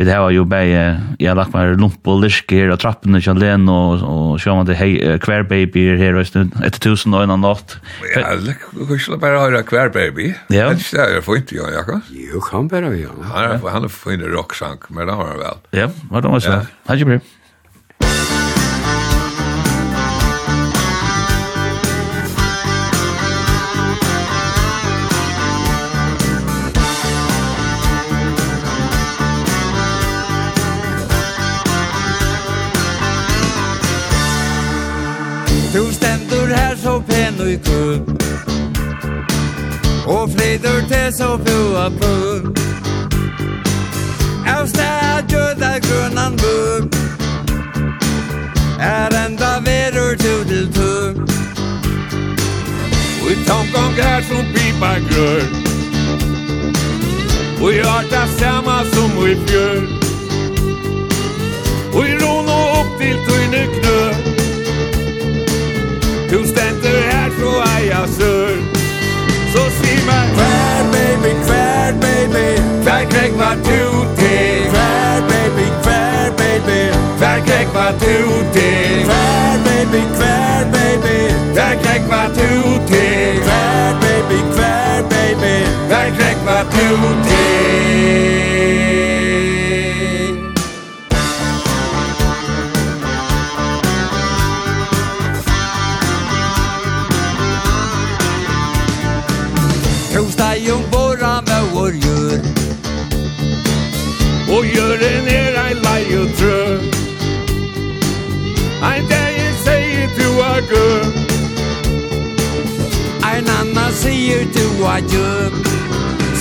[0.00, 0.72] vi det var jo bei
[1.20, 4.66] jag lagt mig lump och lisk här och trappen och len og, och så man
[4.66, 7.76] det hej queer baby är här och stund ett tusen och en natt.
[8.14, 8.56] Ja, det
[8.96, 10.34] ikke bare høre hver baby.
[10.48, 10.70] Ja.
[10.70, 12.00] Det är ju fint ju Jakob.
[12.10, 13.08] Jo, kan bara ju.
[13.22, 15.56] Han er, han får en rocksank men det har vel.
[15.70, 16.66] Ja, vad då måste.
[16.88, 17.20] Hej, Jimmy.
[37.50, 38.02] lykke
[40.06, 42.12] Og flyter til så fua på
[44.46, 46.56] Av stad gjøda grunnan bu
[48.80, 50.92] Er enda verur tu til tu
[53.24, 55.42] Vi i tomkong her som pipa grør.
[57.60, 59.80] Vi i arta samma som vi fjør.
[61.94, 63.89] Vi i ron og opp til tøyne knør
[68.00, 68.56] av surr
[69.52, 72.46] Så sier man Kvær, baby, kvær, baby
[72.84, 73.82] Kvær kvekk hva du
[74.20, 74.62] til?
[74.72, 76.80] Kvær, baby, kvær, baby
[77.18, 78.16] Kvær kvekk hva du
[78.56, 79.04] til?
[79.10, 81.18] Kvær, baby, kvær, baby
[81.52, 82.50] Kvær kvekk hva du
[82.92, 83.44] til?
[83.44, 85.54] Kvær, baby, kvær, baby
[85.86, 88.29] Kvær kvekk hva du til?
[114.30, 115.52] year to watch up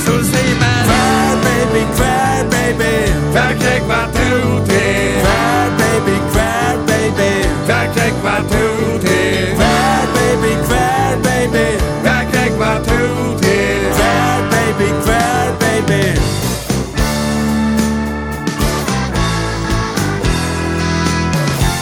[0.03, 0.85] So say man.
[1.45, 2.93] Baby, cry baby.
[3.33, 4.87] Fact check my duty
[5.23, 7.31] Cry baby, cry baby.
[7.67, 9.21] Fact check my duty
[9.57, 11.67] Cry baby, cry baby.
[12.05, 13.59] Fact check my duty
[13.97, 16.03] Cry baby, cry baby.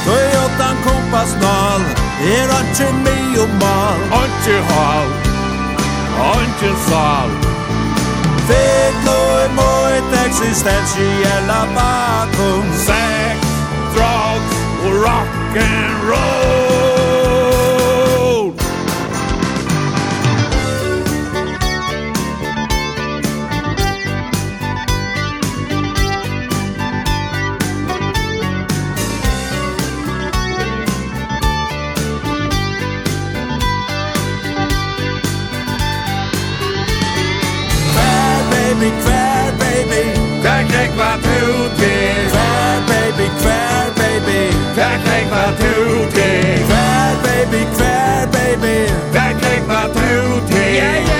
[0.05, 1.81] Toyotan kompasnal
[2.21, 5.26] Er ikke mye mal Antje hal
[6.17, 7.29] ogni sal
[8.47, 13.39] Vedlo e moit existentiella batum Sex,
[13.93, 14.55] drugs,
[15.03, 16.96] rock and roll.
[40.97, 41.39] var du
[41.79, 42.15] til.
[42.33, 44.41] Kvær baby, kvær baby.
[44.75, 45.73] Hver knæk var du
[46.15, 46.65] til.
[46.67, 48.75] Kvær baby, kvær baby.
[49.13, 50.57] Hver knæk var du til.
[50.57, 51.16] Yeah yeah.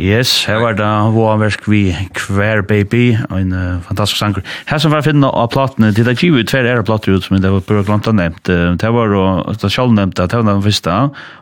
[0.00, 4.44] Yes, her var det Våversk vi Kvær Baby, en uh, fantastisk sanger.
[4.66, 7.50] Her som var finna av platene, det er givet tver ære plater ut, men det
[7.52, 8.48] var bare glant å nevnt.
[8.80, 10.96] Det var og, det selv nevnt, det var den første,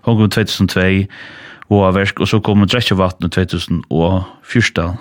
[0.08, 0.88] hun kom 2002,
[1.68, 4.98] Våversk, og så kom Dresjevatn 2014.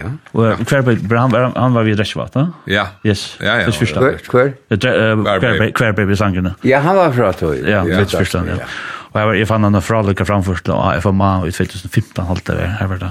[0.00, 0.12] Ja.
[0.32, 2.88] Og Kvær Baby, han var, han var ved Dresjevatn, Ja.
[3.06, 3.66] Yes, ja, ja.
[3.68, 4.14] det første.
[4.26, 5.70] Kvær?
[5.76, 6.56] Kvær Baby sangerne.
[6.64, 7.54] Ja, han var fra tog.
[7.60, 8.66] Ja, ja, ja.
[9.10, 12.68] Og jeg, var, jeg fann en fra lykka framførsel av FMA i 2015 holdt det
[12.78, 13.10] her var det.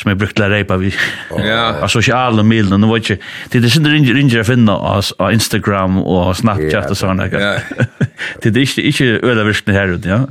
[0.00, 0.90] Som jeg brukte reipa vi.
[1.38, 1.60] Ja.
[1.84, 2.80] Av sosiale milen.
[2.82, 3.20] Nå var ikke,
[3.52, 7.28] det er sindre ringer jeg oss av Instagram og Snapchat og sånne.
[7.30, 7.52] Ja.
[8.42, 10.24] det er ikke, ikke øde virkene her ute, ja.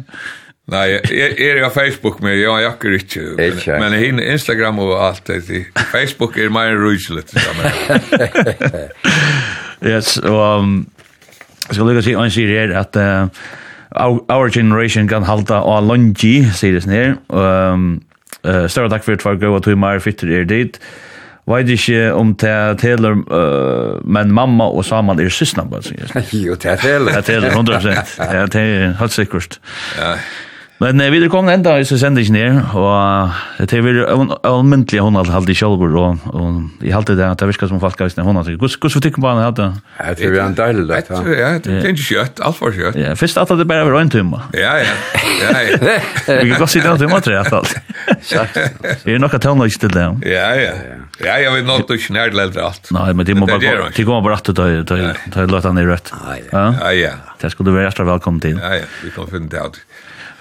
[0.66, 4.96] Nei, jeg, er jo Facebook med, ja, jeg er ikke, men, men hin, Instagram og
[4.98, 7.30] alt det, Facebook er mer rujslet.
[9.94, 10.88] yes, og um,
[11.68, 13.30] jeg skal lykke til å si her at uh,
[13.96, 17.18] our, our generation kan halta á longi, sier det snir.
[17.30, 18.02] Um,
[18.44, 20.80] uh, større takk for tvær gøy og tog mer fitter er dit.
[21.46, 26.26] Veit ikke om det teler, uh, men mamma og Saman er sysna, bare sier det.
[26.34, 27.20] Jo, det teler.
[27.20, 28.16] Det teler, 100%.
[28.34, 29.60] Ja, det er helt sikkert.
[30.00, 30.16] Ja.
[30.81, 34.06] Men eh, vi er kommet enda i sendingen her, og det er veldig
[34.43, 37.80] almyndelig hun har hatt i kjølver, og, og jeg halte det at det virker som
[37.80, 38.60] folk har hatt hun har hatt.
[38.60, 39.69] Hvordan fikk man hatt det?
[40.02, 41.11] Jeg tror vi er en deilig lett.
[41.14, 42.99] Ja, Ja, det er ikke kjøtt, alt for kjøtt.
[42.99, 44.41] Ja, først at det bare var en tumme.
[44.57, 44.97] Ja, ja.
[46.43, 47.76] Vi kan godt sitte en tumme, tror jeg, alt.
[49.07, 50.07] Er nok det noe ikke til det?
[50.27, 50.76] Ja, ja.
[51.23, 52.91] Ja, jeg vet nok ikke nær det alt.
[52.91, 53.64] Nei, men de må bare
[53.95, 54.68] gå bare rett og ta
[55.69, 56.11] han i rødt.
[56.52, 57.14] Ja, ja.
[57.39, 58.60] Det skulle du være ekstra velkommen til.
[58.60, 59.80] Ja, ja, vi kan finne det alt.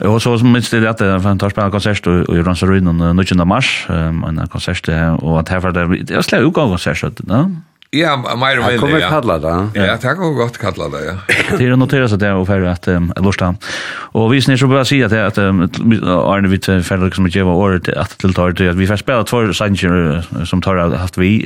[0.01, 3.49] Og så minst det at han tar spela konsert i Ransaruinen 19.
[3.49, 4.89] mars, en konsert,
[5.23, 7.45] og at herfra det er slik utgang konsert, ja.
[8.01, 8.81] Ja, mer och mindre, ja.
[8.81, 9.69] kommer kalla det.
[9.75, 11.15] Ja, det kan godt kalla det, ja.
[11.59, 13.57] Det är noterat att det är ungefär att Lorstam.
[14.13, 17.89] Och vi snir så bara säga att att Arne vi färdar liksom att ge året
[17.89, 21.43] att till tar det att vi får spela två sanger som tar haft vi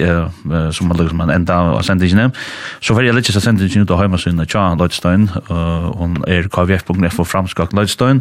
[0.73, 2.31] som man liksom en ända och sen det
[2.81, 5.31] Så för jag lite så sent inte ut hemma sen Chan Lodstein
[5.93, 8.21] och är kvf.f framskak Lodstein.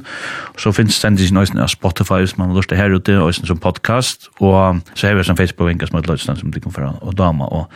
[0.57, 4.29] Så finns sen det nice på Spotify som man lustar här ute och som podcast
[4.37, 7.71] och så har vi som Facebook-vinkas med Lodstein som du kan få och dama och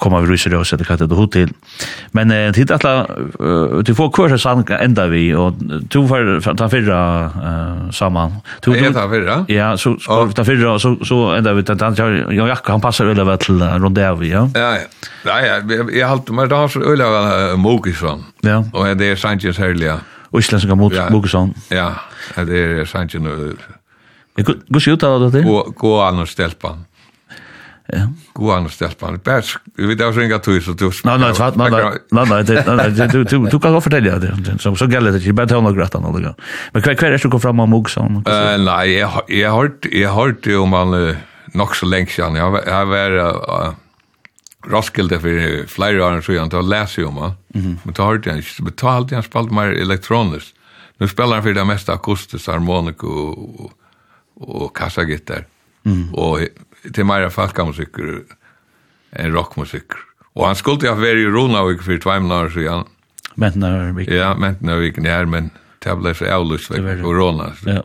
[0.00, 1.52] komma vi ryser oss etter kattet og til.
[2.16, 2.94] Men eh, tid atla,
[3.40, 5.60] uh, til få kurser sann enda vi, og
[5.92, 8.40] to var ta fyrra eh saman.
[8.62, 9.38] To, er ta fyrra?
[9.52, 10.34] Ja, så og...
[10.34, 13.38] ta fyrra, og så, så enda vi, den, den, Jan Jakka, han passer øyla vel
[13.38, 14.46] til rondea vi, ja?
[14.54, 14.88] Ja, ja,
[15.26, 18.62] ja, ja, jeg halte meg da så øyla vel Mogisson, ja.
[18.72, 19.98] og det er Sanchez herlige.
[20.36, 21.54] Islandska mot Mogisson.
[21.70, 21.92] Ja,
[22.36, 23.56] det er Sanchez og...
[24.36, 25.44] Gå ut av det?
[25.80, 26.74] Gå an og stelpa.
[27.88, 28.08] Ja.
[28.32, 29.20] God annars stelpan.
[29.24, 30.90] Bärs, vi vet också inga tur så du.
[31.04, 34.58] Nej nej, svart nej nej nej nej du du du kan gå fortälja det.
[34.58, 36.34] så, så gäller det inte bara ta några grattan eller grann.
[36.72, 38.00] Men kvar kvar är så går fram om också.
[38.00, 42.34] Eh nej, jag jag har jag har det om man nog så länge sedan.
[42.34, 43.74] Jag jag var
[44.66, 47.32] Roskilde för flera år sedan då läser jag om.
[47.52, 50.54] Men då har jag inte betalt jag spalt mer elektroniskt.
[50.98, 53.72] Nu spelar han för det mesta akustiskt harmonik och
[54.40, 55.46] och kassagitarr.
[55.84, 56.14] Mm.
[56.14, 56.38] Och
[56.84, 58.24] det til mer falkamusikker
[59.16, 60.02] enn rockmusikker.
[60.36, 62.84] Og han skulle ha vært i Ronavik for tveimlar siden.
[63.40, 64.10] Mentenavik.
[64.12, 65.50] Ja, Mentenavik nær, men
[65.84, 67.52] det ble så avlyst vekk Corona.
[67.68, 67.82] Ja.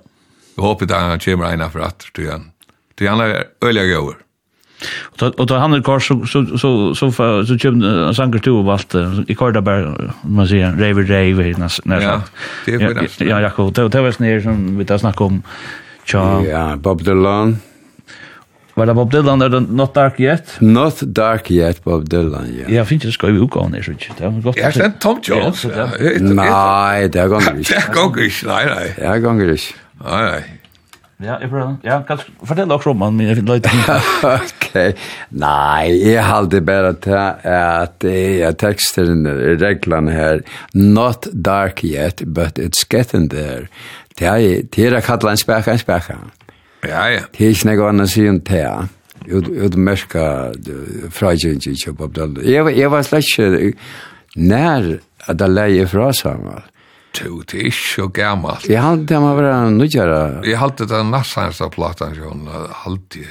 [0.51, 2.51] Jeg håper da han kommer ena for at, til han.
[2.99, 4.19] Til han er øyelig gøyver.
[5.21, 8.71] Og da han er kvar, så, så, så, så, så så kommer sanger to og
[8.73, 8.95] alt,
[9.29, 11.85] i kvar da bare, man sier, reiver, reiver, nær sagt.
[11.87, 12.15] Ja,
[12.65, 15.43] det er på Ja, Jakob, det var snir som vi tar snakket om,
[16.09, 16.23] Tja.
[16.41, 17.59] Ja, Bob Dylan.
[18.75, 20.55] Var det Bob Dylan eller Not Dark Yet?
[20.63, 22.69] Not Dark Yet, Bob Dylan, ja.
[22.71, 24.15] Ja, finnes jeg skal jo utgå han, så synes ikke.
[24.19, 24.61] Det er godt.
[24.61, 25.65] Jeg kjenner Tom Jones.
[26.31, 27.69] Nei, det er ganger ikke.
[27.73, 28.87] Det er ganger ikke, nei, nei.
[28.95, 29.79] Det er ganger ikke.
[30.05, 30.41] Nei, nei.
[31.21, 31.75] Ja, jeg prøver.
[31.85, 33.69] Ja, kan du fortelle dere om han, men jeg finner løyte.
[34.71, 34.97] Ok.
[35.37, 37.13] Nei, jeg halte bare til
[37.51, 38.15] at det
[38.47, 39.27] er teksten,
[39.61, 40.41] reglene her,
[40.73, 43.67] Not Dark Yet, but it's getting there.
[44.17, 46.17] Det er, det er å kalle en spekka, en spekka.
[46.17, 46.40] Ja.
[46.87, 47.23] Ja, ja.
[47.31, 48.75] Det er ikke noe annet å enn det, ja.
[49.31, 50.23] Ut merka
[51.13, 52.41] fragjengen ikke på Abdalda.
[52.47, 53.75] Jeg var slett ikke
[54.41, 54.87] nær
[55.27, 56.63] at det leie fra Samuel.
[57.11, 58.65] Du, det er ikke så gammalt.
[58.71, 60.19] Jeg halte det må være nødgjere.
[60.47, 62.47] Jeg halte det nassanste platan, John,
[62.85, 63.27] alltid.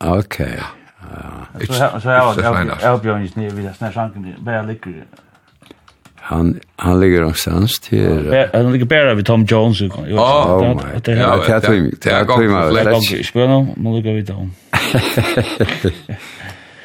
[0.00, 0.72] Ok, ja.
[1.68, 5.04] Så jeg har bjørnjens nye videre snart sangen, bare ligger
[6.28, 10.74] han han ligger någonstans till ja, han ligger bara vid Tom Jones och oh, oh
[10.74, 14.14] my det här tror jag det här tror jag det här spelar nu nu ligger
[14.14, 14.48] vi då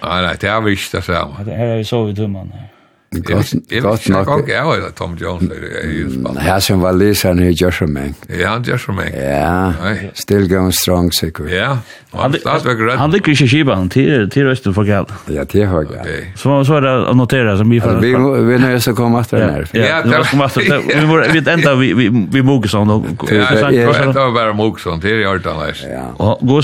[0.01, 1.11] nej nej det har vi inte så
[1.45, 2.67] det här är så vi tumman här
[3.11, 3.99] Godt nok.
[4.07, 6.37] Jeg kan ikke av Tom Jones er i Spalten.
[6.39, 8.13] Her som var lyseren i Jørsemeng.
[8.29, 9.09] Ja, han Jørsemeng.
[9.11, 9.73] Ja,
[10.15, 11.49] still going strong, sikkert.
[11.51, 11.73] Ja,
[12.15, 12.97] han stadigvæk redd.
[13.01, 15.11] Han ligger ikke i Kiban, til Østen for galt.
[15.27, 16.07] Ja, til for galt.
[16.39, 17.99] Så, så er det å notere som vi får.
[17.99, 18.13] Vi,
[18.47, 19.67] vi nøyer så komme etter den här.
[19.75, 22.87] Ja, vi kommer att Vi, må, vi ända vi, vi, vi Mogesson.
[23.27, 25.83] Ja, det var bare Mogesson, til i Ørtanleis.
[25.83, 26.07] Ja.
[26.17, 26.61] och gå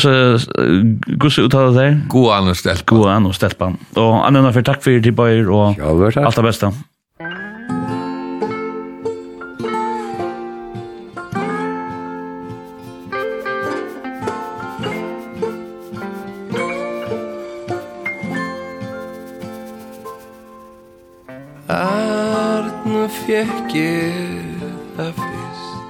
[1.29, 1.99] så uttaler der?
[2.07, 2.97] God an og stelpan.
[2.97, 3.77] God an og stelpan.
[3.95, 6.73] Og Anna, for takk for til Bøyer og alt Allt det bästa.
[21.67, 24.61] Arna fjekk ég
[24.93, 25.89] það fyrst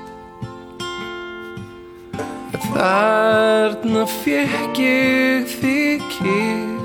[2.88, 6.77] Arna fjekk ég þig kyrst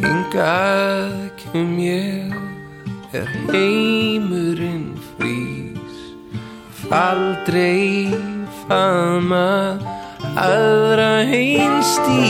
[0.00, 2.32] Hingað kem ég
[3.12, 5.98] Er heimurinn frís
[6.86, 8.08] Faldrei
[8.62, 9.76] fama
[10.40, 12.24] Aðra einstí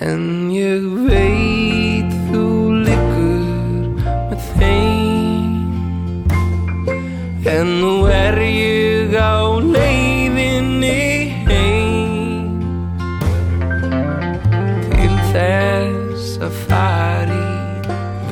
[0.00, 2.46] En ég veit þú
[2.86, 5.66] liggur Með þeim.
[7.52, 8.67] En nú er ég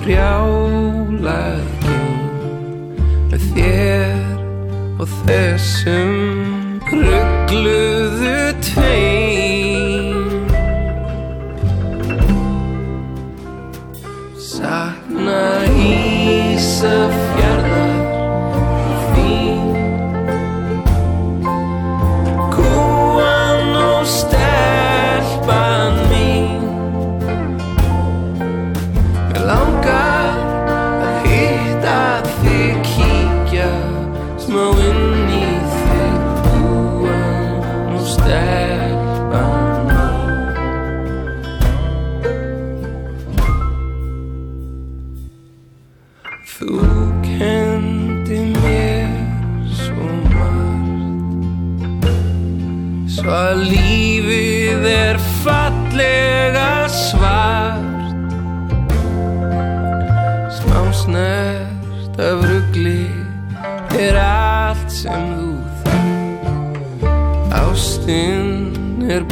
[0.06, 1.82] brjálæðum
[3.26, 4.36] með þér
[5.02, 6.12] og þessum
[6.92, 8.38] ruggluðu
[8.68, 10.20] tveim.
[14.38, 15.42] Sakna
[15.74, 17.25] Ísaf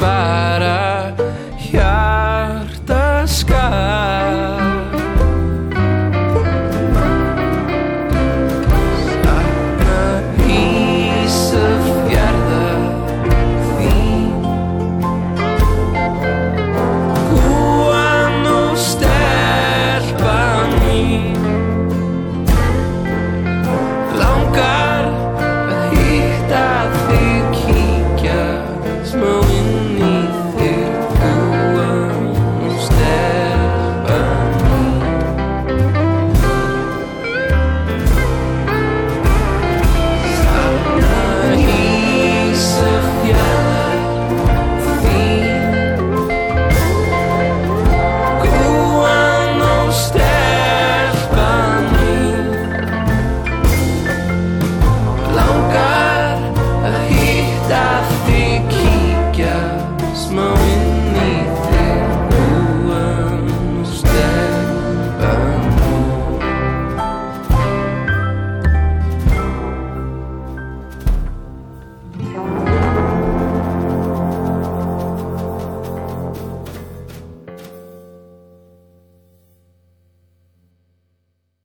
[0.05, 0.84] para